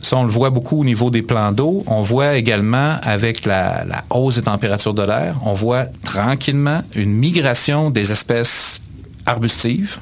Ça, 0.00 0.16
on 0.16 0.24
le 0.24 0.30
voit 0.30 0.50
beaucoup 0.50 0.80
au 0.80 0.84
niveau 0.84 1.10
des 1.10 1.22
plans 1.22 1.52
d'eau. 1.52 1.84
On 1.86 2.02
voit 2.02 2.34
également 2.34 2.96
avec 3.02 3.44
la, 3.44 3.84
la 3.84 4.04
hausse 4.10 4.36
des 4.36 4.42
températures 4.42 4.94
de 4.94 5.02
l'air, 5.02 5.38
on 5.44 5.52
voit 5.52 5.84
tranquillement 6.02 6.82
une 6.94 7.12
migration 7.12 7.90
des 7.90 8.10
espèces 8.10 8.80
arbustives 9.26 9.98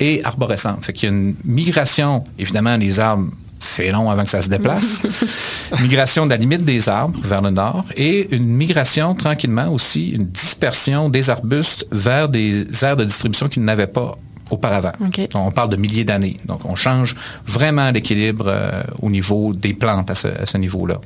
et 0.00 0.24
arborescentes. 0.24 0.84
Fait 0.84 0.92
qu'il 0.92 1.08
y 1.08 1.12
a 1.12 1.14
une 1.14 1.34
migration, 1.44 2.24
évidemment, 2.38 2.78
des 2.78 2.98
arbres 2.98 3.30
c'est 3.62 3.92
long 3.92 4.10
avant 4.10 4.24
que 4.24 4.30
ça 4.30 4.42
se 4.42 4.48
déplace. 4.48 5.02
migration 5.80 6.24
de 6.24 6.30
la 6.30 6.36
limite 6.36 6.64
des 6.64 6.88
arbres 6.88 7.18
vers 7.22 7.40
le 7.42 7.50
nord 7.50 7.84
et 7.96 8.34
une 8.34 8.46
migration 8.46 9.14
tranquillement 9.14 9.68
aussi, 9.68 10.10
une 10.10 10.26
dispersion 10.26 11.08
des 11.08 11.30
arbustes 11.30 11.86
vers 11.92 12.28
des 12.28 12.66
aires 12.82 12.96
de 12.96 13.04
distribution 13.04 13.48
qu'ils 13.48 13.64
n'avaient 13.64 13.86
pas 13.86 14.18
auparavant. 14.50 14.92
On 15.34 15.50
parle 15.52 15.70
de 15.70 15.76
milliers 15.76 16.04
d'années. 16.04 16.36
Donc, 16.44 16.64
on 16.64 16.74
change 16.74 17.14
vraiment 17.46 17.90
l'équilibre 17.90 18.46
euh, 18.48 18.82
au 19.00 19.08
niveau 19.08 19.54
des 19.54 19.72
plantes 19.72 20.10
à 20.10 20.14
ce 20.14 20.58
niveau-là. 20.58 21.00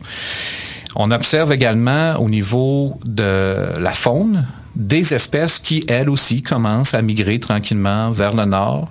On 0.97 1.11
observe 1.11 1.53
également 1.53 2.15
au 2.15 2.29
niveau 2.31 2.99
de 3.05 3.79
la 3.79 3.93
faune, 3.93 4.47
des 4.77 5.15
espèces 5.15 5.59
qui, 5.59 5.85
elles 5.89 6.11
aussi, 6.11 6.43
commencent 6.43 6.95
à 6.95 7.03
migrer 7.03 7.41
tranquillement 7.41 8.11
vers 8.11 8.37
le 8.37 8.45
nord. 8.45 8.91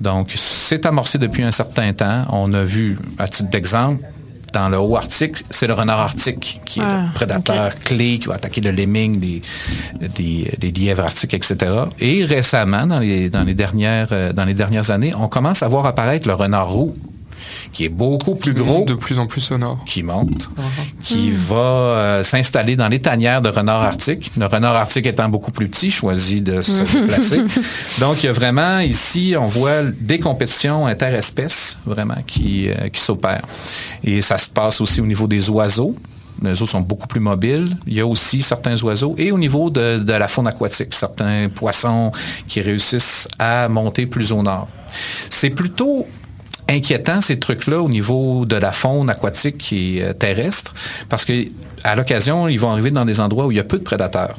Donc, 0.00 0.32
c'est 0.36 0.84
amorcé 0.86 1.18
depuis 1.18 1.42
un 1.42 1.50
certain 1.50 1.92
temps. 1.94 2.24
On 2.30 2.52
a 2.52 2.62
vu, 2.62 2.98
à 3.18 3.26
titre 3.26 3.48
d'exemple, 3.48 4.04
dans 4.52 4.68
le 4.68 4.78
haut 4.78 4.96
Arctique, 4.96 5.44
c'est 5.48 5.66
le 5.66 5.72
renard 5.72 5.98
arctique 5.98 6.60
qui 6.66 6.80
est 6.80 6.82
le 6.82 6.88
ah, 6.88 7.10
prédateur 7.14 7.74
clé 7.78 8.18
qui 8.18 8.28
va 8.28 8.34
attaquer 8.34 8.60
le 8.60 8.70
lemming, 8.70 9.18
des, 9.18 9.42
des, 9.98 10.70
lièvres 10.70 11.04
arctiques, 11.04 11.32
etc. 11.32 11.56
Et 11.98 12.24
récemment, 12.26 12.86
dans 12.86 12.98
les, 12.98 13.30
dans 13.30 13.44
les, 13.44 13.54
dernières, 13.54 14.08
euh, 14.12 14.34
dans 14.34 14.44
les 14.44 14.52
dernières 14.52 14.90
années, 14.90 15.14
on 15.14 15.28
commence 15.28 15.62
à 15.62 15.68
voir 15.68 15.86
apparaître 15.86 16.28
le 16.28 16.34
renard 16.34 16.70
roux 16.70 16.94
qui 17.72 17.84
est 17.84 17.88
beaucoup 17.88 18.34
plus 18.34 18.54
gros. 18.54 18.84
De 18.84 18.94
plus 18.94 19.18
en 19.18 19.26
plus 19.26 19.40
sonore. 19.40 19.78
Qui 19.86 20.02
monte, 20.02 20.50
qui 21.02 21.30
va 21.30 21.56
euh, 21.56 22.22
s'installer 22.22 22.76
dans 22.76 22.88
les 22.88 23.00
tanières 23.00 23.42
de 23.42 23.48
renard 23.48 23.82
arctique. 23.82 24.30
Le 24.36 24.46
renard 24.46 24.76
arctique 24.76 25.06
étant 25.06 25.28
beaucoup 25.28 25.52
plus 25.52 25.68
petit, 25.68 25.90
choisit 25.90 26.42
de 26.44 26.60
se 26.62 26.82
déplacer. 27.00 27.40
Donc, 27.98 28.22
il 28.22 28.26
y 28.26 28.28
a 28.28 28.32
vraiment 28.32 28.78
ici, 28.78 29.34
on 29.38 29.46
voit 29.46 29.82
des 29.82 30.18
compétitions 30.18 30.86
interespèces, 30.86 31.78
vraiment, 31.86 32.18
qui, 32.26 32.68
euh, 32.68 32.88
qui 32.88 33.00
s'opèrent. 33.00 33.46
Et 34.04 34.22
ça 34.22 34.38
se 34.38 34.48
passe 34.48 34.80
aussi 34.80 35.00
au 35.00 35.06
niveau 35.06 35.26
des 35.26 35.48
oiseaux. 35.48 35.94
Les 36.42 36.50
oiseaux 36.50 36.66
sont 36.66 36.80
beaucoup 36.80 37.06
plus 37.06 37.20
mobiles. 37.20 37.76
Il 37.86 37.94
y 37.94 38.00
a 38.00 38.06
aussi 38.06 38.42
certains 38.42 38.80
oiseaux. 38.82 39.14
Et 39.16 39.30
au 39.30 39.38
niveau 39.38 39.70
de, 39.70 39.98
de 39.98 40.12
la 40.12 40.28
faune 40.28 40.48
aquatique, 40.48 40.92
certains 40.92 41.48
poissons 41.48 42.10
qui 42.48 42.60
réussissent 42.60 43.28
à 43.38 43.68
monter 43.68 44.06
plus 44.06 44.32
au 44.32 44.42
nord. 44.42 44.68
C'est 45.30 45.50
plutôt 45.50 46.06
inquiétant 46.68 47.20
ces 47.20 47.38
trucs-là 47.38 47.82
au 47.82 47.88
niveau 47.88 48.46
de 48.46 48.56
la 48.56 48.72
faune 48.72 49.10
aquatique 49.10 49.72
et 49.72 50.02
euh, 50.02 50.12
terrestre, 50.12 50.74
parce 51.08 51.24
que 51.24 51.46
à 51.84 51.96
l'occasion, 51.96 52.48
ils 52.48 52.58
vont 52.60 52.70
arriver 52.70 52.90
dans 52.90 53.04
des 53.04 53.18
endroits 53.20 53.46
où 53.46 53.52
il 53.52 53.56
y 53.56 53.60
a 53.60 53.64
peu 53.64 53.78
de 53.78 53.84
prédateurs. 53.84 54.36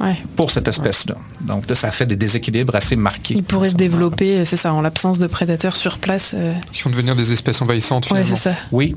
Ouais. 0.00 0.16
pour 0.34 0.50
cette 0.50 0.66
espèce-là. 0.66 1.14
Donc 1.46 1.68
là, 1.68 1.76
ça 1.76 1.92
fait 1.92 2.06
des 2.06 2.16
déséquilibres 2.16 2.74
assez 2.74 2.96
marqués. 2.96 3.34
Ils 3.34 3.44
pourraient 3.44 3.68
se 3.68 3.76
développer, 3.76 4.44
c'est 4.44 4.56
ça, 4.56 4.72
en 4.74 4.80
l'absence 4.80 5.20
de 5.20 5.28
prédateurs 5.28 5.76
sur 5.76 5.98
place. 5.98 6.32
euh, 6.34 6.54
Qui 6.72 6.82
vont 6.82 6.90
devenir 6.90 7.14
des 7.14 7.30
espèces 7.30 7.62
envahissantes, 7.62 8.10
Ouais, 8.10 8.24
finalement. 8.24 8.36
c'est 8.36 8.50
ça. 8.50 8.56
Oui. 8.72 8.96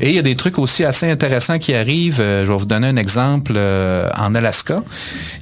Et 0.00 0.10
il 0.10 0.14
y 0.14 0.18
a 0.20 0.22
des 0.22 0.36
trucs 0.36 0.58
aussi 0.60 0.84
assez 0.84 1.10
intéressants 1.10 1.58
qui 1.58 1.74
arrivent. 1.74 2.20
Euh, 2.20 2.44
je 2.44 2.52
vais 2.52 2.58
vous 2.58 2.66
donner 2.66 2.86
un 2.86 2.96
exemple. 2.96 3.54
euh, 3.56 4.08
en 4.16 4.36
Alaska, 4.36 4.84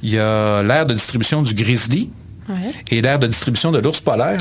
il 0.01 0.09
y 0.09 0.17
a 0.17 0.63
l'aire 0.63 0.87
de 0.87 0.93
distribution 0.95 1.43
du 1.43 1.53
grizzly 1.53 2.09
et 2.91 3.01
l'aire 3.01 3.19
de 3.19 3.27
distribution 3.27 3.71
de 3.71 3.79
l'ours 3.79 4.01
polaire 4.01 4.39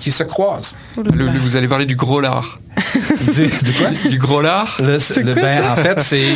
qui 0.00 0.10
se 0.10 0.22
croisent. 0.22 0.74
Le- 0.96 1.10
le- 1.28 1.38
vous 1.38 1.56
allez 1.56 1.68
parler 1.68 1.86
du 1.86 1.96
gros 1.96 2.20
lard. 2.20 2.58
du, 3.34 3.46
du 3.64 3.72
quoi? 3.72 3.88
Du 4.08 4.18
gros 4.18 4.40
lard 4.40 4.76
Le- 4.80 4.98
le- 5.22 5.34
ben, 5.34 5.62
en 5.70 5.76
fait, 5.76 6.00
c'est 6.00 6.34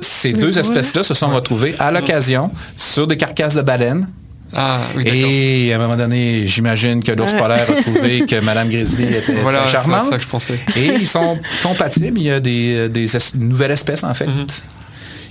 ces 0.00 0.32
Le 0.32 0.38
deux 0.38 0.58
espèces-là 0.58 1.02
se 1.02 1.12
sont 1.14 1.28
retrouvées 1.28 1.74
à 1.78 1.90
l'occasion 1.90 2.50
sur 2.76 3.06
des 3.06 3.16
carcasses 3.16 3.54
de 3.56 3.62
baleines. 3.62 4.08
et 5.04 5.72
à 5.72 5.76
un 5.76 5.78
moment 5.78 5.96
donné, 5.96 6.46
j'imagine 6.46 7.02
que 7.02 7.12
l'ours 7.12 7.34
polaire 7.34 7.66
a 7.70 7.82
trouvé 7.82 8.20
que 8.28 8.40
Madame 8.40 8.68
Grizzly 8.70 9.04
était 9.04 9.34
Voilà, 9.42 9.66
charmante. 9.66 10.06
ça 10.06 10.16
que 10.16 10.22
je 10.22 10.28
pensais. 10.28 10.54
Et 10.76 10.86
ils 10.86 11.06
sont 11.06 11.38
compatibles. 11.62 12.18
Il 12.18 12.24
y 12.24 12.30
a 12.30 12.40
des, 12.40 12.88
des 12.88 13.14
es- 13.16 13.34
une 13.34 13.48
nouvelle 13.48 13.70
espèce, 13.72 14.02
en 14.04 14.14
fait, 14.14 14.26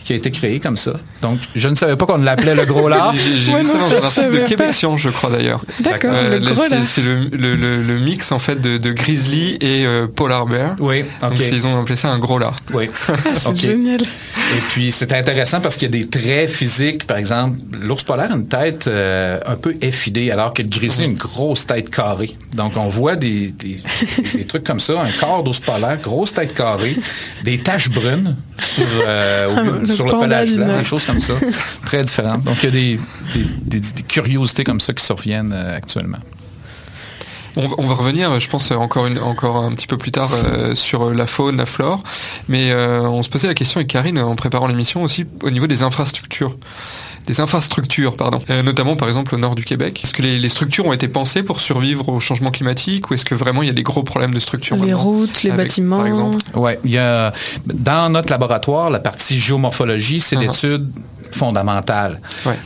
qui 0.09 0.13
a 0.13 0.15
été 0.15 0.31
créée 0.31 0.59
comme 0.59 0.75
ça. 0.75 0.93
Donc, 1.21 1.37
je 1.55 1.67
ne 1.69 1.75
savais 1.75 1.95
pas 1.95 2.07
qu'on 2.07 2.17
l'appelait 2.17 2.55
le 2.55 2.65
gros 2.65 2.89
lard. 2.89 3.13
J'ai 3.15 3.53
vu 3.53 3.63
ça 3.63 3.73
dans 3.77 3.93
un 3.93 3.97
article 3.97 4.31
de 4.31 4.47
Québec 4.47 4.73
Science, 4.73 4.99
je 5.01 5.09
crois 5.09 5.29
d'ailleurs. 5.29 5.61
D'accord, 5.81 6.11
gros 6.41 6.63
c'est-. 6.67 6.83
C'est 6.85 7.01
le, 7.03 7.25
le- 7.31 7.55
le- 7.55 7.83
le 7.83 7.99
mix 7.99 8.31
en 8.31 8.39
fait 8.39 8.59
de, 8.59 8.79
de 8.79 8.91
grizzly 8.91 9.57
et 9.61 9.85
euh, 9.85 10.07
polar 10.07 10.47
bear. 10.47 10.75
Oui. 10.79 11.03
Donc 11.21 11.33
c'est- 11.37 11.49
ils 11.55 11.67
ont 11.67 11.79
appelé 11.79 11.95
ça 11.95 12.09
un 12.09 12.17
gros 12.17 12.39
lard. 12.39 12.55
Oui. 12.73 12.87
C'est 13.35 13.49
Ok. 13.49 13.55
génial. 13.57 14.01
Et 14.01 14.61
puis, 14.69 14.91
c'est 14.91 15.13
intéressant 15.13 15.61
parce 15.61 15.75
qu'il 15.77 15.93
y 15.93 15.99
a 15.99 16.03
des 16.03 16.07
traits 16.07 16.49
physiques. 16.49 17.05
Par 17.05 17.17
exemple, 17.17 17.57
l'ours 17.79 18.03
polaire 18.03 18.31
a 18.31 18.35
une 18.35 18.47
tête 18.47 18.85
euh, 18.87 19.37
un 19.45 19.55
peu 19.57 19.75
effilée, 19.81 20.31
alors 20.31 20.53
que 20.55 20.63
le 20.63 20.69
grizzly 20.69 21.03
a 21.03 21.07
une 21.07 21.17
grosse 21.17 21.67
tête 21.67 21.89
carrée. 21.91 22.35
Donc, 22.55 22.75
on 22.77 22.87
voit 22.87 23.15
des, 23.15 23.51
des- 23.51 23.79
des 24.33 24.45
trucs 24.45 24.63
comme 24.63 24.79
ça, 24.79 24.93
un 25.01 25.11
corps 25.19 25.43
d'ours 25.43 25.59
polaire, 25.59 25.99
grosse 26.01 26.33
tête 26.33 26.53
carrée, 26.55 26.97
des 27.43 27.59
taches 27.59 27.89
brunes 27.91 28.35
sur, 28.57 28.85
euh, 29.05 29.47
au- 29.49 29.85
Le 29.85 29.93
sur 29.99 30.05
le 30.05 30.11
pelage 30.27 30.49
blanc, 30.65 30.77
des 30.77 30.83
choses 30.83 31.05
comme 31.05 31.19
ça. 31.19 31.33
Très 31.85 32.03
différentes. 32.03 32.43
Donc, 32.43 32.55
il 32.63 32.65
y 32.65 32.67
a 32.67 32.71
des, 32.71 32.99
des- 33.33 33.79
des- 33.79 33.93
des 33.93 34.03
curiosités 34.03 34.63
comme 34.63 34.79
ça 34.79 34.93
qui 34.93 35.03
surviennent 35.03 35.51
euh, 35.53 35.77
actuellement. 35.77 36.19
On, 37.55 37.67
va- 37.67 37.75
on 37.79 37.85
va 37.85 37.93
revenir, 37.95 38.39
je 38.39 38.49
pense, 38.49 38.71
encore, 38.71 39.07
une, 39.07 39.19
encore 39.19 39.57
un 39.57 39.71
petit 39.73 39.87
peu 39.87 39.97
plus 39.97 40.11
tard 40.11 40.29
euh, 40.33 40.75
sur 40.75 41.11
la 41.13 41.27
faune, 41.27 41.57
la 41.57 41.65
flore. 41.65 42.01
Mais 42.47 42.71
euh, 42.71 43.01
on 43.01 43.23
se 43.23 43.29
posait 43.29 43.47
la 43.47 43.53
question 43.53 43.79
avec 43.79 43.87
Karine 43.89 44.19
en 44.19 44.35
préparant 44.35 44.67
l'émission 44.67 45.03
aussi 45.03 45.25
au 45.43 45.49
niveau 45.51 45.67
des 45.67 45.83
infrastructures. 45.83 46.55
Des 47.27 47.41
infrastructures, 47.41 48.15
pardon. 48.15 48.39
Euh, 48.49 48.63
notamment, 48.63 48.95
par 48.95 49.07
exemple, 49.07 49.35
au 49.35 49.37
nord 49.37 49.53
du 49.55 49.63
Québec. 49.65 50.01
Est-ce 50.03 50.13
que 50.13 50.21
les, 50.21 50.39
les 50.39 50.49
structures 50.49 50.85
ont 50.87 50.93
été 50.93 51.07
pensées 51.07 51.43
pour 51.43 51.61
survivre 51.61 52.09
au 52.09 52.19
changement 52.19 52.49
climatique 52.49 53.09
ou 53.11 53.13
est-ce 53.13 53.25
que 53.25 53.35
vraiment 53.35 53.61
il 53.61 53.67
y 53.67 53.69
a 53.69 53.73
des 53.73 53.83
gros 53.83 54.03
problèmes 54.03 54.33
de 54.33 54.39
structure 54.39 54.77
Les 54.77 54.93
routes, 54.93 55.43
les 55.43 55.51
Avec, 55.51 55.65
bâtiments. 55.65 55.97
Par 55.97 56.07
exemple? 56.07 56.37
Oui, 56.55 56.71
il 56.85 56.91
y 56.91 56.97
a 56.97 57.33
dans 57.65 58.09
notre 58.09 58.29
laboratoire, 58.31 58.89
la 58.89 58.99
partie 58.99 59.39
géomorphologie, 59.39 60.21
c'est 60.21 60.37
Uh-huh. 60.37 60.41
l'étude 60.41 60.91
fondamentale. 61.31 62.19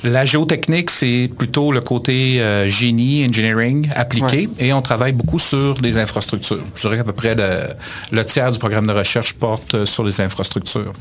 La 0.03 0.25
géotechnique, 0.25 0.89
c'est 0.89 1.29
plutôt 1.37 1.71
le 1.71 1.81
côté 1.81 2.41
euh, 2.41 2.67
génie, 2.67 3.25
engineering 3.25 3.89
appliqué, 3.95 4.49
et 4.59 4.73
on 4.73 4.81
travaille 4.81 5.13
beaucoup 5.13 5.39
sur 5.39 5.75
les 5.81 5.97
infrastructures. 5.97 6.63
Je 6.75 6.81
dirais 6.81 6.97
qu'à 6.97 7.03
peu 7.03 7.13
près 7.13 7.35
le, 7.35 7.69
le 8.11 8.25
tiers 8.25 8.51
du 8.51 8.59
programme 8.59 8.87
de 8.87 8.93
recherche 8.93 9.33
porte 9.33 9.73
euh, 9.75 9.85
sur 9.85 10.03
les 10.03 10.21
infrastructures. 10.21 10.93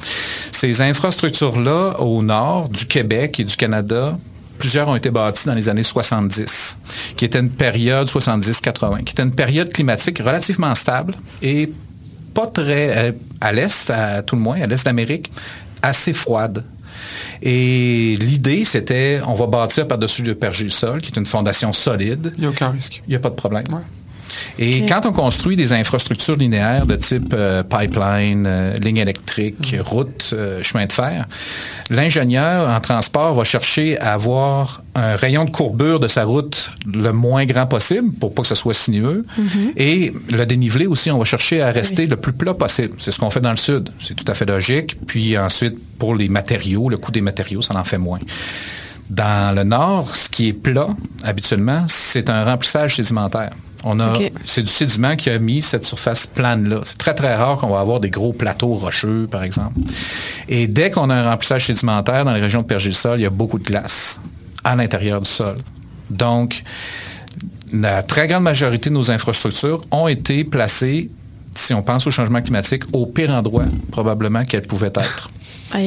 Ces 0.50 0.80
infrastructures-là, 0.80 2.00
au 2.00 2.22
nord 2.22 2.68
du 2.68 2.86
Québec 2.86 3.40
et 3.40 3.44
du 3.44 3.56
Canada, 3.56 4.16
plusieurs 4.58 4.88
ont 4.88 4.94
été 4.94 5.10
bâtis 5.10 5.46
dans 5.46 5.54
les 5.54 5.68
années 5.68 5.82
70, 5.82 6.78
qui 7.16 7.24
était 7.24 7.40
une 7.40 7.50
période 7.50 8.08
70-80, 8.08 9.04
qui 9.04 9.12
était 9.12 9.22
une 9.22 9.34
période 9.34 9.72
climatique 9.72 10.18
relativement 10.18 10.74
stable 10.74 11.14
et 11.42 11.72
pas 12.32 12.46
très, 12.46 12.96
euh, 12.96 13.12
à 13.40 13.52
l'est, 13.52 13.90
à 13.90 14.22
tout 14.22 14.36
le 14.36 14.42
moins, 14.42 14.60
à 14.60 14.66
l'est 14.66 14.84
d'Amérique, 14.84 15.30
assez 15.82 16.12
froide. 16.12 16.64
Et 17.42 18.16
l'idée, 18.20 18.64
c'était, 18.64 19.20
on 19.26 19.34
va 19.34 19.46
bâtir 19.48 19.88
par-dessus 19.88 20.22
le 20.22 20.36
pergélisol, 20.36 21.00
qui 21.00 21.10
est 21.10 21.18
une 21.18 21.26
fondation 21.26 21.72
solide. 21.72 22.32
Il 22.36 22.40
n'y 22.40 22.46
a 22.46 22.50
aucun 22.50 22.70
risque. 22.70 23.02
Il 23.06 23.10
n'y 23.10 23.16
a 23.16 23.20
pas 23.20 23.30
de 23.30 23.34
problème. 23.34 23.64
Et 24.58 24.86
quand 24.86 25.06
on 25.06 25.12
construit 25.12 25.56
des 25.56 25.72
infrastructures 25.72 26.36
linéaires 26.36 26.86
de 26.86 26.96
type 26.96 27.32
euh, 27.34 27.62
pipeline, 27.62 28.44
euh, 28.46 28.74
ligne 28.76 28.98
électrique, 28.98 29.76
route, 29.80 30.30
euh, 30.32 30.62
chemin 30.62 30.86
de 30.86 30.92
fer, 30.92 31.26
l'ingénieur 31.90 32.70
en 32.70 32.80
transport 32.80 33.34
va 33.34 33.44
chercher 33.44 33.98
à 33.98 34.12
avoir 34.12 34.82
un 34.94 35.16
rayon 35.16 35.44
de 35.44 35.50
courbure 35.50 36.00
de 36.00 36.08
sa 36.08 36.24
route 36.24 36.70
le 36.86 37.12
moins 37.12 37.44
grand 37.44 37.66
possible 37.66 38.12
pour 38.12 38.34
pas 38.34 38.42
que 38.42 38.48
ce 38.48 38.54
soit 38.54 38.74
sinueux. 38.74 39.24
Et 39.76 40.12
le 40.30 40.44
dénivelé 40.44 40.86
aussi, 40.86 41.10
on 41.10 41.18
va 41.18 41.24
chercher 41.24 41.62
à 41.62 41.70
rester 41.70 42.06
le 42.06 42.16
plus 42.16 42.32
plat 42.32 42.54
possible. 42.54 42.94
C'est 42.98 43.10
ce 43.10 43.18
qu'on 43.18 43.30
fait 43.30 43.40
dans 43.40 43.50
le 43.50 43.56
sud. 43.56 43.90
C'est 44.00 44.14
tout 44.14 44.30
à 44.30 44.34
fait 44.34 44.44
logique. 44.44 44.96
Puis 45.06 45.38
ensuite, 45.38 45.76
pour 45.98 46.14
les 46.14 46.28
matériaux, 46.28 46.88
le 46.88 46.96
coût 46.96 47.12
des 47.12 47.20
matériaux, 47.20 47.62
ça 47.62 47.76
en 47.76 47.84
fait 47.84 47.98
moins. 47.98 48.18
Dans 49.12 49.54
le 49.54 49.62
nord, 49.62 50.16
ce 50.16 50.30
qui 50.30 50.48
est 50.48 50.52
plat, 50.54 50.88
habituellement, 51.22 51.84
c'est 51.86 52.30
un 52.30 52.44
remplissage 52.44 52.96
sédimentaire. 52.96 53.50
On 53.84 54.00
a, 54.00 54.10
Ok. 54.12 54.32
c'est 54.46 54.62
du 54.62 54.70
sédiment 54.70 55.16
qui 55.16 55.28
a 55.28 55.38
mis 55.38 55.60
cette 55.60 55.84
surface 55.84 56.26
plane-là. 56.26 56.80
C'est 56.84 56.96
très, 56.96 57.12
très 57.14 57.34
rare 57.34 57.58
qu'on 57.58 57.66
va 57.68 57.80
avoir 57.80 58.00
des 58.00 58.08
gros 58.08 58.32
plateaux 58.32 58.72
rocheux, 58.74 59.26
par 59.30 59.42
exemple. 59.42 59.74
Et 60.48 60.66
dès 60.66 60.88
qu'on 60.90 61.10
a 61.10 61.14
un 61.14 61.28
remplissage 61.30 61.66
sédimentaire 61.66 62.24
dans 62.24 62.32
les 62.32 62.40
régions 62.40 62.62
de 62.62 62.66
pergélisol, 62.66 63.18
il 63.18 63.24
y 63.24 63.26
a 63.26 63.30
beaucoup 63.30 63.58
de 63.58 63.64
glace 63.64 64.22
à 64.64 64.76
l'intérieur 64.76 65.20
du 65.20 65.28
sol. 65.28 65.58
Donc, 66.08 66.62
la 67.72 68.02
très 68.02 68.28
grande 68.28 68.44
majorité 68.44 68.88
de 68.88 68.94
nos 68.94 69.10
infrastructures 69.10 69.82
ont 69.90 70.08
été 70.08 70.44
placées, 70.44 71.10
si 71.54 71.74
on 71.74 71.82
pense 71.82 72.06
au 72.06 72.10
changement 72.10 72.40
climatique, 72.40 72.84
au 72.94 73.04
pire 73.04 73.30
endroit 73.32 73.64
probablement 73.90 74.44
qu'elles 74.44 74.66
pouvaient 74.66 74.86
être. 74.94 75.28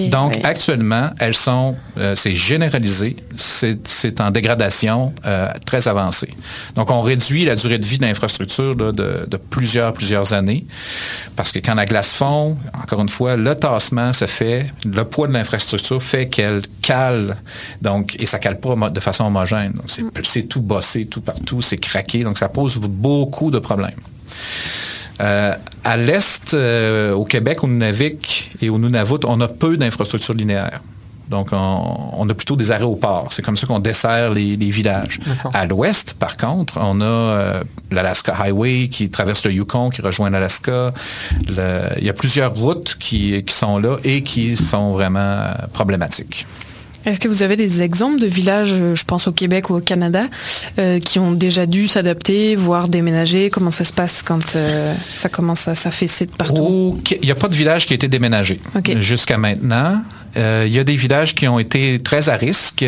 Donc, 0.09 0.37
actuellement, 0.43 1.11
elles 1.19 1.35
sont, 1.35 1.75
euh, 1.97 2.15
c'est 2.15 2.35
généralisé, 2.35 3.15
c'est 3.35 4.19
en 4.19 4.31
dégradation 4.31 5.13
euh, 5.25 5.49
très 5.65 5.87
avancée. 5.87 6.29
Donc, 6.75 6.91
on 6.91 7.01
réduit 7.01 7.45
la 7.45 7.55
durée 7.55 7.77
de 7.77 7.85
vie 7.85 7.97
de 7.97 8.05
l'infrastructure 8.05 8.75
de, 8.75 8.91
de 8.91 9.37
plusieurs, 9.37 9.93
plusieurs 9.93 10.33
années, 10.33 10.65
parce 11.35 11.51
que 11.51 11.59
quand 11.59 11.75
la 11.75 11.85
glace 11.85 12.13
fond, 12.13 12.57
encore 12.81 13.01
une 13.01 13.09
fois, 13.09 13.37
le 13.37 13.55
tassement 13.55 14.13
se 14.13 14.25
fait, 14.25 14.71
le 14.85 15.03
poids 15.03 15.27
de 15.27 15.33
l'infrastructure 15.33 16.01
fait 16.01 16.27
qu'elle 16.27 16.61
cale, 16.81 17.37
donc, 17.81 18.15
et 18.19 18.25
ça 18.25 18.39
cale 18.39 18.59
pas 18.59 18.89
de 18.89 18.99
façon 18.99 19.25
homogène. 19.25 19.73
C'est 19.87 20.03
c'est 20.23 20.43
tout 20.43 20.61
bossé, 20.61 21.05
tout 21.05 21.21
partout, 21.21 21.61
c'est 21.61 21.77
craqué, 21.77 22.23
donc 22.23 22.37
ça 22.37 22.49
pose 22.49 22.77
beaucoup 22.77 23.51
de 23.51 23.59
problèmes. 23.59 23.91
Euh, 25.21 25.53
à 25.85 25.97
l'est, 25.97 26.53
euh, 26.53 27.13
au 27.13 27.23
Québec, 27.23 27.63
au 27.63 27.67
Nunavik 27.67 28.51
et 28.61 28.69
au 28.69 28.77
Nunavut, 28.77 29.23
on 29.25 29.39
a 29.39 29.47
peu 29.47 29.77
d'infrastructures 29.77 30.33
linéaires. 30.33 30.81
Donc, 31.29 31.49
on, 31.51 32.11
on 32.13 32.29
a 32.29 32.33
plutôt 32.33 32.55
des 32.55 32.71
aéroports. 32.71 33.29
C'est 33.31 33.41
comme 33.41 33.57
ça 33.57 33.65
qu'on 33.65 33.79
dessert 33.79 34.31
les, 34.31 34.55
les 34.57 34.69
villages. 34.69 35.19
À 35.53 35.65
l'ouest, 35.65 36.13
par 36.13 36.37
contre, 36.37 36.77
on 36.79 37.01
a 37.01 37.03
euh, 37.03 37.63
l'Alaska 37.89 38.35
Highway 38.35 38.89
qui 38.89 39.09
traverse 39.09 39.43
le 39.45 39.51
Yukon, 39.53 39.89
qui 39.89 40.01
rejoint 40.01 40.29
l'Alaska. 40.29 40.93
Il 41.47 42.03
y 42.03 42.09
a 42.09 42.13
plusieurs 42.13 42.53
routes 42.53 42.97
qui, 42.99 43.43
qui 43.43 43.53
sont 43.53 43.79
là 43.79 43.97
et 44.03 44.21
qui 44.21 44.55
sont 44.57 44.93
vraiment 44.93 45.19
euh, 45.19 45.53
problématiques. 45.73 46.45
Est-ce 47.05 47.19
que 47.19 47.27
vous 47.27 47.43
avez 47.43 47.55
des 47.55 47.83
exemples 47.83 48.19
de 48.19 48.25
villages, 48.25 48.73
je 48.95 49.03
pense 49.03 49.27
au 49.27 49.31
Québec 49.31 49.69
ou 49.69 49.75
au 49.75 49.79
Canada, 49.79 50.23
euh, 50.79 50.99
qui 50.99 51.19
ont 51.19 51.33
déjà 51.33 51.67
dû 51.67 51.87
s'adapter, 51.87 52.55
voire 52.55 52.87
déménager? 52.89 53.51
Comment 53.51 53.71
ça 53.71 53.85
se 53.85 53.93
passe 53.93 54.23
quand 54.23 54.55
euh, 54.55 54.93
ça 55.15 55.29
commence 55.29 55.67
à 55.67 55.75
s'affaisser 55.75 56.25
de 56.25 56.31
partout? 56.31 56.99
Il 57.11 57.25
n'y 57.25 57.31
a 57.31 57.35
pas 57.35 57.47
de 57.47 57.55
village 57.55 57.85
qui 57.85 57.93
a 57.93 57.95
été 57.95 58.07
déménagé 58.07 58.59
jusqu'à 58.97 59.37
maintenant. 59.37 60.01
Euh, 60.37 60.65
il 60.67 60.73
y 60.73 60.79
a 60.79 60.83
des 60.83 60.95
villages 60.95 61.33
qui 61.33 61.47
ont 61.47 61.59
été 61.59 61.99
très 61.99 62.27
à 62.27 62.35
risque. 62.35 62.83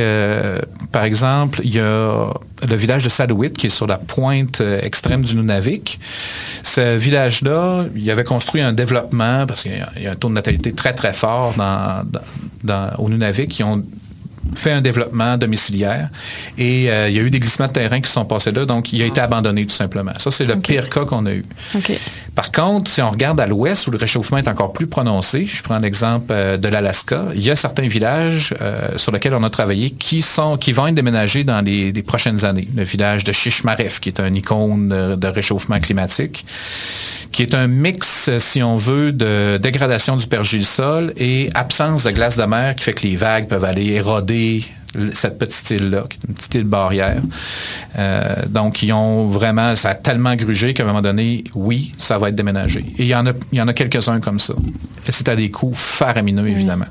par 0.92 1.04
exemple, 1.04 1.62
il 1.64 1.76
y 1.76 1.80
a 1.80 2.34
le 2.68 2.76
village 2.76 3.04
de 3.04 3.10
Sadowit 3.10 3.52
qui 3.52 3.68
est 3.68 3.70
sur 3.70 3.86
la 3.86 3.98
pointe 3.98 4.62
extrême 4.82 5.24
du 5.24 5.36
Nunavik. 5.36 6.00
Ce 6.64 6.98
village-là, 6.98 7.86
il 7.96 8.10
avait 8.10 8.24
construit 8.24 8.62
un 8.62 8.74
développement 8.74 9.46
parce 9.46 9.62
qu'il 9.62 9.74
y, 10.02 10.08
a 10.08 10.12
un 10.12 10.16
taux 10.16 10.28
de 10.28 10.34
natalité 10.34 10.74
très 10.74 10.94
très 10.94 11.14
fort 11.14 11.54
dans, 11.56 12.04
dans, 12.64 12.90
au 12.98 13.10
Nunavik. 13.10 13.60
Ils 13.60 13.64
ont 13.64 13.84
fait 14.56 14.72
un 14.72 14.82
développement 14.82 15.38
domiciliaire 15.38 16.10
et 16.58 16.90
euh, 16.90 17.10
il 17.10 17.16
y 17.16 17.20
a 17.20 17.24
eu 17.24 17.30
des 17.30 17.40
glissements 17.40 17.68
de 17.68 17.74
terrain 17.74 18.00
qui 18.02 18.12
sont 18.12 18.26
passés 18.26 18.52
là, 18.52 18.66
donc 18.66 18.94
il 18.94 19.02
a 19.02 19.06
été 19.06 19.22
abandonné 19.22 19.66
tout 19.66 19.76
simplement. 19.76 20.14
Ça, 20.18 20.32
c'est 20.32 20.46
le 20.46 20.56
pire 20.58 20.90
cas 20.90 21.06
qu'on 21.06 21.26
a 21.26 21.34
eu. 21.34 21.46
Par 22.38 22.52
contre, 22.52 22.92
si 22.92 23.02
on 23.02 23.10
regarde 23.10 23.40
à 23.40 23.48
l'ouest 23.48 23.88
où 23.88 23.92
le 23.92 23.98
réchauffement 23.98 24.38
est 24.38 24.48
encore 24.48 24.72
plus 24.72 24.86
prononcé, 24.86 25.48
je 25.48 25.64
prends 25.64 25.80
l'exemple 25.80 26.28
euh, 26.30 26.56
de 26.56 26.68
l'Alaska, 26.68 27.30
il 27.34 27.44
y 27.44 27.50
a 27.50 27.56
certains 27.56 27.88
villages 27.88 28.54
euh, 28.62 28.90
sur 28.96 29.12
lesquels 29.12 29.34
on 29.34 29.42
a 29.42 29.50
travaillé 29.50 29.90
qui, 29.90 30.24
vont 30.38 30.56
être 30.88 30.94
déménagés 30.94 31.44
dans 31.44 31.62
les, 31.62 31.92
prochaines 32.04 32.46
années. 32.46 32.68
Le 32.76 32.84
village 32.84 33.24
de 33.24 33.32
Shishmaref, 33.32 34.00
qui 34.00 34.10
est 34.10 34.20
un 34.20 34.32
icône 34.36 35.16
de 35.16 35.28
réchauffement 35.28 35.80
climatique 35.80 36.46
qui 37.32 37.42
est 37.42 37.56
un 37.56 37.68
mix, 37.68 38.30
si 38.38 38.62
on 38.64 38.78
veut, 38.78 39.12
de 39.12 39.58
dégradation 39.58 40.16
du 40.16 40.28
pergélisol 40.28 41.14
et 41.18 41.50
absence 41.56 42.04
de 42.04 42.12
glace 42.12 42.38
de 42.38 42.44
mer 42.44 42.76
qui 42.76 42.84
fait 42.84 42.94
que 42.94 43.06
les 43.06 43.16
vagues 43.16 43.48
peuvent 43.48 43.66
aller 43.66 43.88
éroder 43.94 44.64
cette 45.14 45.38
petite 45.38 45.70
île-là, 45.72 46.06
qui 46.10 46.18
est 46.18 46.28
une 46.28 46.34
petite 46.34 46.56
île 46.56 46.64
barrière. 46.64 47.22
Euh, 47.98 48.36
donc, 48.48 48.84
ils 48.84 48.92
ont 48.94 49.28
vraiment, 49.28 49.76
ça 49.76 49.90
a 49.90 49.96
tellement 49.96 50.36
grugé 50.36 50.74
qu'à 50.74 50.84
un 50.84 50.88
moment 50.88 51.02
donné, 51.02 51.44
oui, 51.56 51.94
ça 51.98 52.18
va 52.18 52.30
être 52.30 52.36
déménagé. 52.36 52.86
Et 52.98 53.04
il 53.04 53.08
y 53.08 53.16
en 53.16 53.28
a, 53.28 53.34
il 53.52 53.58
y 53.58 53.62
en 53.62 53.68
a 53.68 53.74
quelques-uns 53.74 54.20
comme 54.20 54.40
ça. 54.40 54.54
Et 55.08 55.12
c'est 55.12 55.30
à 55.30 55.36
des 55.36 55.52
coûts 55.52 55.74
faramineux, 55.76 56.48
évidemment. 56.48 56.86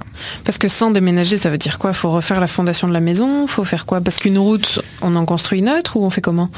Parce 0.44 0.58
que 0.58 0.68
sans 0.68 0.90
déménager, 0.90 1.36
ça 1.36 1.50
veut 1.50 1.58
dire 1.58 1.78
quoi? 1.78 1.90
Il 1.90 1.96
faut 1.96 2.10
refaire 2.10 2.40
la 2.40 2.48
fondation 2.48 2.86
de 2.88 2.92
la 2.92 3.00
maison? 3.00 3.44
Il 3.44 3.50
faut 3.50 3.64
faire 3.64 3.86
quoi? 3.86 4.00
Parce 4.00 4.18
qu'une 4.18 4.38
route, 4.38 4.80
on 5.02 5.16
en 5.16 5.24
construit 5.24 5.58
une 5.58 5.68
autre 5.68 5.96
ou 5.96 6.04
on 6.04 6.10
fait 6.10 6.20
comment? 6.22 6.50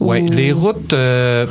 Oui, 0.00 0.26
les 0.28 0.52
routes... 0.52 0.92
Euh, 0.92 1.46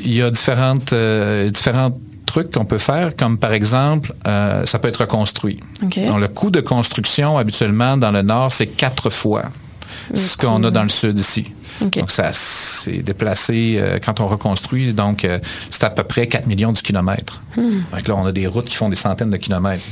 il 0.00 0.14
y 0.14 0.22
a 0.22 0.30
différentes, 0.30 0.92
euh, 0.92 1.50
différents 1.50 1.98
trucs 2.28 2.52
qu'on 2.52 2.64
peut 2.64 2.78
faire, 2.78 3.16
comme 3.16 3.38
par 3.38 3.52
exemple, 3.52 4.14
euh, 4.26 4.64
ça 4.66 4.78
peut 4.78 4.88
être 4.88 5.00
reconstruit. 5.00 5.60
Donc, 5.82 5.96
le 5.96 6.28
coût 6.28 6.50
de 6.50 6.60
construction, 6.60 7.38
habituellement, 7.38 7.96
dans 7.96 8.12
le 8.12 8.22
nord, 8.22 8.52
c'est 8.52 8.66
quatre 8.66 9.10
fois 9.10 9.44
ce 10.14 10.36
qu'on 10.36 10.62
a 10.64 10.70
dans 10.70 10.82
le 10.82 10.88
sud 10.88 11.18
ici. 11.18 11.46
Donc, 11.80 12.10
ça 12.10 12.32
s'est 12.32 13.02
déplacé 13.02 13.76
euh, 13.78 13.98
quand 14.04 14.20
on 14.20 14.28
reconstruit. 14.28 14.94
Donc, 14.94 15.26
c'est 15.70 15.84
à 15.84 15.90
peu 15.90 16.04
près 16.04 16.26
4 16.26 16.46
millions 16.46 16.72
du 16.72 16.82
kilomètre. 16.82 17.40
Hmm. 17.56 17.80
Donc 17.92 18.08
là, 18.08 18.16
on 18.16 18.26
a 18.26 18.32
des 18.32 18.46
routes 18.46 18.66
qui 18.66 18.76
font 18.76 18.88
des 18.88 18.96
centaines 18.96 19.30
de 19.30 19.36
kilomètres 19.36 19.84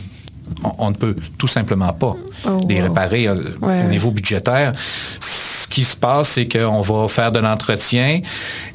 on, 0.79 0.91
ne 0.91 0.95
peut 0.95 1.17
tout 1.39 1.47
simplement 1.47 1.93
pas 1.93 2.13
oh, 2.47 2.61
les 2.69 2.81
réparer 2.81 3.29
euh, 3.29 3.37
au 3.63 3.89
niveau 3.89 4.11
budgétaire. 4.11 4.73
Ce 5.21 5.67
qui 5.67 5.85
se 5.85 5.97
passe, 5.97 6.31
c'est 6.31 6.49
qu'on 6.49 6.81
va 6.81 7.09
faire 7.09 7.33
de 7.33 7.39
l'entretien 7.39 8.21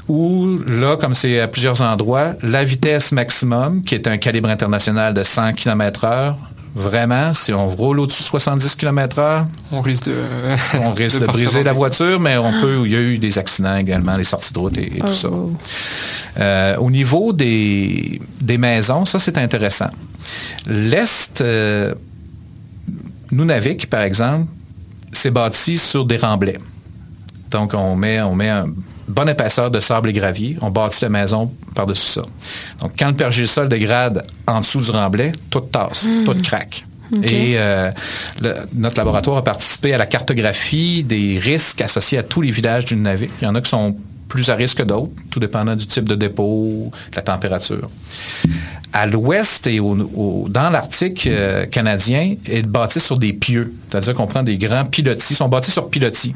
où, 0.08 0.60
là, 0.68 0.98
comme 0.98 1.14
c'est 1.14 1.40
à 1.40 1.48
plusieurs 1.48 1.82
endroits, 1.82 2.34
la 2.44 2.64
vitesse 2.64 3.12
maximum, 3.12 3.84
qui 3.84 3.96
est 3.96 4.08
un 4.08 4.18
calibre 4.18 4.50
international 4.50 5.14
de 5.14 5.24
100 5.24 5.54
km 5.54 6.06
heure, 6.06 6.38
Vraiment, 6.74 7.34
si 7.34 7.52
on 7.54 7.68
roule 7.68 8.00
au-dessus 8.00 8.24
de 8.24 8.28
70 8.28 8.76
km 8.76 9.20
heure, 9.20 9.46
on 9.74 9.82
risque 9.82 10.06
de, 10.06 10.16
on 10.82 10.94
risque 10.94 11.20
de, 11.20 11.26
briser 11.26 11.64
la 11.64 11.74
voiture, 11.74 12.18
mais 12.18 12.38
on 12.38 12.62
peut, 12.62 12.84
il 12.86 12.92
y 12.92 12.96
a 12.96 13.02
eu 13.02 13.18
des 13.18 13.38
accidents 13.38 13.76
également, 13.76 14.16
les 14.16 14.24
sorties 14.24 14.54
de 14.54 14.60
route 14.60 14.78
et, 14.78 15.02
tout 15.02 15.14
ça. 15.14 15.28
Oh. 15.30 15.52
Euh, 16.40 16.78
au 16.78 16.90
niveau 16.90 17.34
des, 17.34 18.22
des 18.40 18.58
maisons, 18.58 19.04
ça 19.04 19.20
c'est 19.20 19.38
intéressant. 19.38 19.90
L'Est, 20.68 21.42
euh, 21.42 21.94
Nunavik, 23.32 23.90
par 23.90 24.02
exemple, 24.02 24.52
c'est 25.12 25.32
bâti 25.32 25.78
sur 25.78 26.06
des 26.06 26.18
remblais. 26.18 26.58
Donc, 27.50 27.74
on 27.74 27.96
met, 27.96 28.22
on 28.22 28.36
met 28.36 28.50
un 28.50 28.68
bonne 29.08 29.30
épaisseur 29.30 29.70
de 29.70 29.80
sable 29.80 30.10
et 30.10 30.14
gravier. 30.14 30.58
On 30.62 30.70
bâtit 30.70 31.04
la 31.04 31.10
maison 31.10 31.52
par-dessus 31.76 32.14
ça. 32.14 32.22
Donc, 32.80 32.94
quand 32.98 33.08
le 33.08 33.16
pergélisol 33.16 33.68
dégrade 33.68 34.24
en 34.48 34.62
dessous 34.62 34.82
du 34.82 34.92
remblai, 34.92 35.32
tout 35.50 35.60
tasse, 35.62 36.08
hmm. 36.08 36.24
tout 36.26 36.42
craque. 36.42 36.86
Et 37.24 37.56
euh, 37.58 37.92
notre 38.74 38.98
laboratoire 38.98 39.38
a 39.38 39.44
participé 39.44 39.94
à 39.94 39.98
la 39.98 40.06
cartographie 40.06 41.04
des 41.04 41.40
risques 41.40 41.82
associés 41.82 42.18
à 42.18 42.24
tous 42.24 42.42
les 42.42 42.52
villages 42.52 42.86
du 42.86 42.96
Nunavik. 42.96 43.32
Il 43.42 43.46
y 43.46 43.48
en 43.48 43.56
a 43.56 43.62
qui 43.62 43.70
sont 43.70 43.98
plus 44.32 44.50
à 44.50 44.56
risque 44.56 44.78
que 44.78 44.84
d'autres, 44.84 45.12
tout 45.30 45.42
dépendant 45.42 45.76
du 45.76 45.86
type 45.86 46.08
de 46.08 46.16
dépôt, 46.16 46.90
de 47.12 47.16
la 47.18 47.22
température. 47.22 47.90
À 48.94 49.06
l'ouest 49.06 49.68
et 49.68 49.80
dans 49.80 50.70
l'Arctique 50.70 51.28
euh, 51.28 51.66
canadien, 51.66 52.36
est 52.46 52.66
bâti 52.66 53.02
sur 53.02 53.18
des 53.18 53.34
pieux. 53.34 53.74
C'est-à-dire 53.90 54.14
qu'on 54.14 54.28
prend 54.28 54.42
des 54.42 54.58
grands 54.58 54.86
pilotis, 54.86 55.34
ils 55.34 55.36
sont 55.36 55.50
bâtis 55.50 55.72
sur 55.72 55.90
pilotis, 55.90 56.34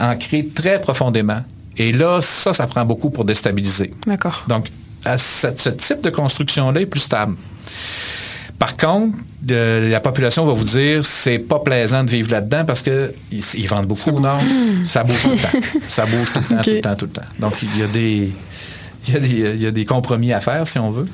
ancrés 0.00 0.48
très 0.54 0.80
profondément. 0.80 1.42
Et 1.76 1.92
là, 1.92 2.20
ça, 2.22 2.54
ça 2.54 2.66
prend 2.66 2.86
beaucoup 2.86 3.10
pour 3.10 3.26
déstabiliser. 3.26 3.92
D'accord. 4.06 4.44
Donc, 4.48 4.70
ce, 5.04 5.48
ce 5.54 5.68
type 5.68 6.00
de 6.00 6.10
construction-là 6.10 6.80
est 6.80 6.86
plus 6.86 7.00
stable. 7.00 7.36
Par 8.58 8.76
contre, 8.76 9.16
la 9.46 10.00
population 10.00 10.44
va 10.44 10.52
vous 10.52 10.64
dire 10.64 11.04
c'est 11.04 11.38
pas 11.38 11.60
plaisant 11.60 12.02
de 12.02 12.10
vivre 12.10 12.30
là-dedans 12.32 12.64
parce 12.64 12.82
qu'ils 12.82 13.12
ils 13.30 13.68
vendent 13.68 13.86
beaucoup 13.86 14.10
au 14.10 14.20
nord. 14.20 14.40
Ça 14.84 15.04
bouge 15.04 15.22
tout 15.22 15.30
le 15.30 15.36
temps. 15.36 15.66
Ça 15.88 16.06
bouge 16.06 16.32
tout 16.32 16.40
le 16.40 16.56
temps, 16.56 16.62
tout 16.62 16.70
le 16.70 16.80
temps, 16.80 16.96
tout 16.96 17.06
le 17.06 17.12
temps. 17.12 17.28
Donc, 17.38 17.62
il 17.62 17.78
y, 17.78 17.82
a 17.84 17.86
des, 17.86 18.32
il, 19.06 19.60
y 19.60 19.66
a 19.66 19.70
des, 19.70 19.84
compromis 19.84 20.32
à 20.32 20.40
faire, 20.40 20.66
si 20.66 20.78
on 20.78 20.90
veut. 20.90 21.06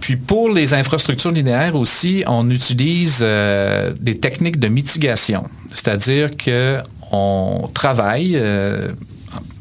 Puis 0.00 0.16
pour 0.16 0.50
les 0.50 0.72
infrastructures 0.72 1.32
linéaires 1.32 1.74
aussi, 1.74 2.22
on 2.28 2.48
utilise 2.48 3.20
euh, 3.22 3.92
des 4.00 4.18
techniques 4.18 4.60
de 4.60 4.68
mitigation. 4.68 5.44
C'est-à-dire 5.74 6.30
qu'on 6.36 7.68
travaille... 7.74 8.34
Euh, 8.36 8.92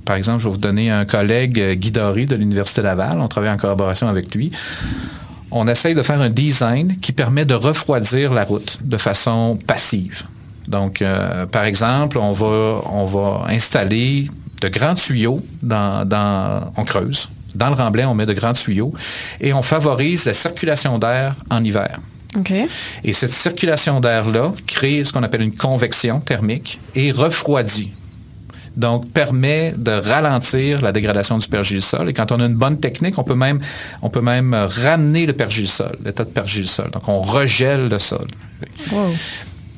par 0.06 0.17
exemple, 0.17 0.38
je 0.39 0.48
vais 0.48 0.52
vous 0.52 0.60
donner 0.60 0.91
un 0.91 1.04
collègue, 1.04 1.80
Guy 1.80 1.89
Doré 1.89 2.28
de 2.28 2.36
l'Université 2.36 2.84
Laval. 2.84 3.19
On 3.19 3.28
travaille 3.28 3.50
en 3.50 3.58
collaboration 3.58 4.08
avec 4.08 4.36
lui 4.36 4.52
on 5.51 5.67
essaye 5.67 5.95
de 5.95 6.01
faire 6.01 6.21
un 6.21 6.29
design 6.29 6.97
qui 7.01 7.12
permet 7.12 7.45
de 7.45 7.53
refroidir 7.53 8.34
la 8.34 8.43
route 8.43 8.79
de 8.84 8.97
façon 8.97 9.58
passive. 9.67 10.23
Donc, 10.67 11.01
euh, 11.01 11.45
par 11.45 11.65
exemple, 11.65 12.17
on 12.17 12.31
va, 12.31 12.81
on 12.91 13.05
va 13.05 13.45
installer 13.49 14.29
de 14.62 14.67
grands 14.67 14.95
tuyaux 14.95 15.41
dans, 15.62 16.08
dans, 16.08 16.71
on 16.77 16.84
creuse. 16.84 17.29
Dans 17.53 17.69
le 17.69 17.75
remblai, 17.75 18.03
on 18.05 18.15
met 18.15 18.25
de 18.25 18.34
grands 18.34 18.53
tuyaux 18.53 18.93
et 19.39 19.53
on 19.53 19.62
favorise 19.62 20.25
la 20.25 20.34
circulation 20.34 20.97
d'air 20.97 21.36
en 21.49 21.63
hiver. 21.63 21.99
Et 23.03 23.13
cette 23.13 23.31
circulation 23.31 24.01
d'air-là 24.01 24.51
crée 24.67 25.05
ce 25.05 25.13
qu'on 25.13 25.23
appelle 25.23 25.41
une 25.41 25.55
convection 25.55 26.19
thermique 26.19 26.81
et 26.93 27.12
refroidit 27.12 27.93
donc 28.78 29.10
permet 29.12 29.74
de 29.78 29.92
ralentir 29.92 30.82
la 30.82 30.92
dégradation 30.92 31.38
du 31.38 31.48
pergélisol. 31.48 32.10
Et 32.10 32.14
quand 32.14 32.32
on 32.32 32.40
a 32.40 32.46
une 32.46 32.56
bonne 32.56 32.80
technique, 32.80 33.18
on 33.18 33.24
peut 33.24 33.36
même, 33.36 33.60
on 34.02 34.10
peut 34.10 34.22
même 34.22 34.54
ramener 34.54 35.26
le 35.26 35.34
pergélisol, 35.34 35.98
l'état 36.04 36.24
de 36.24 36.30
pergélisol. 36.30 36.92
Donc 36.92 37.08
on 37.08 37.22
regèle 37.22 37.88
le 37.90 38.00
sol. 38.00 38.26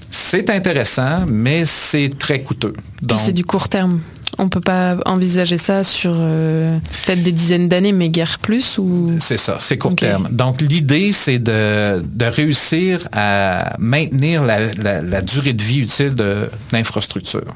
C'est 0.10 0.50
intéressant, 0.50 1.26
mais 1.28 1.66
c'est 1.66 2.12
très 2.18 2.42
coûteux. 2.42 2.74
Donc, 3.02 3.20
c'est 3.20 3.34
du 3.34 3.44
court 3.44 3.68
terme. 3.68 4.00
On 4.40 4.50
peut 4.50 4.62
pas 4.62 4.98
envisager 5.06 5.58
ça 5.58 5.84
sur 5.84 6.14
euh, 6.16 6.78
peut-être 7.06 7.24
des 7.24 7.32
dizaines 7.32 7.68
d'années, 7.68 7.92
mais 7.92 8.10
guère 8.10 8.38
plus 8.40 8.78
ou? 8.78 9.16
C'est 9.20 9.38
ça, 9.38 9.58
c'est 9.60 9.78
court 9.78 9.96
terme. 9.96 10.28
Donc 10.32 10.62
l'idée, 10.62 11.12
c'est 11.12 11.40
de, 11.40 12.04
de, 12.04 12.26
réussir 12.26 13.08
à 13.14 13.76
maintenir 13.80 14.44
la, 14.44 14.72
la, 15.02 15.22
durée 15.22 15.54
de 15.54 15.64
vie 15.64 15.80
utile 15.80 16.14
de 16.14 16.50
l'infrastructure. 16.72 17.56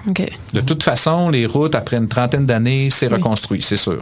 De 0.54 0.62
toute 0.62 0.82
façon, 0.82 1.30
les 1.30 1.46
routes, 1.46 1.76
après 1.76 1.98
une 1.98 2.08
trentaine 2.08 2.46
d'années, 2.46 2.89
c'est 2.89 3.08
reconstruit, 3.08 3.62
c'est 3.62 3.78
sûr. 3.78 4.02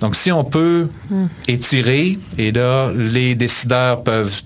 Donc 0.00 0.16
si 0.16 0.32
on 0.32 0.42
peut 0.42 0.88
hmm. 1.10 1.26
étirer, 1.46 2.18
et 2.38 2.50
là, 2.50 2.90
les 2.92 3.34
décideurs 3.34 4.02
peuvent 4.02 4.42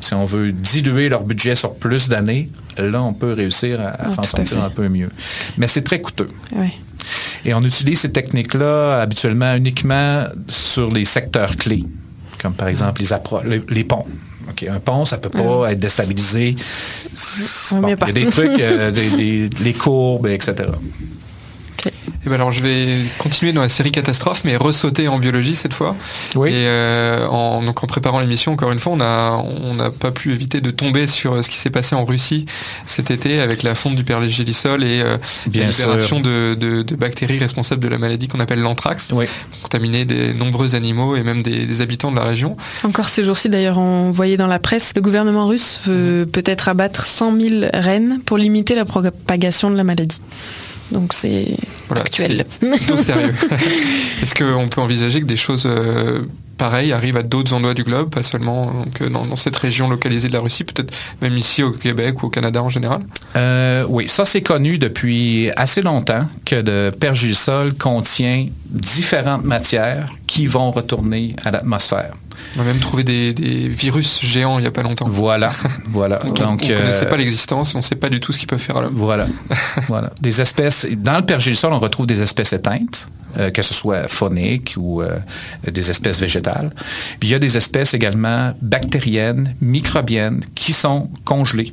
si 0.00 0.14
on 0.14 0.24
veut 0.24 0.52
diluer 0.52 1.08
leur 1.08 1.24
budget 1.24 1.54
sur 1.54 1.74
plus 1.74 2.08
d'années, 2.08 2.50
là, 2.76 3.02
on 3.02 3.12
peut 3.12 3.32
réussir 3.32 3.80
à, 3.80 3.96
ah, 3.98 4.12
s'en 4.12 4.22
sortir 4.22 4.62
un 4.62 4.70
peu 4.70 4.88
mieux. 4.88 5.10
Mais 5.58 5.68
c'est 5.68 5.82
très 5.82 6.00
coûteux. 6.00 6.28
Oui. 6.52 6.68
Et 7.44 7.54
on 7.54 7.62
utilise 7.62 8.00
ces 8.00 8.12
techniques-là 8.12 9.00
habituellement 9.00 9.54
uniquement 9.54 10.24
sur 10.48 10.90
les 10.90 11.04
secteurs 11.04 11.56
clés, 11.56 11.84
comme 12.40 12.54
par 12.54 12.68
exemple 12.68 13.02
les, 13.44 13.62
les, 13.68 13.84
ponts. 13.84 14.04
un 14.68 14.80
pont, 14.80 15.04
ça 15.04 15.16
ne 15.16 15.22
peut 15.22 15.30
pas 15.30 15.72
être 15.72 15.80
déstabilisé. 15.80 16.56
il 17.72 17.88
y 17.88 17.92
a 17.92 18.12
des 18.12 18.30
trucs, 18.30 18.60
euh, 18.60 18.90
les 19.60 19.72
courbes, 19.72 20.28
etc. 20.28 20.68
Eh 22.24 22.28
ben 22.28 22.36
alors 22.36 22.52
je 22.52 22.62
vais 22.62 23.04
continuer 23.18 23.52
dans 23.52 23.62
la 23.62 23.68
série 23.68 23.90
catastrophe, 23.90 24.42
mais 24.44 24.56
ressauter 24.56 25.08
en 25.08 25.18
biologie 25.18 25.56
cette 25.56 25.74
fois. 25.74 25.96
Oui. 26.36 26.50
Et 26.50 26.66
euh, 26.66 27.26
en, 27.26 27.62
donc 27.62 27.82
en 27.82 27.86
préparant 27.88 28.20
l'émission, 28.20 28.52
encore 28.52 28.70
une 28.70 28.78
fois, 28.78 28.92
on 28.92 29.00
a 29.00 29.42
on 29.64 29.74
n'a 29.74 29.90
pas 29.90 30.12
pu 30.12 30.32
éviter 30.32 30.60
de 30.60 30.70
tomber 30.70 31.08
sur 31.08 31.42
ce 31.42 31.50
qui 31.50 31.58
s'est 31.58 31.70
passé 31.70 31.96
en 31.96 32.04
Russie 32.04 32.46
cet 32.86 33.10
été 33.10 33.40
avec 33.40 33.64
la 33.64 33.74
fonte 33.74 33.96
du 33.96 34.04
pergélisol 34.04 34.84
et 34.84 35.00
euh, 35.02 35.16
Bien 35.46 35.64
la 35.64 35.70
libération 35.70 36.16
sûr. 36.18 36.24
de, 36.24 36.54
de, 36.54 36.82
de 36.82 36.94
bactéries 36.94 37.38
responsables 37.40 37.82
de 37.82 37.88
la 37.88 37.98
maladie 37.98 38.28
qu'on 38.28 38.38
appelle 38.40 38.60
l'anthrax, 38.60 39.08
Oui. 39.12 39.24
contaminé 39.62 40.04
des 40.04 40.32
nombreux 40.32 40.76
animaux 40.76 41.16
et 41.16 41.24
même 41.24 41.42
des, 41.42 41.66
des 41.66 41.80
habitants 41.80 42.12
de 42.12 42.16
la 42.16 42.24
région. 42.24 42.56
Encore 42.84 43.08
ces 43.08 43.24
jours-ci, 43.24 43.48
d'ailleurs, 43.48 43.78
on 43.78 44.12
voyait 44.12 44.36
dans 44.36 44.46
la 44.46 44.60
presse, 44.60 44.92
le 44.94 45.02
gouvernement 45.02 45.46
russe 45.48 45.80
veut 45.86 46.26
peut-être 46.32 46.68
abattre 46.68 47.04
100 47.06 47.40
000 47.40 47.64
rennes 47.74 48.20
pour 48.24 48.38
limiter 48.38 48.76
la 48.76 48.84
propagation 48.84 49.70
de 49.70 49.76
la 49.76 49.82
maladie. 49.84 50.20
Donc 50.92 51.12
c'est 51.12 51.56
Voilà, 51.88 52.02
actuel. 52.02 52.44
c'est 52.60 52.70
plutôt 52.70 52.96
sérieux. 52.96 53.34
Est-ce 54.22 54.34
qu'on 54.34 54.66
peut 54.68 54.80
envisager 54.80 55.20
que 55.20 55.26
des 55.26 55.36
choses 55.36 55.64
euh, 55.66 56.20
pareilles 56.58 56.92
arrivent 56.92 57.16
à 57.16 57.22
d'autres 57.22 57.52
endroits 57.54 57.74
du 57.74 57.82
globe, 57.82 58.10
pas 58.10 58.22
seulement 58.22 58.66
donc, 58.66 59.00
euh, 59.00 59.08
dans, 59.08 59.24
dans 59.24 59.36
cette 59.36 59.56
région 59.56 59.88
localisée 59.88 60.28
de 60.28 60.32
la 60.34 60.40
Russie, 60.40 60.64
peut-être 60.64 60.92
même 61.20 61.36
ici 61.36 61.62
au 61.62 61.70
Québec 61.70 62.22
ou 62.22 62.26
au 62.26 62.30
Canada 62.30 62.62
en 62.62 62.70
général? 62.70 63.00
Euh, 63.36 63.84
oui, 63.88 64.06
ça 64.08 64.24
c'est 64.24 64.42
connu 64.42 64.78
depuis 64.78 65.50
assez 65.56 65.82
longtemps 65.82 66.26
que 66.44 66.56
le 66.56 66.90
pergélisol 66.90 67.74
contient 67.74 68.46
différentes 68.66 69.44
matières 69.44 70.06
qui 70.26 70.46
vont 70.46 70.70
retourner 70.70 71.34
à 71.44 71.50
l'atmosphère. 71.50 72.12
On 72.56 72.60
a 72.60 72.64
même 72.64 72.78
trouvé 72.78 73.02
des, 73.04 73.32
des 73.32 73.68
virus 73.68 74.20
géants 74.24 74.58
il 74.58 74.62
n'y 74.62 74.68
a 74.68 74.70
pas 74.70 74.82
longtemps. 74.82 75.08
Voilà, 75.08 75.50
voilà. 75.88 76.18
Donc, 76.18 76.38
on- 76.40 76.44
Donc, 76.44 76.62
on 76.64 76.68
ne 76.68 76.76
connaissait 76.78 77.06
euh, 77.06 77.10
pas 77.10 77.16
l'existence, 77.16 77.74
on 77.74 77.78
ne 77.78 77.82
sait 77.82 77.94
pas 77.96 78.08
du 78.10 78.20
tout 78.20 78.32
ce 78.32 78.38
qu'ils 78.38 78.46
peuvent 78.48 78.58
faire 78.58 78.76
à 78.76 78.82
l'homme. 78.82 78.94
Voilà, 78.94 79.26
voilà. 79.88 80.12
Des 80.20 80.40
espèces. 80.40 80.86
Dans 80.96 81.16
le 81.16 81.24
pergélisol, 81.24 81.72
on 81.72 81.78
retrouve 81.78 82.06
des 82.06 82.20
espèces 82.22 82.52
éteintes, 82.52 83.08
euh, 83.38 83.50
que 83.50 83.62
ce 83.62 83.72
soit 83.72 84.06
phoniques 84.08 84.74
ou 84.76 85.00
euh, 85.02 85.18
des 85.70 85.90
espèces 85.90 86.20
végétales. 86.20 86.70
Puis 87.20 87.30
il 87.30 87.32
y 87.32 87.34
a 87.34 87.38
des 87.38 87.56
espèces 87.56 87.94
également 87.94 88.52
bactériennes, 88.60 89.54
microbiennes, 89.60 90.42
qui 90.54 90.72
sont 90.74 91.08
congelées 91.24 91.72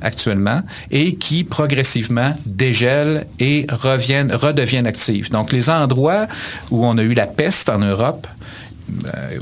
actuellement 0.00 0.60
et 0.90 1.14
qui 1.14 1.44
progressivement 1.44 2.34
dégèlent 2.44 3.26
et 3.38 3.66
reviennent, 3.70 4.32
redeviennent 4.34 4.86
actives. 4.86 5.30
Donc 5.30 5.52
les 5.52 5.70
endroits 5.70 6.26
où 6.70 6.84
on 6.84 6.98
a 6.98 7.02
eu 7.02 7.14
la 7.14 7.26
peste 7.26 7.68
en 7.70 7.78
Europe, 7.78 8.26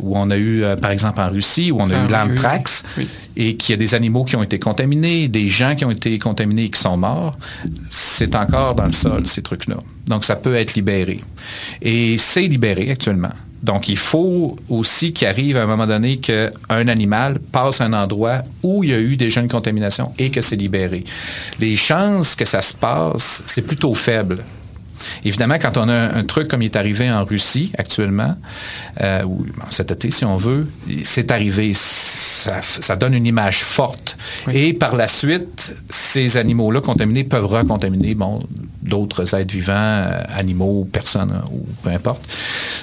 où 0.00 0.16
on 0.16 0.30
a 0.30 0.36
eu, 0.36 0.64
euh, 0.64 0.76
par 0.76 0.90
exemple 0.90 1.20
en 1.20 1.28
Russie, 1.30 1.70
où 1.70 1.78
on 1.80 1.90
a 1.90 1.94
Ah, 1.94 2.02
eu 2.02 2.06
oui, 2.06 2.12
l'anthrax, 2.12 2.84
oui, 2.96 3.08
et 3.36 3.56
qu'il 3.56 3.72
y 3.72 3.74
a 3.74 3.76
des 3.76 3.94
animaux 3.94 4.24
qui 4.24 4.36
ont 4.36 4.42
été 4.42 4.58
contaminés, 4.58 5.28
des 5.28 5.48
gens 5.48 5.74
qui 5.74 5.84
ont 5.84 5.90
été 5.90 6.18
contaminés 6.18 6.64
et 6.64 6.70
qui 6.70 6.80
sont 6.80 6.96
morts, 6.96 7.32
c'est 7.90 8.34
encore 8.34 8.74
dans 8.74 8.86
le 8.86 8.92
sol, 8.92 9.26
ces 9.26 9.42
trucs-là. 9.42 9.76
Donc, 10.06 10.24
ça 10.24 10.36
peut 10.36 10.54
être 10.54 10.74
libéré. 10.74 11.20
Et 11.80 12.18
c'est 12.18 12.42
libéré 12.46 12.90
actuellement. 12.90 13.32
Donc, 13.62 13.88
il 13.88 13.96
faut 13.96 14.56
aussi 14.68 15.12
qu'il 15.12 15.28
arrive 15.28 15.56
à 15.56 15.62
un 15.62 15.66
moment 15.66 15.86
donné 15.86 16.16
qu'un 16.16 16.50
animal 16.68 17.38
passe 17.38 17.80
à 17.80 17.84
un 17.84 17.92
endroit 17.92 18.42
où 18.64 18.82
il 18.82 18.90
y 18.90 18.92
a 18.92 18.98
eu 18.98 19.16
déjà 19.16 19.40
une 19.40 19.48
contamination 19.48 20.12
et 20.18 20.30
que 20.30 20.40
c'est 20.40 20.56
libéré. 20.56 21.04
Les 21.60 21.76
chances 21.76 22.34
que 22.34 22.44
ça 22.44 22.60
se 22.60 22.74
passe, 22.74 23.44
c'est 23.46 23.62
plutôt 23.62 23.94
faible. 23.94 24.42
Évidemment, 25.24 25.56
quand 25.60 25.76
on 25.76 25.88
a 25.88 25.94
un, 25.94 26.16
un 26.16 26.24
truc 26.24 26.48
comme 26.48 26.62
il 26.62 26.66
est 26.66 26.76
arrivé 26.76 27.10
en 27.10 27.24
Russie 27.24 27.72
actuellement, 27.78 28.36
euh, 29.00 29.22
ou 29.24 29.44
bon, 29.56 29.64
cet 29.70 29.90
été 29.90 30.10
si 30.10 30.24
on 30.24 30.36
veut, 30.36 30.68
c'est 31.04 31.30
arrivé. 31.30 31.72
Ça, 31.74 32.60
ça 32.62 32.96
donne 32.96 33.14
une 33.14 33.26
image 33.26 33.62
forte. 33.62 34.16
Et 34.52 34.72
par 34.72 34.96
la 34.96 35.06
suite, 35.06 35.76
ces 35.88 36.36
animaux-là 36.36 36.80
contaminés 36.80 37.22
peuvent 37.22 37.46
recontaminer 37.46 38.14
bon, 38.14 38.40
d'autres 38.82 39.34
êtres 39.34 39.52
vivants, 39.52 39.72
euh, 39.76 40.22
animaux, 40.34 40.86
personnes, 40.90 41.32
euh, 41.32 41.54
ou 41.54 41.66
peu 41.82 41.90
importe. 41.90 42.22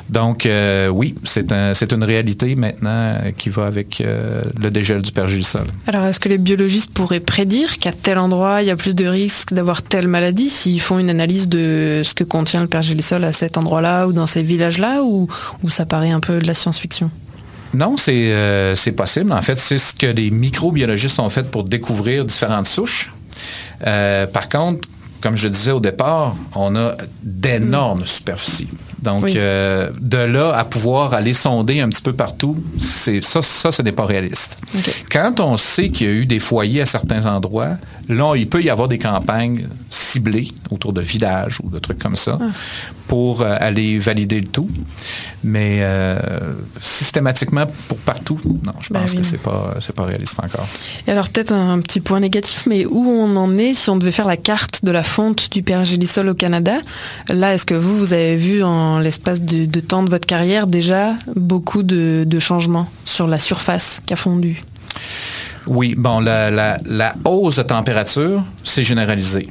Donc, 0.09 0.45
euh, 0.45 0.87
oui, 0.87 1.15
c'est 1.23 1.51
un, 1.51 1.73
c'est 1.73 1.91
une 1.91 2.03
réalité 2.03 2.55
maintenant 2.55 3.15
qui 3.37 3.49
va 3.49 3.65
avec 3.65 4.01
euh, 4.01 4.41
le 4.59 4.71
dégel 4.71 5.01
du 5.01 5.11
pergélisol. 5.11 5.67
Alors, 5.87 6.05
est-ce 6.05 6.19
que 6.19 6.29
les 6.29 6.37
biologistes 6.37 6.91
pourraient 6.91 7.19
prédire 7.19 7.79
qu'à 7.79 7.91
tel 7.91 8.17
endroit, 8.17 8.61
il 8.61 8.67
y 8.67 8.71
a 8.71 8.75
plus 8.75 8.95
de 8.95 9.05
risques 9.05 9.53
d'avoir 9.53 9.81
telle 9.81 10.07
maladie 10.07 10.49
s'ils 10.49 10.81
font 10.81 10.99
une 10.99 11.09
analyse 11.09 11.47
de 11.49 12.01
ce 12.03 12.13
que 12.13 12.23
contient 12.23 12.61
le 12.61 12.67
pergélisol 12.67 13.23
à 13.23 13.33
cet 13.33 13.57
endroit-là 13.57 14.07
ou 14.07 14.13
dans 14.13 14.27
ces 14.27 14.41
villages-là 14.41 15.03
ou, 15.03 15.27
ou 15.63 15.69
ça 15.69 15.85
paraît 15.85 16.11
un 16.11 16.19
peu 16.19 16.39
de 16.39 16.47
la 16.47 16.53
science-fiction? 16.53 17.11
Non, 17.73 17.97
c'est 17.97 18.31
euh, 18.31 18.75
c'est 18.75 18.93
possible. 18.93 19.31
En 19.31 19.41
fait, 19.41 19.57
c'est 19.57 19.77
ce 19.77 19.93
que 19.93 20.07
les 20.07 20.31
microbiologistes 20.31 21.19
ont 21.19 21.29
fait 21.29 21.49
pour 21.49 21.63
découvrir 21.63 22.25
différentes 22.25 22.67
souches. 22.67 23.13
Euh, 23.85 24.25
par 24.25 24.49
contre, 24.49 24.87
comme 25.21 25.35
je 25.35 25.47
disais 25.47 25.71
au 25.71 25.79
départ, 25.79 26.35
on 26.55 26.75
a 26.75 26.95
d'énormes 27.21 28.05
superficies. 28.05 28.67
Donc, 29.01 29.23
Oui. 29.23 29.33
euh, 29.37 29.89
de 29.99 30.17
là 30.17 30.53
à 30.55 30.65
pouvoir 30.65 31.13
aller 31.13 31.33
sonder 31.33 31.79
un 31.79 31.89
petit 31.89 32.01
peu 32.01 32.13
partout, 32.13 32.55
c'est 32.79 33.23
ça, 33.23 33.41
ça, 33.41 33.71
ce 33.71 33.81
n'est 33.81 33.91
pas 33.91 34.05
réaliste. 34.05 34.57
Quand 35.11 35.39
on 35.39 35.57
sait 35.57 35.89
qu'il 35.89 36.07
y 36.07 36.09
a 36.09 36.13
eu 36.13 36.25
des 36.25 36.39
foyers 36.39 36.81
à 36.81 36.85
certains 36.85 37.25
endroits, 37.25 37.77
là, 38.07 38.35
il 38.35 38.47
peut 38.49 38.61
y 38.61 38.69
avoir 38.69 38.87
des 38.87 38.97
campagnes 38.97 39.67
ciblées 39.89 40.49
autour 40.69 40.93
de 40.93 41.01
villages 41.01 41.59
ou 41.63 41.69
de 41.69 41.79
trucs 41.79 41.99
comme 41.99 42.15
ça 42.15 42.37
pour 43.07 43.41
euh, 43.41 43.55
aller 43.59 43.97
valider 43.99 44.39
le 44.39 44.47
tout. 44.47 44.69
Mais 45.43 45.77
euh, 45.81 46.19
systématiquement 46.81 47.65
pour 47.87 47.97
partout, 47.99 48.39
non, 48.65 48.73
je 48.81 48.91
Ben 48.93 49.01
pense 49.01 49.11
oui. 49.11 49.17
que 49.17 49.23
c'est 49.23 49.37
pas, 49.41 49.75
c'est 49.79 49.95
pas 49.95 50.03
réaliste 50.03 50.37
encore. 50.43 50.67
Et 51.07 51.11
alors 51.11 51.29
peut-être 51.29 51.51
un 51.53 51.79
petit 51.81 51.99
point 52.01 52.19
négatif, 52.19 52.65
mais 52.67 52.85
où 52.85 53.05
on 53.09 53.35
en 53.35 53.57
est 53.57 53.73
si 53.73 53.89
on 53.89 53.97
devait 53.97 54.11
faire 54.11 54.27
la 54.27 54.37
carte 54.37 54.83
de 54.83 54.91
la 54.91 55.03
fonte 55.03 55.51
du 55.51 55.63
pergélisol 55.63 56.29
au 56.29 56.33
Canada? 56.33 56.73
Là, 57.29 57.53
est-ce 57.53 57.65
que 57.65 57.73
vous, 57.75 57.97
vous 57.97 58.13
avez 58.13 58.35
vu 58.35 58.63
en 58.63 58.88
l'espace 58.97 59.41
de, 59.41 59.79
temps 59.79 60.01
de 60.01 60.09
votre 60.09 60.25
carrière 60.25 60.65
déjà 60.65 61.13
beaucoup 61.35 61.83
de, 61.83 62.25
changements 62.39 62.89
sur 63.05 63.27
la 63.27 63.37
surface 63.37 64.01
qui 64.05 64.13
a 64.13 64.15
fondu? 64.15 64.63
Oui, 65.67 65.93
bon, 65.95 66.19
la, 66.19 66.49
la- 66.49 66.77
la 66.85 67.13
hausse 67.25 67.57
de 67.57 67.61
température, 67.63 68.43
c'est 68.63 68.81
généralisé. 68.83 69.49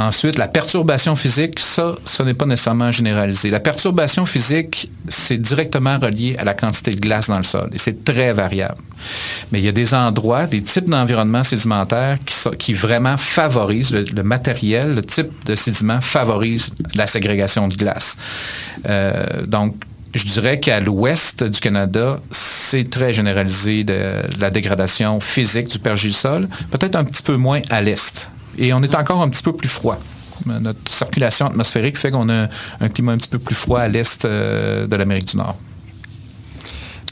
Ensuite, 0.00 0.38
la 0.38 0.48
perturbation 0.48 1.14
physique, 1.14 1.60
ça, 1.60 1.94
ce 2.06 2.22
n'est 2.22 2.32
pas 2.32 2.46
nécessairement 2.46 2.90
généralisé. 2.90 3.50
La 3.50 3.60
perturbation 3.60 4.24
physique, 4.24 4.90
c'est 5.10 5.36
directement 5.36 5.98
relié 5.98 6.36
à 6.38 6.44
la 6.44 6.54
quantité 6.54 6.92
de 6.92 7.00
glace 7.00 7.28
dans 7.28 7.36
le 7.36 7.44
sol 7.44 7.68
et 7.74 7.78
c'est 7.78 8.02
très 8.02 8.32
variable. 8.32 8.80
Mais 9.52 9.58
il 9.58 9.64
y 9.66 9.68
a 9.68 9.72
des 9.72 9.92
endroits, 9.92 10.46
des 10.46 10.62
types 10.62 10.88
d'environnements 10.88 11.44
sédimentaires 11.44 12.16
qui, 12.56 12.72
vraiment 12.72 13.18
favorisent 13.18 13.92
le, 13.92 14.04
le 14.04 14.22
matériel, 14.22 14.94
le 14.94 15.02
type 15.02 15.44
de 15.44 15.54
sédiment 15.54 16.00
favorise 16.00 16.70
la 16.94 17.06
ségrégation 17.06 17.68
de 17.68 17.74
glace. 17.74 18.16
Euh, 18.88 19.44
donc, 19.46 19.74
je 20.14 20.24
dirais 20.24 20.60
qu'à 20.60 20.80
l'ouest 20.80 21.44
du 21.44 21.60
Canada, 21.60 22.20
c'est 22.30 22.88
très 22.88 23.12
généralisé 23.12 23.84
de, 23.84 24.22
la 24.38 24.48
dégradation 24.48 25.20
physique 25.20 25.68
du 25.68 25.78
pergélisol, 25.78 26.48
peut-être 26.70 26.96
un 26.96 27.04
petit 27.04 27.22
peu 27.22 27.36
moins 27.36 27.60
à 27.68 27.82
l'est. 27.82 28.30
Et 28.58 28.72
on 28.72 28.82
est 28.82 28.94
encore 28.94 29.22
un 29.22 29.28
petit 29.28 29.42
peu 29.42 29.52
plus 29.52 29.68
froid. 29.68 29.98
Notre 30.46 30.90
circulation 30.90 31.46
atmosphérique 31.46 31.98
fait 31.98 32.10
qu'on 32.10 32.28
a 32.30 32.48
un 32.80 32.88
climat 32.88 33.12
un 33.12 33.18
petit 33.18 33.28
peu 33.28 33.38
plus 33.38 33.54
froid 33.54 33.80
à 33.80 33.88
l'est 33.88 34.24
euh, 34.24 34.86
de 34.86 34.96
l'Amérique 34.96 35.26
du 35.26 35.36
Nord. 35.36 35.56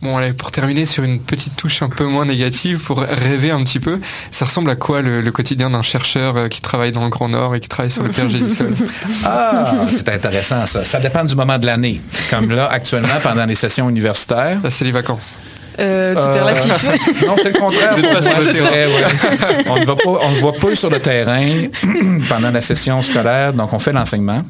Bon, 0.03 0.17
allez, 0.17 0.33
pour 0.33 0.53
terminer 0.53 0.87
sur 0.87 1.03
une 1.03 1.19
petite 1.21 1.57
touche 1.57 1.83
un 1.83 1.89
peu 1.89 2.05
moins 2.05 2.25
négative, 2.25 2.85
pour 2.85 3.01
rêver 3.01 3.51
un 3.51 3.65
petit 3.65 3.81
peu, 3.81 3.99
ça 4.31 4.45
ressemble 4.45 4.71
à 4.71 4.77
quoi 4.77 5.03
le, 5.03 5.21
le 5.21 5.33
quotidien 5.33 5.71
d'un 5.71 5.83
chercheur 5.83 6.37
euh, 6.37 6.49
qui 6.49 6.61
travaille 6.61 6.93
dans 6.93 7.03
le 7.03 7.11
Grand 7.11 7.29
Nord 7.29 7.57
et 7.57 7.61
qui 7.61 7.69
travaille 7.69 7.91
sur 7.91 8.05
le 8.05 8.11
pergélisol 8.11 8.73
Ah, 9.25 9.87
c'est 9.91 10.09
intéressant 10.09 10.65
ça. 10.67 10.85
Ça 10.85 11.01
dépend 11.01 11.25
du 11.25 11.35
moment 11.35 11.59
de 11.59 11.67
l'année. 11.67 12.01
Comme 12.31 12.51
là, 12.53 12.69
actuellement, 12.71 13.09
pendant 13.23 13.45
les 13.45 13.57
sessions 13.57 13.89
universitaires. 13.89 14.59
Ça, 14.63 14.71
c'est 14.71 14.85
les 14.85 14.93
vacances. 14.93 15.39
Euh, 15.81 16.15
Tout 16.15 16.21
est 16.21 16.37
Euh, 16.39 16.43
relatif. 16.45 16.85
non, 17.27 17.35
c'est 17.41 17.53
le 17.53 17.59
contraire. 17.59 17.95
Pas 18.13 18.23
sur 18.23 18.39
le 18.39 18.53
terrain. 18.53 18.71
ouais. 18.71 19.65
on 19.69 19.79
ne 19.81 19.85
va 19.85 19.95
pas, 19.97 20.11
on 20.23 20.31
ne 20.31 20.37
voit 20.37 20.53
pas 20.53 20.75
sur 20.77 20.91
le 20.91 21.01
terrain 21.01 21.67
pendant 22.29 22.51
la 22.51 22.61
session 22.61 23.01
scolaire, 23.03 23.53
donc 23.53 23.73
on 23.73 23.79
fait 23.79 23.93
l'enseignement. 23.93 24.43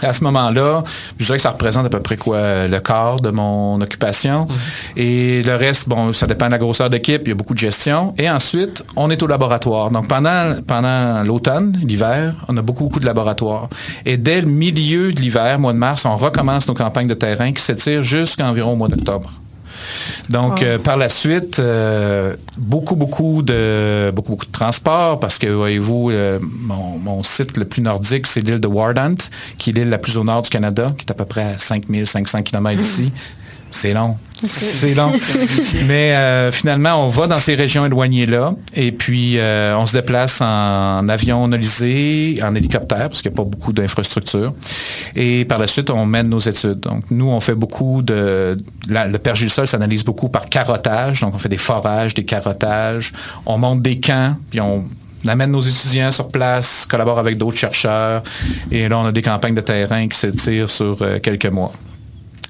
À 0.00 0.12
ce 0.12 0.24
moment-là, 0.24 0.84
je 1.18 1.26
dirais 1.26 1.36
que 1.38 1.42
ça 1.42 1.50
représente 1.50 1.86
à 1.86 1.88
peu 1.90 2.00
près 2.00 2.16
quoi 2.16 2.66
le 2.66 2.80
quart 2.80 3.16
de 3.16 3.30
mon 3.30 3.80
occupation. 3.80 4.46
Et 4.96 5.42
le 5.42 5.54
reste, 5.54 5.88
bon, 5.88 6.12
ça 6.12 6.26
dépend 6.26 6.46
de 6.46 6.52
la 6.52 6.58
grosseur 6.58 6.88
d'équipe, 6.88 7.22
il 7.24 7.28
y 7.28 7.32
a 7.32 7.34
beaucoup 7.34 7.54
de 7.54 7.58
gestion. 7.58 8.14
Et 8.18 8.30
ensuite, 8.30 8.84
on 8.96 9.10
est 9.10 9.22
au 9.22 9.26
laboratoire. 9.26 9.90
Donc 9.90 10.08
pendant, 10.08 10.54
pendant 10.66 11.22
l'automne, 11.24 11.78
l'hiver, 11.84 12.34
on 12.48 12.56
a 12.56 12.62
beaucoup, 12.62 12.84
beaucoup 12.84 13.00
de 13.00 13.06
laboratoires. 13.06 13.68
Et 14.06 14.16
dès 14.16 14.40
le 14.40 14.48
milieu 14.48 15.12
de 15.12 15.20
l'hiver, 15.20 15.58
mois 15.58 15.72
de 15.72 15.78
mars, 15.78 16.04
on 16.04 16.16
recommence 16.16 16.66
nos 16.68 16.74
campagnes 16.74 17.08
de 17.08 17.14
terrain 17.14 17.52
qui 17.52 17.62
s'étirent 17.62 18.02
jusqu'à 18.02 18.46
environ 18.46 18.72
au 18.72 18.76
mois 18.76 18.88
d'octobre. 18.88 19.41
Donc, 20.28 20.60
Wow. 20.60 20.66
euh, 20.66 20.78
par 20.78 20.96
la 20.96 21.08
suite, 21.08 21.58
euh, 21.58 22.34
beaucoup, 22.58 22.96
beaucoup 22.96 23.42
de, 23.42 24.10
beaucoup, 24.14 24.32
beaucoup 24.32 24.46
de 24.46 24.52
transport 24.52 25.18
parce 25.20 25.38
que, 25.38 25.46
voyez-vous, 25.46 26.10
euh, 26.10 26.38
mon, 26.42 26.98
mon 26.98 27.22
site 27.22 27.56
le 27.56 27.64
plus 27.64 27.82
nordique, 27.82 28.26
c'est 28.26 28.40
l'île 28.40 28.60
de 28.60 28.66
Wardant, 28.66 29.14
qui 29.58 29.70
est 29.70 29.72
l'île 29.72 29.90
la 29.90 29.98
plus 29.98 30.16
au 30.16 30.24
nord 30.24 30.42
du 30.42 30.50
Canada, 30.50 30.92
qui 30.96 31.06
est 31.06 31.10
à 31.10 31.14
peu 31.14 31.24
près 31.24 31.54
à 31.54 31.58
5500 31.58 32.42
km 32.42 32.78
d'ici. 32.82 33.12
C'est 33.72 33.92
long. 33.94 34.16
C'est 34.44 34.92
long. 34.94 35.10
Mais 35.86 36.14
euh, 36.14 36.52
finalement, 36.52 37.04
on 37.04 37.08
va 37.08 37.26
dans 37.26 37.38
ces 37.40 37.54
régions 37.54 37.86
éloignées-là 37.86 38.54
et 38.74 38.92
puis 38.92 39.38
euh, 39.38 39.74
on 39.78 39.86
se 39.86 39.92
déplace 39.94 40.40
en 40.42 41.08
avion 41.08 41.48
nolisé, 41.48 42.38
en 42.42 42.54
hélicoptère, 42.54 43.08
parce 43.08 43.22
qu'il 43.22 43.30
n'y 43.30 43.36
a 43.36 43.38
pas 43.38 43.44
beaucoup 43.48 43.72
d'infrastructures. 43.72 44.52
Et 45.16 45.44
par 45.46 45.58
la 45.58 45.66
suite, 45.66 45.90
on 45.90 46.04
mène 46.06 46.28
nos 46.28 46.38
études. 46.40 46.80
Donc, 46.80 47.04
nous, 47.10 47.28
on 47.30 47.40
fait 47.40 47.54
beaucoup 47.54 48.02
de... 48.02 48.56
la- 48.88 49.06
le 49.08 49.18
pergélisol 49.18 49.66
s'analyse 49.66 50.04
beaucoup 50.04 50.28
par 50.28 50.46
carottage. 50.46 51.20
Donc, 51.22 51.34
on 51.34 51.38
fait 51.38 51.48
des 51.48 51.56
forages, 51.56 52.12
des 52.14 52.24
carottages. 52.24 53.12
On 53.46 53.58
monte 53.58 53.80
des 53.82 54.00
camps, 54.00 54.36
puis 54.50 54.60
on 54.60 54.84
amène 55.28 55.52
nos 55.52 55.60
étudiants 55.62 56.10
sur 56.10 56.28
place, 56.28 56.84
collabore 56.90 57.18
avec 57.20 57.38
d'autres 57.38 57.56
chercheurs. 57.58 58.22
Et 58.70 58.88
là, 58.88 58.98
on 58.98 59.06
a 59.06 59.12
des 59.12 59.22
campagnes 59.22 59.54
de 59.54 59.60
terrain 59.60 60.08
qui 60.08 60.18
s'étirent 60.18 60.68
sur 60.70 60.98
euh, 61.00 61.20
quelques 61.20 61.46
mois. 61.46 61.72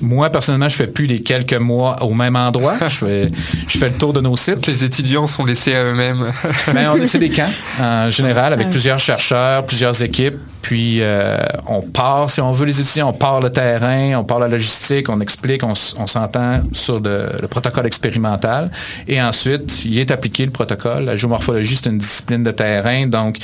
Moi, 0.03 0.29
personnellement, 0.31 0.69
je 0.69 0.77
fais 0.77 0.89
plus 0.89 1.07
les 1.07 1.23
quelques 1.23 1.55
mois 1.55 2.03
au 2.03 2.13
même 2.13 2.37
endroit. 2.37 2.77
Je 2.89 2.97
fais, 2.97 3.31
je 3.69 3.79
fais 3.79 3.89
le 3.89 3.95
tour 3.97 4.13
de 4.13 4.21
nos 4.21 4.37
sites. 4.37 4.67
Les 4.67 4.85
étudiants 4.85 5.27
sont 5.27 5.45
laissés 5.45 5.75
à 5.75 5.85
eux-mêmes. 5.85 6.33
Ben, 6.75 6.91
on 6.91 7.07
c'est 7.07 7.19
des 7.19 7.31
camps, 7.31 7.51
en 7.81 8.11
général, 8.11 8.53
avec 8.53 8.69
plusieurs 8.69 8.99
chercheurs, 8.99 9.65
plusieurs 9.65 10.03
équipes. 10.03 10.37
Puis, 10.63 10.99
euh, 11.01 11.39
on 11.67 11.83
part, 11.83 12.31
si 12.31 12.41
on 12.41 12.53
veut, 12.53 12.67
les 12.67 12.81
étudiants, 12.81 13.09
on 13.09 13.13
part 13.13 13.41
le 13.41 13.51
terrain, 13.51 14.17
on 14.17 14.25
part 14.25 14.39
la 14.39 14.49
logistique, 14.49 15.09
on 15.09 15.21
explique, 15.21 15.65
on, 15.65 15.75
s'entend 15.75 16.61
sur 16.73 17.01
le, 17.01 17.33
le 17.41 17.49
protocole 17.49 17.87
expérimental. 17.87 18.71
Et 19.09 19.21
ensuite, 19.21 19.85
il 19.85 19.99
est 19.99 20.11
appliqué 20.11 20.45
le 20.45 20.53
protocole. 20.53 21.05
La 21.05 21.17
géomorphologie, 21.17 21.77
c'est 21.77 21.91
une 21.91 21.99
discipline 21.99 22.45
de 22.45 22.53
terrain. 22.53 23.07
Donc, 23.09 23.39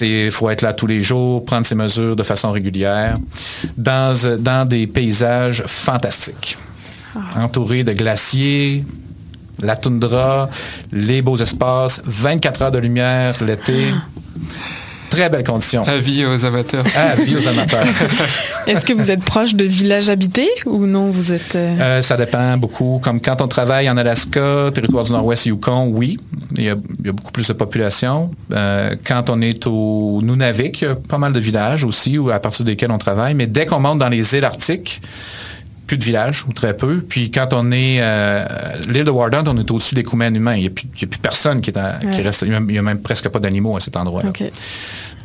il 0.00 0.30
faut 0.30 0.48
être 0.48 0.62
là 0.62 0.72
tous 0.72 0.86
les 0.86 1.02
jours, 1.02 1.44
prendre 1.44 1.66
ses 1.66 1.74
mesures 1.74 2.14
de 2.16 2.22
façon 2.22 2.52
régulière, 2.52 3.16
dans, 3.76 4.14
dans 4.38 4.66
des 4.66 4.86
paysages 4.86 5.64
fantastiques. 5.66 6.56
Entouré 7.36 7.82
de 7.82 7.92
glaciers, 7.92 8.84
la 9.60 9.76
toundra, 9.76 10.48
les 10.92 11.22
beaux 11.22 11.36
espaces, 11.36 12.02
24 12.04 12.62
heures 12.62 12.70
de 12.70 12.78
lumière 12.78 13.42
l'été. 13.42 13.92
Très 15.10 15.28
belles 15.28 15.44
conditions. 15.44 15.84
Avis 15.86 16.24
aux 16.24 16.44
amateurs. 16.44 16.84
Avis 16.96 17.36
aux 17.36 17.48
amateurs. 17.48 17.84
Est-ce 18.66 18.86
que 18.86 18.92
vous 18.92 19.10
êtes 19.10 19.22
proche 19.24 19.54
de 19.54 19.64
villages 19.64 20.08
habités 20.08 20.48
ou 20.66 20.86
non? 20.86 21.10
Vous 21.10 21.32
êtes. 21.32 21.56
euh, 21.56 21.76
Euh, 21.80 22.02
ça 22.02 22.16
dépend 22.16 22.56
beaucoup. 22.56 23.00
Comme 23.02 23.20
quand 23.20 23.42
on 23.42 23.48
travaille 23.48 23.90
en 23.90 23.96
Alaska, 23.96 24.70
territoire 24.72 25.04
du 25.04 25.12
Nord-Ouest, 25.12 25.46
Yukon, 25.46 25.88
oui, 25.94 26.16
il 26.56 26.62
y 26.64 26.68
a, 26.70 26.76
il 27.00 27.06
y 27.06 27.08
a 27.08 27.12
beaucoup 27.12 27.32
plus 27.32 27.48
de 27.48 27.52
population. 27.52 28.30
Euh, 28.52 28.94
quand 29.04 29.28
on 29.30 29.40
est 29.42 29.66
au 29.66 30.20
Nunavik, 30.22 30.80
il 30.82 30.84
y 30.84 30.88
a 30.88 30.94
pas 30.94 31.18
mal 31.18 31.32
de 31.32 31.40
villages 31.40 31.82
aussi 31.84 32.16
où, 32.18 32.30
à 32.30 32.38
partir 32.38 32.64
desquels 32.64 32.92
on 32.92 32.98
travaille. 32.98 33.34
Mais 33.34 33.46
dès 33.46 33.66
qu'on 33.66 33.80
monte 33.80 33.98
dans 33.98 34.08
les 34.08 34.34
îles 34.36 34.44
arctiques, 34.44 35.02
plus 35.90 35.98
de 35.98 36.04
villages 36.04 36.44
ou 36.46 36.52
très 36.52 36.76
peu. 36.76 37.00
Puis 37.00 37.32
quand 37.32 37.48
on 37.52 37.72
est 37.72 37.98
euh, 38.00 38.44
l'île 38.88 39.02
de 39.04 39.10
Wardent, 39.10 39.42
on 39.48 39.56
est 39.56 39.68
au-dessus 39.72 39.96
des 39.96 40.04
coumènes 40.04 40.36
humains. 40.36 40.54
Il 40.54 40.60
n'y 40.60 40.66
a, 40.68 40.70
plus- 40.70 40.86
a 41.02 41.06
personne 41.20 41.60
qui, 41.60 41.70
est 41.70 42.14
qui 42.14 42.22
reste. 42.22 42.42
Il 42.42 42.52
y 42.52 42.78
a 42.78 42.82
même- 42.82 42.88
a 42.88 42.94
presque 43.02 43.28
pas 43.28 43.40
d'animaux 43.40 43.76
à 43.76 43.80
cet 43.80 43.96
endroit-là. 43.96 44.28
ok. 44.28 44.44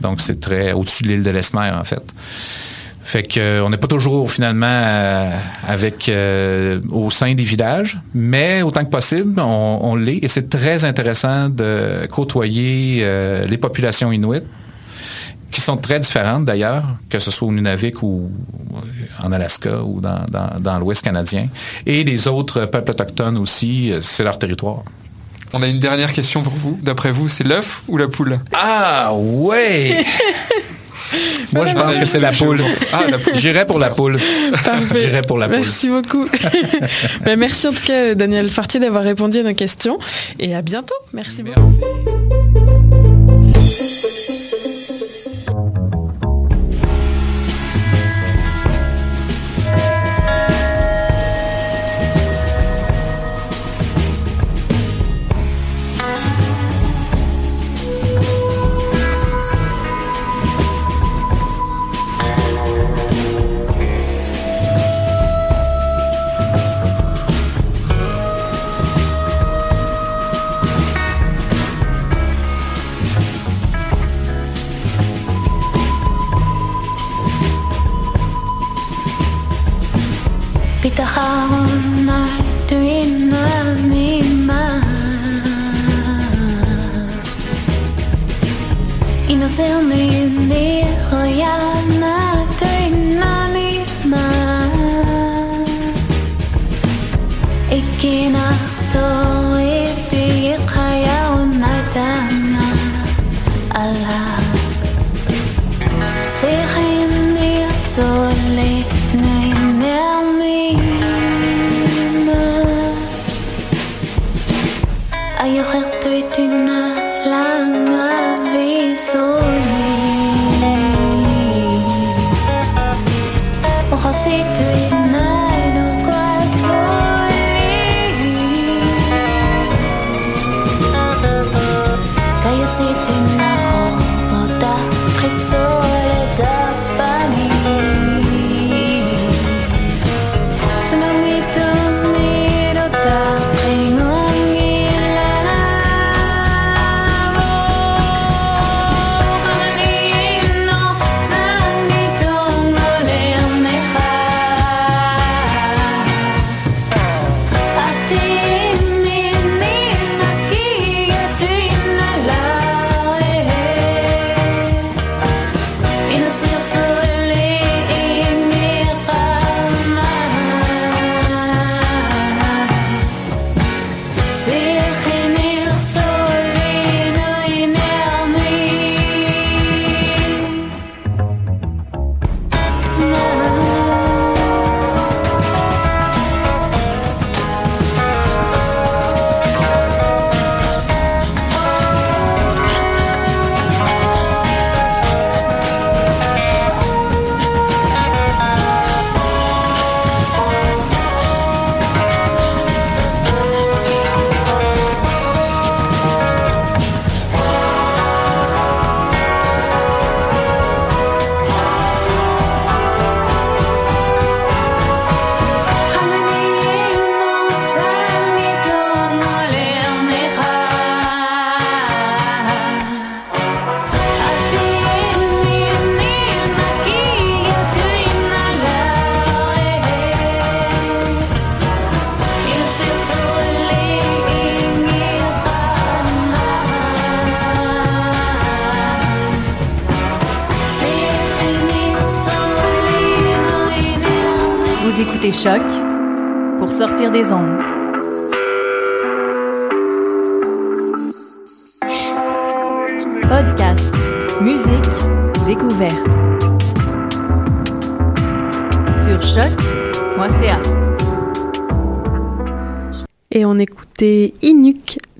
Donc, 0.02 0.20
c'est 0.22 0.40
très 0.40 0.72
au-dessus 0.72 1.04
de 1.04 1.10
l'île 1.10 1.22
de 1.24 1.30
l'Esmer, 1.30 1.70
en 1.80 1.84
fait. 1.84 2.02
Fait 3.04 3.22
que 3.22 3.40
euh, 3.40 3.64
on 3.64 3.70
n'est 3.70 3.78
pas 3.78 3.86
toujours 3.88 4.32
finalement 4.32 4.66
euh, 4.66 5.30
avec 5.68 6.10
euh, 6.10 6.82
au 6.90 7.12
sein 7.12 7.36
des 7.36 7.44
villages, 7.44 8.00
mais 8.16 8.64
autant 8.64 8.84
que 8.84 8.90
possible, 8.90 9.40
on, 9.40 9.80
on 9.84 9.96
l'est. 9.96 10.18
Et 10.24 10.28
c'est 10.28 10.50
très 10.50 10.84
intéressant 10.84 11.50
de 11.50 12.08
côtoyer 12.10 13.08
les 13.48 13.58
populations 13.58 14.12
inuites, 14.12 14.46
qui 15.56 15.62
sont 15.62 15.78
très 15.78 16.02
différentes 16.02 16.44
d'ailleurs, 16.44 16.84
que 17.10 17.18
ce 17.18 17.32
soit 17.32 17.48
au 17.48 17.52
Nunavik 17.54 18.04
ou 18.04 18.30
en 19.24 19.32
Alaska 19.32 19.82
ou 19.84 20.02
dans, 20.02 20.26
dans- 20.30 20.60
dans 20.60 20.80
l'Ouest 20.80 21.02
canadien. 21.02 21.48
Et 21.86 22.04
les 22.04 22.28
autres 22.28 22.66
peuples 22.66 22.92
autochtones 22.92 23.38
aussi, 23.38 23.94
euh, 23.94 24.02
c'est 24.02 24.26
leur 24.26 24.38
territoire. 24.38 24.84
On 25.54 25.62
a 25.62 25.68
une 25.68 25.80
dernière 25.80 26.12
question 26.12 26.42
pour 26.44 26.52
vous. 26.52 26.78
D'après 26.84 27.14
vous, 27.14 27.30
c'est 27.30 27.46
l'œuf 27.46 27.84
ou 27.88 27.96
la 27.98 28.10
poule? 28.10 28.38
Ah 28.52 29.14
ouais 29.16 30.04
Moi, 31.54 31.68
je 31.68 31.74
pense 31.74 31.98
que 31.98 32.04
c'est 32.06 32.20
la 32.20 32.34
poule. 32.34 32.62
Ah, 32.92 33.04
la 33.10 33.18
poule. 33.18 33.36
J'irais 33.36 33.66
pour 33.66 33.80
la 33.80 33.92
poule. 33.92 34.20
Parfait. 34.66 35.04
J'irais 35.06 35.22
pour 35.22 35.38
la 35.38 35.48
poule. 35.48 35.56
Merci 35.58 35.88
beaucoup. 35.88 36.26
Ben, 37.24 37.40
merci 37.40 37.66
en 37.68 37.72
tout 37.72 37.84
cas, 37.86 38.14
Daniel 38.14 38.50
Fartier, 38.50 38.82
d'avoir 38.82 39.04
répondu 39.04 39.38
à 39.40 39.44
nos 39.44 39.54
questions. 39.54 39.98
Et 40.38 40.54
à 40.54 40.62
bientôt. 40.62 40.96
Merci, 41.14 41.44
beaucoup. 41.44 41.80
好。 81.06 81.55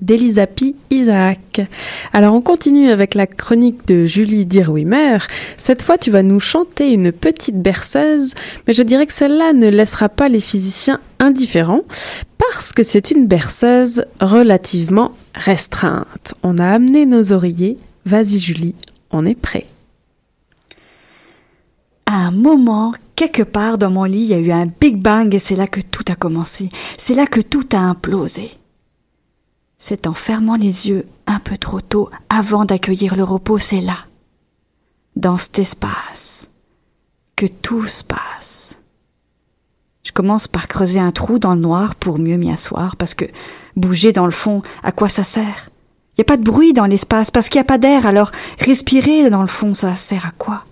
Inuk 0.06 0.16
d'Elisapi 0.16 0.76
Isaac. 0.90 1.60
Alors 2.12 2.34
on 2.34 2.40
continue 2.40 2.90
avec 2.90 3.14
la 3.14 3.26
chronique 3.26 3.86
de 3.86 4.06
Julie 4.06 4.46
Dirwimer. 4.46 5.18
Cette 5.56 5.82
fois 5.82 5.98
tu 5.98 6.10
vas 6.10 6.22
nous 6.22 6.40
chanter 6.40 6.92
une 6.92 7.12
petite 7.12 7.60
berceuse, 7.60 8.34
mais 8.66 8.72
je 8.72 8.82
dirais 8.82 9.06
que 9.06 9.12
celle-là 9.12 9.52
ne 9.52 9.68
laissera 9.68 10.08
pas 10.08 10.28
les 10.28 10.40
physiciens 10.40 11.00
indifférents 11.18 11.82
parce 12.38 12.72
que 12.72 12.82
c'est 12.82 13.10
une 13.10 13.26
berceuse 13.26 14.04
relativement 14.20 15.12
restreinte. 15.34 16.34
On 16.42 16.58
a 16.58 16.68
amené 16.68 17.06
nos 17.06 17.32
oreillers. 17.32 17.76
Vas-y 18.04 18.38
Julie, 18.38 18.74
on 19.10 19.26
est 19.26 19.34
prêt. 19.34 19.66
À 22.06 22.26
un 22.26 22.30
moment, 22.30 22.92
quelque 23.16 23.42
part 23.42 23.78
dans 23.78 23.90
mon 23.90 24.04
lit, 24.04 24.20
il 24.20 24.28
y 24.28 24.34
a 24.34 24.38
eu 24.38 24.52
un 24.52 24.66
Big 24.66 25.02
Bang 25.02 25.34
et 25.34 25.40
c'est 25.40 25.56
là 25.56 25.66
que 25.66 25.80
tout 25.80 26.04
a 26.08 26.14
commencé. 26.14 26.68
C'est 26.98 27.14
là 27.14 27.26
que 27.26 27.40
tout 27.40 27.66
a 27.72 27.78
implosé. 27.78 28.52
C'est 29.78 30.06
en 30.06 30.14
fermant 30.14 30.56
les 30.56 30.88
yeux 30.88 31.06
un 31.26 31.38
peu 31.38 31.58
trop 31.58 31.80
tôt 31.80 32.10
avant 32.28 32.64
d'accueillir 32.64 33.14
le 33.14 33.24
repos, 33.24 33.58
c'est 33.58 33.80
là, 33.80 33.98
dans 35.16 35.36
cet 35.36 35.58
espace, 35.58 36.48
que 37.36 37.46
tout 37.46 37.86
se 37.86 38.02
passe. 38.02 38.78
Je 40.02 40.12
commence 40.12 40.48
par 40.48 40.68
creuser 40.68 41.00
un 41.00 41.12
trou 41.12 41.38
dans 41.38 41.54
le 41.54 41.60
noir 41.60 41.94
pour 41.94 42.18
mieux 42.18 42.36
m'y 42.36 42.50
asseoir, 42.50 42.96
parce 42.96 43.14
que 43.14 43.26
bouger 43.76 44.12
dans 44.12 44.24
le 44.24 44.32
fond, 44.32 44.62
à 44.82 44.92
quoi 44.92 45.08
ça 45.08 45.24
sert? 45.24 45.68
Il 46.12 46.20
n'y 46.20 46.22
a 46.22 46.24
pas 46.24 46.38
de 46.38 46.44
bruit 46.44 46.72
dans 46.72 46.86
l'espace, 46.86 47.30
parce 47.30 47.50
qu'il 47.50 47.58
n'y 47.58 47.64
a 47.64 47.64
pas 47.64 47.76
d'air, 47.76 48.06
alors 48.06 48.30
respirer 48.58 49.28
dans 49.28 49.42
le 49.42 49.48
fond, 49.48 49.74
ça 49.74 49.94
sert 49.94 50.24
à 50.24 50.30
quoi? 50.30 50.64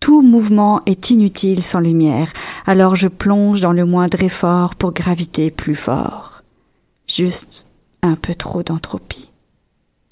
Tout 0.00 0.22
mouvement 0.22 0.82
est 0.86 1.10
inutile 1.10 1.62
sans 1.62 1.78
lumière, 1.78 2.32
alors 2.66 2.96
je 2.96 3.08
plonge 3.08 3.60
dans 3.60 3.72
le 3.72 3.84
moindre 3.84 4.22
effort 4.22 4.74
pour 4.74 4.92
graviter 4.92 5.52
plus 5.52 5.76
fort. 5.76 6.42
Juste 7.06 7.66
un 8.04 8.16
peu 8.16 8.34
trop 8.34 8.62
d'entropie. 8.62 9.30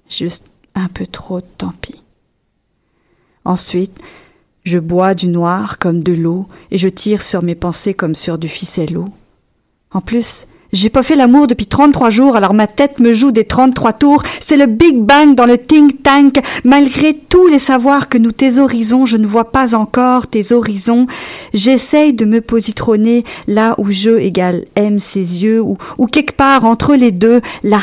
Juste 0.09 0.45
un 0.75 0.89
peu 0.89 1.07
trop 1.07 1.41
de 1.41 1.47
tant 1.59 1.75
pis. 1.81 2.03
Ensuite, 3.45 3.97
je 4.65 4.79
bois 4.79 5.15
du 5.15 5.29
noir 5.29 5.79
comme 5.79 6.03
de 6.03 6.13
l'eau 6.13 6.47
et 6.71 6.79
je 6.79 6.89
tire 6.89 7.23
sur 7.23 7.43
mes 7.43 7.55
pensées 7.55 7.95
comme 7.95 8.15
sur 8.15 8.39
du 8.39 8.49
ficello. 8.49 9.05
En 9.91 10.01
plus, 10.01 10.47
j'ai 10.73 10.89
pas 10.89 11.03
fait 11.03 11.17
l'amour 11.17 11.47
depuis 11.47 11.67
33 11.67 12.09
jours, 12.09 12.35
alors 12.35 12.55
ma 12.55 12.67
tête 12.67 12.99
me 12.99 13.13
joue 13.13 13.31
des 13.31 13.45
33 13.45 13.93
tours. 13.93 14.23
C'est 14.41 14.57
le 14.57 14.67
Big 14.67 14.99
Bang 14.99 15.35
dans 15.35 15.45
le 15.45 15.59
think 15.59 16.03
tank. 16.03 16.41
Malgré 16.65 17.15
tous 17.15 17.47
les 17.47 17.59
savoirs 17.59 18.09
que 18.09 18.17
nous 18.17 18.33
thésaurisons, 18.33 19.05
je 19.05 19.19
ne 19.19 19.27
vois 19.27 19.53
pas 19.53 19.75
encore 19.75 20.29
tes 20.29 20.53
horizons. 20.53 21.07
J'essaye 21.53 22.15
de 22.15 22.25
me 22.25 22.41
positronner 22.41 23.25
là 23.47 23.75
où 23.77 23.91
je 23.91 24.19
égale 24.19 24.65
aime 24.75 24.99
ses 24.99 25.43
yeux, 25.43 25.61
ou, 25.61 25.77
ou 25.99 26.07
quelque 26.07 26.37
part 26.37 26.65
entre 26.65 26.95
les 26.95 27.11
deux, 27.11 27.43
là. 27.63 27.83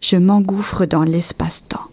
Je 0.00 0.16
m'engouffre 0.16 0.84
dans 0.84 1.02
l'espace-temps. 1.02 1.86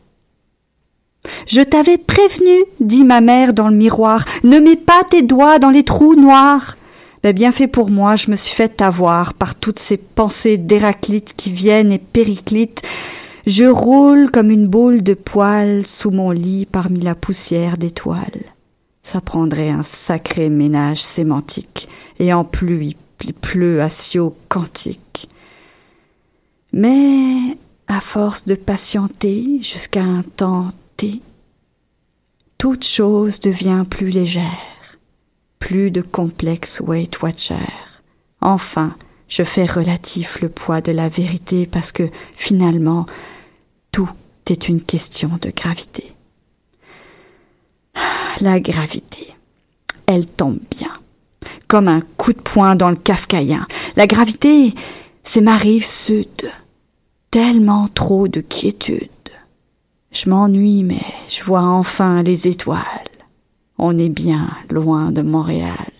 Je 1.48 1.62
t'avais 1.62 1.98
prévenu, 1.98 2.66
dit 2.82 3.06
ma 3.06 3.22
mère 3.22 3.54
dans 3.54 3.70
le 3.70 3.76
miroir, 3.76 4.26
ne 4.44 4.60
mets 4.60 4.76
pas 4.76 5.04
tes 5.10 5.22
doigts 5.22 5.60
dans 5.60 5.70
les 5.70 5.84
trous 5.84 6.16
noirs. 6.16 6.76
Ben, 7.24 7.34
bien 7.34 7.52
fait 7.52 7.68
pour 7.68 7.92
moi, 7.92 8.16
je 8.16 8.32
me 8.32 8.36
suis 8.36 8.56
fait 8.56 8.82
avoir 8.82 9.36
par 9.36 9.54
toutes 9.54 9.78
ces 9.78 9.98
pensées 9.98 10.58
d'Héraclite 10.58 11.34
qui 11.36 11.52
viennent 11.52 11.92
et 11.92 12.00
périclitent. 12.00 12.82
Je 13.46 13.66
roule 13.66 14.32
comme 14.32 14.50
une 14.50 14.68
boule 14.68 15.04
de 15.04 15.14
poils 15.14 15.86
sous 15.86 16.10
mon 16.10 16.32
lit 16.32 16.66
parmi 16.66 17.00
la 17.00 17.14
poussière 17.14 17.78
d'étoiles. 17.78 18.44
Ça 19.04 19.22
prendrait 19.22 19.70
un 19.70 19.84
sacré 19.84 20.50
ménage 20.50 21.02
sémantique, 21.02 21.90
et 22.20 22.34
en 22.34 22.44
plus 22.44 22.96
il 23.24 23.34
pleut 23.34 23.82
à 23.82 23.90
Sio 23.90 24.36
quantique. 24.50 25.30
Mais, 26.74 27.58
à 27.88 28.02
force 28.02 28.46
de 28.46 28.56
patienter 28.56 29.60
jusqu'à 29.62 30.04
un 30.04 30.24
temps 30.24 30.70
T, 30.98 31.22
toute 32.58 32.84
chose 32.84 33.40
devient 33.40 33.86
plus 33.88 34.10
légère 34.10 34.81
plus 35.62 35.92
de 35.92 36.02
complexe 36.02 36.82
Weight 36.82 37.22
Watcher. 37.22 37.56
Enfin, 38.42 38.96
je 39.30 39.44
fais 39.44 39.66
relatif 39.66 40.42
le 40.42 40.50
poids 40.50 40.82
de 40.82 40.92
la 40.92 41.08
vérité 41.08 41.66
parce 41.66 41.94
que 41.94 42.10
finalement, 42.36 43.06
tout 43.94 44.10
est 44.50 44.68
une 44.68 44.82
question 44.82 45.30
de 45.40 45.52
gravité. 45.52 46.14
La 48.42 48.60
gravité, 48.60 49.36
elle 50.08 50.26
tombe 50.26 50.60
bien, 50.76 50.92
comme 51.68 51.88
un 51.88 52.02
coup 52.02 52.34
de 52.34 52.42
poing 52.42 52.76
dans 52.76 52.90
le 52.90 52.96
kafkaïen. 52.96 53.66
La 53.96 54.08
gravité, 54.08 54.74
c'est 55.24 55.42
ma 55.42 55.58
rive 55.58 55.86
sud. 55.86 56.52
Tellement 57.30 57.88
trop 57.88 58.28
de 58.28 58.42
quiétude. 58.42 59.10
Je 60.12 60.30
m'ennuie, 60.30 60.84
mais 60.84 61.06
je 61.30 61.44
vois 61.44 61.62
enfin 61.62 62.24
les 62.24 62.48
étoiles 62.48 63.11
on 63.82 63.98
est 63.98 64.10
bien 64.10 64.48
loin 64.70 65.12
de 65.12 65.22
Montréal. 65.22 65.92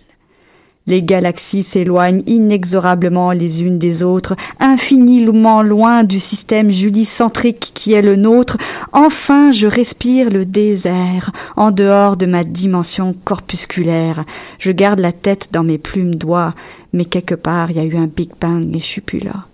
Les 0.86 1.04
galaxies 1.04 1.62
s'éloignent 1.62 2.22
inexorablement 2.26 3.30
les 3.30 3.62
unes 3.62 3.78
des 3.78 4.02
autres, 4.02 4.34
infiniment 4.58 5.62
loin 5.62 6.02
du 6.02 6.18
système 6.18 6.70
julicentrique 6.70 7.70
qui 7.74 7.92
est 7.92 8.02
le 8.02 8.16
nôtre. 8.16 8.56
Enfin, 8.92 9.52
je 9.52 9.68
respire 9.68 10.30
le 10.30 10.44
désert, 10.44 11.30
en 11.56 11.70
dehors 11.70 12.16
de 12.16 12.26
ma 12.26 12.42
dimension 12.42 13.14
corpusculaire. 13.24 14.24
Je 14.58 14.72
garde 14.72 14.98
la 14.98 15.12
tête 15.12 15.50
dans 15.52 15.62
mes 15.62 15.78
plumes 15.78 16.16
d'oie, 16.16 16.54
mais 16.92 17.04
quelque 17.04 17.36
part 17.36 17.70
il 17.70 17.76
y 17.76 17.80
a 17.80 17.84
eu 17.84 17.96
un 17.96 18.08
Big 18.08 18.30
Bang 18.40 18.74
et 18.74 18.80
je 18.80 18.84
suis 18.84 19.00
plus 19.00 19.20
là. 19.20 19.46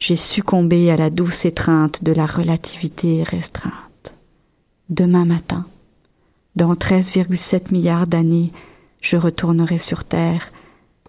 J'ai 0.00 0.16
succombé 0.16 0.90
à 0.90 0.96
la 0.96 1.10
douce 1.10 1.44
étreinte 1.44 2.02
de 2.02 2.12
la 2.12 2.26
relativité 2.26 3.22
restreinte. 3.22 4.14
Demain 4.90 5.24
matin, 5.24 5.64
dans 6.56 6.74
13,7 6.74 7.72
milliards 7.72 8.06
d'années, 8.06 8.52
je 9.00 9.16
retournerai 9.16 9.78
sur 9.78 10.04
Terre 10.04 10.52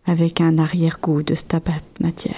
avec 0.05 0.41
un 0.41 0.57
arrière-goût 0.57 1.23
de 1.23 1.35
stabat 1.35 1.71
matière. 1.99 2.35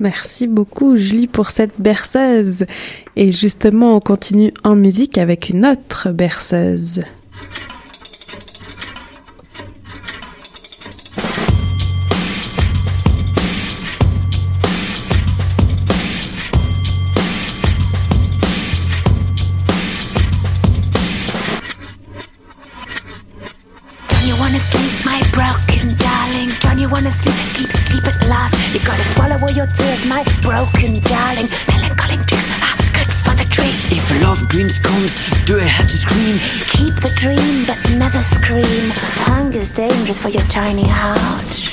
Merci 0.00 0.48
beaucoup 0.48 0.96
Julie 0.96 1.28
pour 1.28 1.50
cette 1.50 1.80
berceuse. 1.80 2.66
Et 3.14 3.30
justement, 3.30 3.96
on 3.96 4.00
continue 4.00 4.52
en 4.64 4.74
musique 4.74 5.16
avec 5.16 5.48
une 5.48 5.64
autre 5.64 6.10
berceuse. 6.10 7.02
Sleep, 27.12 27.36
sleep, 27.54 27.70
sleep 27.70 28.06
at 28.06 28.18
last? 28.28 28.54
You 28.74 28.80
gotta 28.80 29.04
swallow 29.04 29.38
all 29.38 29.50
your 29.50 29.66
tears, 29.66 30.04
my 30.04 30.24
broken 30.40 30.94
darling. 31.02 31.48
Melancholy 31.68 32.16
drinks 32.26 32.48
are 32.48 32.76
good 32.92 33.10
for 33.24 33.34
the 33.34 33.46
dream. 33.48 33.74
If 33.90 34.10
love 34.22 34.48
dreams 34.48 34.78
comes, 34.78 35.16
do 35.44 35.58
I 35.58 35.64
have 35.64 35.88
to 35.88 35.96
scream? 35.96 36.38
Keep 36.66 36.96
the 37.00 37.12
dream, 37.16 37.66
but 37.66 37.78
never 37.96 38.22
scream. 38.22 38.90
Hunger's 39.28 39.74
dangerous 39.74 40.18
for 40.18 40.28
your 40.28 40.46
tiny 40.48 40.86
heart. 40.86 41.71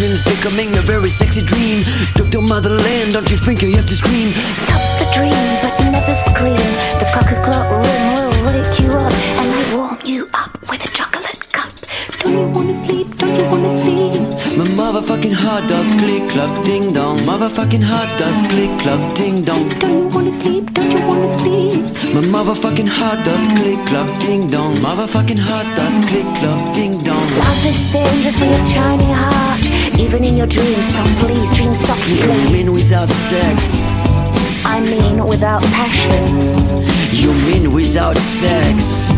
Dream's 0.00 0.24
becoming 0.24 0.72
a 0.78 0.80
very 0.80 1.10
sexy 1.10 1.42
dream, 1.44 1.84
Dr. 2.14 2.40
Motherland, 2.40 3.12
don't 3.12 3.30
you 3.30 3.36
think 3.36 3.60
you 3.60 3.76
have 3.76 3.86
to 3.86 3.94
scream? 3.94 4.32
Stop 4.32 4.80
the 4.96 5.06
dream, 5.12 5.44
but 5.60 5.76
never 5.92 6.14
scream. 6.14 6.68
The 7.00 7.06
Coca-Cola 7.12 7.68
ring 7.84 8.06
will 8.16 8.32
wake 8.48 8.80
you 8.80 8.92
up, 8.96 9.12
and 9.40 9.48
I 9.52 9.76
warm 9.76 9.98
you 10.02 10.26
up 10.32 10.56
with 10.70 10.80
a 10.88 10.90
chocolate 10.96 11.44
cup. 11.52 11.68
Don't 12.20 12.32
you 12.32 12.48
wanna 12.48 12.72
sleep? 12.72 13.14
Don't 13.18 13.36
you 13.36 13.44
wanna 13.52 13.72
sleep? 13.82 14.22
My 14.56 14.64
motherfucking 14.80 15.34
heart 15.34 15.68
does 15.68 15.90
click 16.00 16.30
clock 16.30 16.64
ding 16.64 16.94
dong. 16.94 17.18
Motherfucking 17.18 17.82
heart 17.82 18.10
does 18.18 18.40
click 18.48 18.72
clock 18.80 19.02
ding 19.14 19.44
dong. 19.44 19.68
Don't 19.80 19.92
you 19.92 20.08
wanna 20.16 20.32
sleep? 20.32 20.72
Don't 20.72 20.92
you 20.96 21.06
wanna 21.06 21.28
sleep? 21.38 21.80
My 22.16 22.22
motherfucking 22.36 22.88
heart 22.88 23.20
does 23.26 23.44
click 23.52 23.80
clock 23.84 24.08
ding 24.18 24.48
dong. 24.48 24.74
Motherfucking 24.76 25.42
heart 25.48 25.68
does 25.76 25.94
click 26.08 26.28
clock 26.40 26.72
ding 26.72 26.96
dong. 27.04 27.26
Love 27.36 27.66
is 27.66 27.92
dangerous 27.92 28.36
for 28.40 28.46
your 28.46 28.64
tiny 28.66 29.12
heart. 29.12 29.69
Even 30.00 30.24
in 30.24 30.36
your 30.36 30.46
dreams, 30.46 30.94
so 30.94 31.02
please 31.20 31.54
dream 31.54 31.74
softly. 31.74 32.20
You 32.20 32.52
mean 32.52 32.72
without 32.72 33.08
sex? 33.08 33.84
I 34.64 34.80
mean 34.80 35.26
without 35.26 35.62
passion. 35.78 36.36
You 37.12 37.32
mean 37.44 37.72
without 37.72 38.16
sex? 38.16 39.10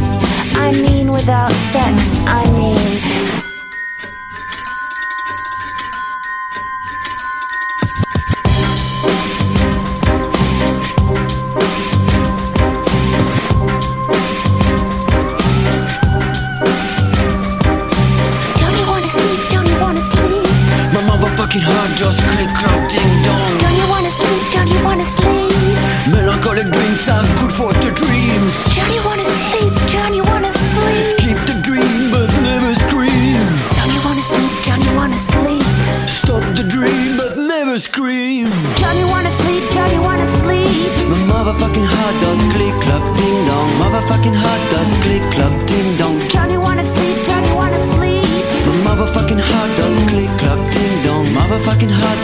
I 0.55 0.72
mean 0.72 1.12
without 1.12 1.53
sex. 1.53 2.18
I 2.26 2.45
mean. 2.59 3.22
Motherfucking 44.03 44.35
heart 44.35 44.71
does 44.73 44.93
click 44.99 45.23
clock 45.31 45.55
ding 45.69 45.97
dong. 45.97 46.19
You 46.51 46.61
wanna 46.61 46.83
sleep? 46.83 47.19
You 47.49 47.55
wanna 47.55 47.79
sleep? 47.95 48.43
My 48.67 48.97
motherfucking 48.97 49.39
heart 49.39 49.77
does 49.79 49.97
click 50.11 50.29
clock 50.41 50.59
ding 50.75 51.03
dong. 51.05 51.27
Motherfucking 51.27 51.93
heart 52.01 52.22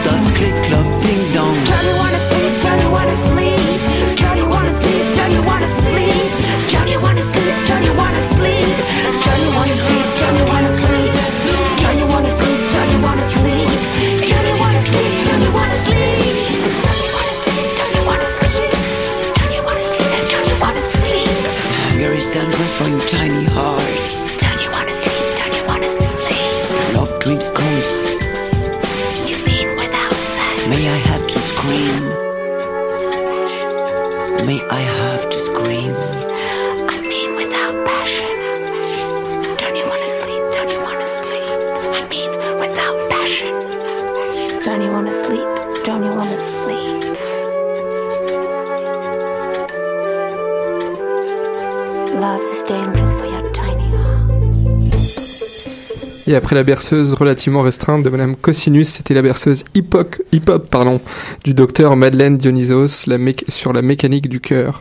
après 56.48 56.56
la 56.56 56.64
berceuse 56.64 57.12
relativement 57.12 57.60
restreinte 57.60 58.02
de 58.02 58.08
Madame 58.08 58.34
Cosinus, 58.34 58.88
c'était 58.88 59.12
la 59.12 59.20
berceuse 59.20 59.64
hip-hop, 59.74 60.66
pardon, 60.70 60.98
du 61.44 61.52
docteur 61.52 61.94
Madeleine 61.94 62.38
Dionysos 62.38 63.04
sur 63.48 63.74
la 63.74 63.82
mécanique 63.82 64.30
du 64.30 64.40
cœur. 64.40 64.80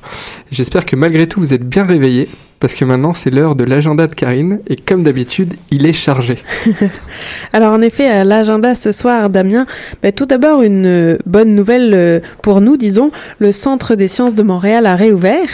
J'espère 0.49 0.85
que 0.85 0.95
malgré 0.95 1.27
tout 1.27 1.41
vous 1.41 1.53
êtes 1.53 1.67
bien 1.67 1.85
réveillés, 1.85 2.29
parce 2.59 2.73
que 2.73 2.85
maintenant 2.85 3.13
c'est 3.13 3.29
l'heure 3.29 3.55
de 3.55 3.63
l'agenda 3.63 4.07
de 4.07 4.15
Karine, 4.15 4.59
et 4.67 4.75
comme 4.75 5.03
d'habitude, 5.03 5.53
il 5.71 5.85
est 5.85 5.93
chargé. 5.93 6.35
Alors 7.53 7.73
en 7.73 7.81
effet, 7.81 8.07
à 8.07 8.23
l'agenda 8.23 8.75
ce 8.75 8.91
soir, 8.91 9.29
Damien, 9.29 9.65
bah, 10.01 10.11
tout 10.11 10.25
d'abord 10.25 10.61
une 10.61 10.85
euh, 10.85 11.17
bonne 11.25 11.55
nouvelle 11.55 11.93
euh, 11.93 12.19
pour 12.41 12.61
nous, 12.61 12.77
disons, 12.77 13.11
le 13.39 13.51
Centre 13.51 13.95
des 13.95 14.07
sciences 14.07 14.35
de 14.35 14.43
Montréal 14.43 14.85
a 14.85 14.95
réouvert. 14.95 15.49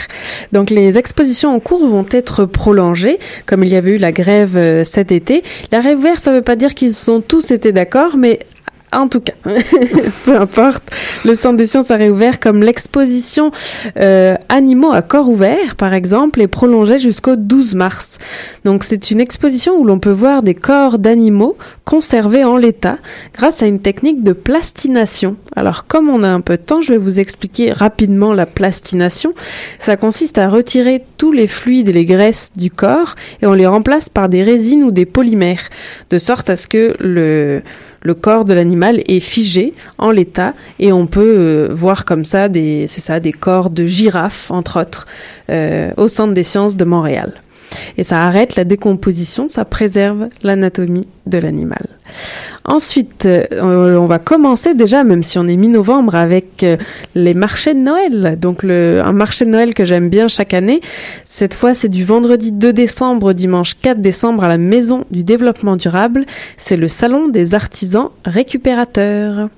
Donc 0.52 0.70
les 0.70 0.98
expositions 0.98 1.54
en 1.54 1.60
cours 1.60 1.86
vont 1.86 2.06
être 2.10 2.44
prolongées, 2.44 3.18
comme 3.46 3.64
il 3.64 3.70
y 3.70 3.76
avait 3.76 3.92
eu 3.92 3.98
la 3.98 4.12
grève 4.12 4.56
euh, 4.56 4.84
cet 4.84 5.12
été. 5.12 5.42
La 5.72 5.80
réouvert, 5.80 6.18
ça 6.18 6.30
ne 6.30 6.36
veut 6.36 6.42
pas 6.42 6.56
dire 6.56 6.74
qu'ils 6.74 7.10
ont 7.10 7.20
tous 7.20 7.50
été 7.50 7.72
d'accord, 7.72 8.16
mais 8.16 8.40
en 9.00 9.08
tout 9.08 9.20
cas, 9.20 9.34
peu 10.24 10.36
importe, 10.36 10.82
le 11.24 11.34
Centre 11.34 11.56
des 11.56 11.66
sciences 11.66 11.90
a 11.90 11.96
réouvert 11.96 12.40
comme 12.40 12.62
l'exposition 12.62 13.50
euh, 13.96 14.36
Animaux 14.48 14.92
à 14.92 15.02
corps 15.02 15.28
ouvert, 15.28 15.76
par 15.76 15.94
exemple, 15.94 16.40
est 16.40 16.48
prolongée 16.48 16.98
jusqu'au 16.98 17.36
12 17.36 17.74
mars. 17.74 18.18
Donc 18.64 18.84
c'est 18.84 19.10
une 19.10 19.20
exposition 19.20 19.76
où 19.76 19.84
l'on 19.84 19.98
peut 19.98 20.10
voir 20.10 20.42
des 20.42 20.54
corps 20.54 20.98
d'animaux 20.98 21.56
conservés 21.84 22.44
en 22.44 22.56
l'état 22.56 22.98
grâce 23.34 23.62
à 23.62 23.66
une 23.66 23.80
technique 23.80 24.22
de 24.22 24.32
plastination. 24.32 25.36
Alors 25.56 25.86
comme 25.86 26.08
on 26.08 26.22
a 26.22 26.28
un 26.28 26.40
peu 26.40 26.56
de 26.56 26.62
temps, 26.62 26.80
je 26.80 26.92
vais 26.92 26.98
vous 26.98 27.20
expliquer 27.20 27.72
rapidement 27.72 28.32
la 28.32 28.46
plastination. 28.46 29.34
Ça 29.78 29.96
consiste 29.96 30.38
à 30.38 30.48
retirer 30.48 31.04
tous 31.18 31.32
les 31.32 31.46
fluides 31.46 31.88
et 31.88 31.92
les 31.92 32.04
graisses 32.04 32.52
du 32.56 32.70
corps 32.70 33.14
et 33.42 33.46
on 33.46 33.52
les 33.52 33.66
remplace 33.66 34.08
par 34.08 34.28
des 34.28 34.42
résines 34.42 34.84
ou 34.84 34.90
des 34.90 35.06
polymères, 35.06 35.68
de 36.10 36.18
sorte 36.18 36.50
à 36.50 36.56
ce 36.56 36.68
que 36.68 36.96
le 37.00 37.62
le 38.04 38.14
corps 38.14 38.44
de 38.44 38.52
l'animal 38.52 39.02
est 39.06 39.18
figé 39.18 39.72
en 39.98 40.10
l'état 40.10 40.52
et 40.78 40.92
on 40.92 41.06
peut 41.06 41.34
euh, 41.36 41.68
voir 41.72 42.04
comme 42.04 42.24
ça 42.24 42.48
des 42.48 42.86
ça 42.86 43.18
des 43.18 43.32
corps 43.32 43.70
de 43.70 43.86
girafes 43.86 44.50
entre 44.50 44.80
autres 44.80 45.06
euh, 45.50 45.90
au 45.96 46.06
centre 46.06 46.34
des 46.34 46.44
sciences 46.44 46.76
de 46.76 46.84
Montréal. 46.84 47.32
Et 47.98 48.02
ça 48.04 48.24
arrête 48.24 48.56
la 48.56 48.64
décomposition, 48.64 49.48
ça 49.48 49.64
préserve 49.64 50.28
l'anatomie 50.42 51.08
de 51.26 51.38
l'animal. 51.38 51.86
Ensuite, 52.66 53.26
euh, 53.26 53.98
on 53.98 54.06
va 54.06 54.18
commencer 54.18 54.74
déjà, 54.74 55.04
même 55.04 55.22
si 55.22 55.38
on 55.38 55.46
est 55.46 55.56
mi-novembre, 55.56 56.14
avec 56.14 56.62
euh, 56.62 56.78
les 57.14 57.34
marchés 57.34 57.74
de 57.74 57.80
Noël. 57.80 58.38
Donc 58.40 58.62
le, 58.62 59.02
un 59.04 59.12
marché 59.12 59.44
de 59.44 59.50
Noël 59.50 59.74
que 59.74 59.84
j'aime 59.84 60.08
bien 60.08 60.28
chaque 60.28 60.54
année. 60.54 60.80
Cette 61.26 61.52
fois, 61.52 61.74
c'est 61.74 61.88
du 61.88 62.04
vendredi 62.04 62.52
2 62.52 62.72
décembre 62.72 63.30
au 63.30 63.32
dimanche 63.34 63.74
4 63.82 64.00
décembre 64.00 64.44
à 64.44 64.48
la 64.48 64.58
Maison 64.58 65.04
du 65.10 65.24
Développement 65.24 65.76
Durable. 65.76 66.24
C'est 66.56 66.76
le 66.76 66.88
Salon 66.88 67.28
des 67.28 67.54
artisans 67.54 68.08
récupérateurs. 68.24 69.50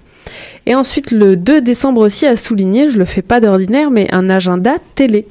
Et 0.66 0.74
ensuite, 0.74 1.12
le 1.12 1.36
2 1.36 1.60
décembre 1.60 2.00
aussi, 2.00 2.26
à 2.26 2.36
souligner, 2.36 2.90
je 2.90 2.98
le 2.98 3.04
fais 3.04 3.22
pas 3.22 3.40
d'ordinaire, 3.40 3.90
mais 3.90 4.08
un 4.12 4.28
agenda 4.28 4.74
télé. 4.94 5.26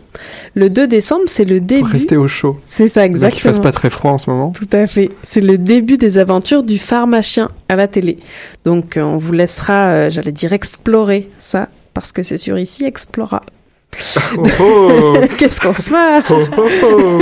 Le 0.54 0.70
2 0.70 0.88
décembre, 0.88 1.24
c'est 1.28 1.44
le 1.44 1.60
début. 1.60 1.82
Pour 1.82 1.90
rester 1.90 2.16
au 2.18 2.28
chaud. 2.28 2.58
C'est 2.68 2.88
ça, 2.88 3.02
Bien 3.08 3.10
qu'il 3.10 3.20
fasse 3.22 3.30
exactement. 3.30 3.64
pas 3.64 3.72
très 3.72 3.90
froid 3.90 4.12
en 4.12 4.18
ce 4.18 4.30
moment. 4.30 4.52
Tout 4.52 4.70
à 4.72 4.88
fait. 4.88 5.10
C'est 5.24 5.42
le 5.42 5.58
début 5.58 5.98
des 5.98 6.18
aventures 6.18 6.64
du 6.64 6.78
pharmacien 6.78 7.50
à 7.68 7.76
la 7.76 7.88
télé. 7.88 8.20
Donc, 8.64 8.96
euh, 8.98 9.02
on 9.02 9.18
vous 9.18 9.34
laissera, 9.34 9.88
euh, 9.88 10.10
j'allais 10.10 10.32
dire, 10.32 10.54
explorer 10.54 11.30
ça, 11.38 11.68
parce 11.94 12.12
que 12.12 12.24
c'est 12.24 12.38
sur 12.38 12.58
ici, 12.58 12.86
Explora. 12.86 13.42
Oh, 14.38 14.48
oh. 14.60 15.14
Qu'est-ce 15.38 15.62
qu'on 15.62 15.74
se 15.74 15.92
marre 15.92 16.24
Oh. 16.58 17.20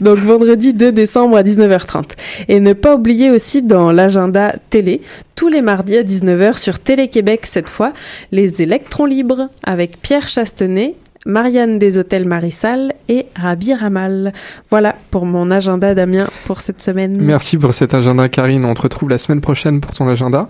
Donc 0.00 0.18
vendredi 0.18 0.72
2 0.72 0.92
décembre 0.92 1.36
à 1.36 1.42
19h30. 1.42 2.10
Et 2.48 2.60
ne 2.60 2.72
pas 2.72 2.94
oublier 2.94 3.30
aussi 3.30 3.62
dans 3.62 3.92
l'agenda 3.92 4.54
télé, 4.70 5.02
tous 5.34 5.48
les 5.48 5.62
mardis 5.62 5.96
à 5.96 6.02
19h 6.02 6.58
sur 6.58 6.78
Télé-Québec 6.78 7.46
cette 7.46 7.70
fois, 7.70 7.92
les 8.32 8.62
électrons 8.62 9.04
libres 9.04 9.48
avec 9.64 10.00
Pierre 10.00 10.28
Chastenay, 10.28 10.94
Marianne 11.28 11.78
des 11.78 11.98
Hôtels 11.98 12.26
Marissal 12.26 12.94
et 13.10 13.26
Rabi 13.36 13.74
Ramal. 13.74 14.32
Voilà 14.70 14.96
pour 15.10 15.26
mon 15.26 15.50
agenda 15.50 15.94
Damien 15.94 16.26
pour 16.46 16.62
cette 16.62 16.80
semaine. 16.80 17.18
Merci 17.20 17.58
pour 17.58 17.74
cet 17.74 17.92
agenda, 17.92 18.30
Karine. 18.30 18.64
On 18.64 18.72
te 18.72 18.80
retrouve 18.80 19.10
la 19.10 19.18
semaine 19.18 19.42
prochaine 19.42 19.82
pour 19.82 19.92
ton 19.92 20.08
agenda. 20.08 20.48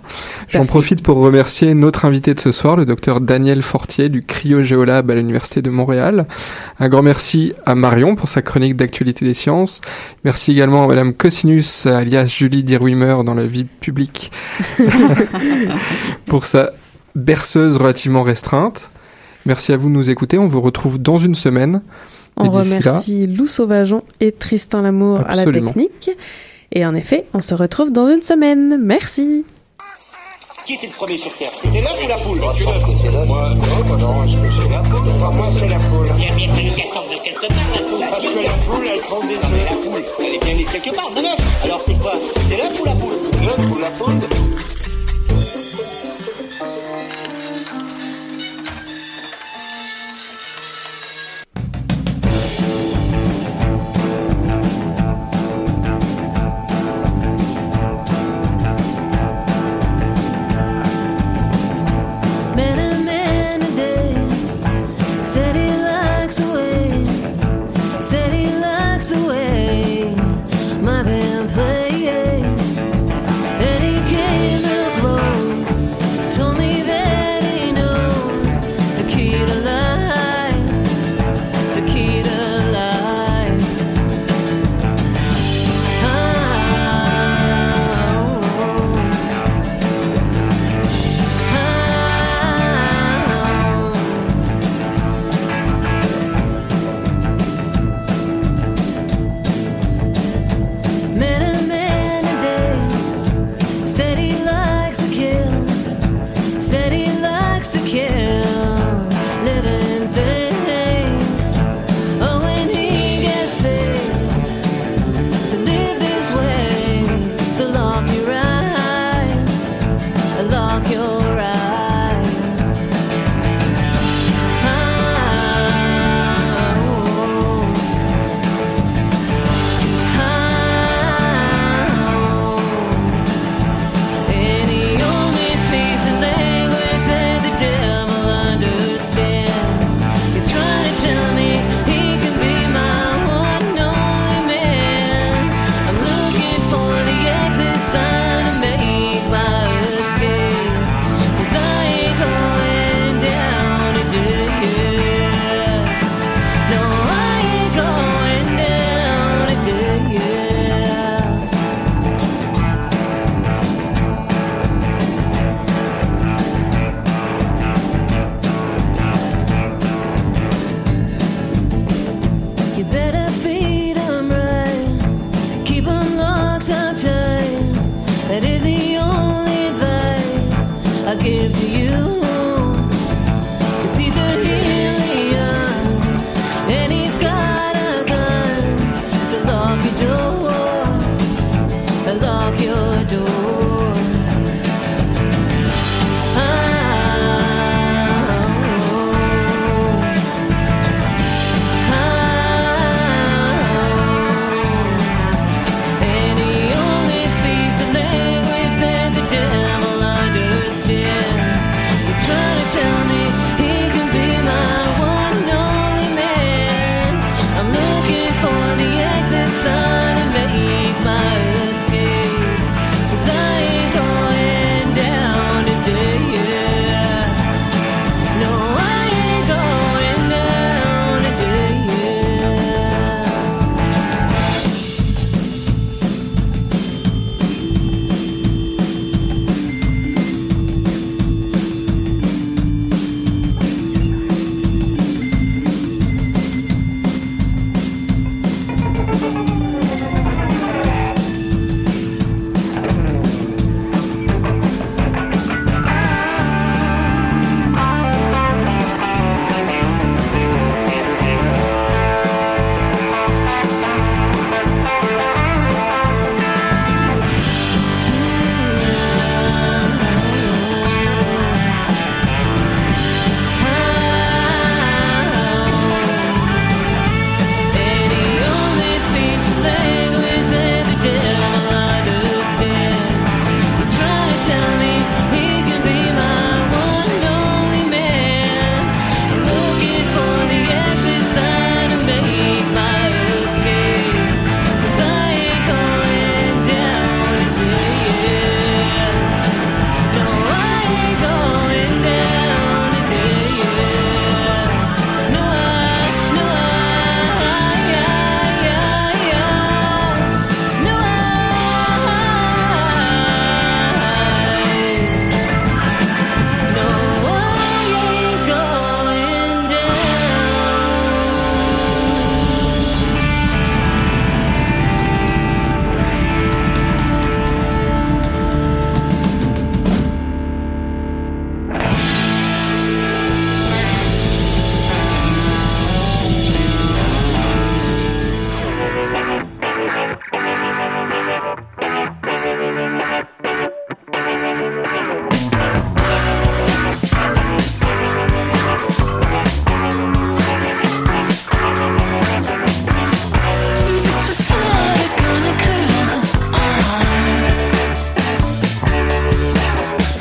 J'en 0.48 0.66
profite 0.66 1.02
pour 1.02 1.16
remercier 1.16 1.74
notre 1.74 2.04
invité 2.04 2.32
de 2.32 2.38
ce 2.38 2.52
soir, 2.52 2.76
le 2.76 2.84
docteur 2.84 3.20
Daniel 3.20 3.62
Fortier 3.62 4.08
du 4.08 4.22
Cryogéolab 4.22 5.10
à 5.10 5.16
l'Université 5.16 5.62
de 5.62 5.70
Montréal. 5.70 6.26
Un 6.78 6.88
grand 6.88 7.02
merci 7.02 7.54
à 7.66 7.74
Marion 7.74 8.14
pour 8.14 8.28
sa 8.28 8.40
chronique 8.40 8.76
d'actualité 8.76 9.24
des 9.24 9.34
sciences. 9.34 9.80
Merci 10.22 10.52
également 10.52 10.84
à 10.84 10.86
Madame 10.86 11.12
Cosinus, 11.12 11.86
alias 11.86 12.26
Julie 12.26 12.62
Dirwimer 12.62 13.16
dans 13.24 13.34
la 13.34 13.46
vie 13.46 13.64
publique, 13.64 14.30
pour 16.26 16.44
sa 16.44 16.70
berceuse 17.16 17.78
relativement 17.78 18.22
restreinte. 18.22 18.90
Merci 19.48 19.72
à 19.72 19.78
vous 19.78 19.88
de 19.88 19.94
nous 19.94 20.10
écouter. 20.10 20.36
On 20.38 20.46
vous 20.46 20.60
retrouve 20.60 20.98
dans 20.98 21.16
une 21.16 21.34
semaine. 21.34 21.80
On 22.36 22.44
Et 22.44 22.48
d'ici 22.50 22.70
là- 22.70 22.76
remercie 22.92 23.26
Lou 23.26 23.46
Sauvageon 23.46 24.02
et 24.20 24.30
Tristan 24.30 24.82
Lamour 24.82 25.20
à 25.26 25.34
la 25.34 25.42
Absolument. 25.42 25.72
technique. 25.72 26.10
Et 26.70 26.84
en 26.84 26.94
effet, 26.94 27.24
on 27.32 27.40
se 27.40 27.54
retrouve 27.54 27.90
dans 27.90 28.08
une 28.08 28.20
semaine. 28.22 28.78
Merci. 28.78 29.46
Qui 30.66 30.74
était 30.74 30.86
le 30.88 30.92
premier 30.92 31.16
sur 31.16 31.32
Terre? 31.38 31.48
C'était 31.56 31.80
l'œuf 31.80 31.96
ou 32.04 32.08
la 32.08 32.16
poule? 32.18 32.38
Moi, 32.40 32.52
je 32.58 32.64
pense 32.64 32.74
que 32.84 32.90
c'est 33.02 33.10
l'œuf. 33.10 33.26
Moi, 33.26 33.48
non, 33.54 33.84
moi, 33.86 33.96
non, 33.96 34.26
je 34.26 34.36
pense 34.36 34.44
que 34.44 34.62
c'est 34.62 34.68
la 34.70 34.78
poule. 34.80 35.08
Enfin, 35.16 35.30
moi, 35.34 35.48
c'est 35.50 35.68
la 35.68 35.78
poule. 35.78 36.06
Il 36.18 36.24
y 36.24 36.28
a 36.28 36.34
bien 36.36 36.48
fallu 36.54 36.70
qu'elle 36.76 36.92
sorte 36.92 37.08
de 37.10 37.16
quelque 37.24 37.40
part, 37.48 37.70
la 37.74 37.82
poule. 37.88 38.00
Parce 38.10 38.26
que 38.26 38.44
la 38.44 38.50
poule, 38.68 38.86
elle 38.92 39.00
prend 39.00 39.20
des 39.20 39.34
œufs. 39.34 39.64
la 39.70 39.76
poule, 39.76 40.02
elle 40.20 40.34
est 40.34 40.44
bien 40.44 40.54
née 40.56 40.64
quelque 40.70 40.94
part, 40.94 41.08
de 41.08 41.22
l'œuf. 41.22 41.64
Alors 41.64 41.80
c'est 41.86 41.98
quoi? 41.98 42.12
C'est 42.50 42.56
l'œuf 42.58 42.80
ou 42.80 42.84
la 42.84 42.92
poule? 42.92 43.16
L'œuf 43.42 43.70
ou 43.72 43.78
la 43.78 43.90
poule? 43.92 44.12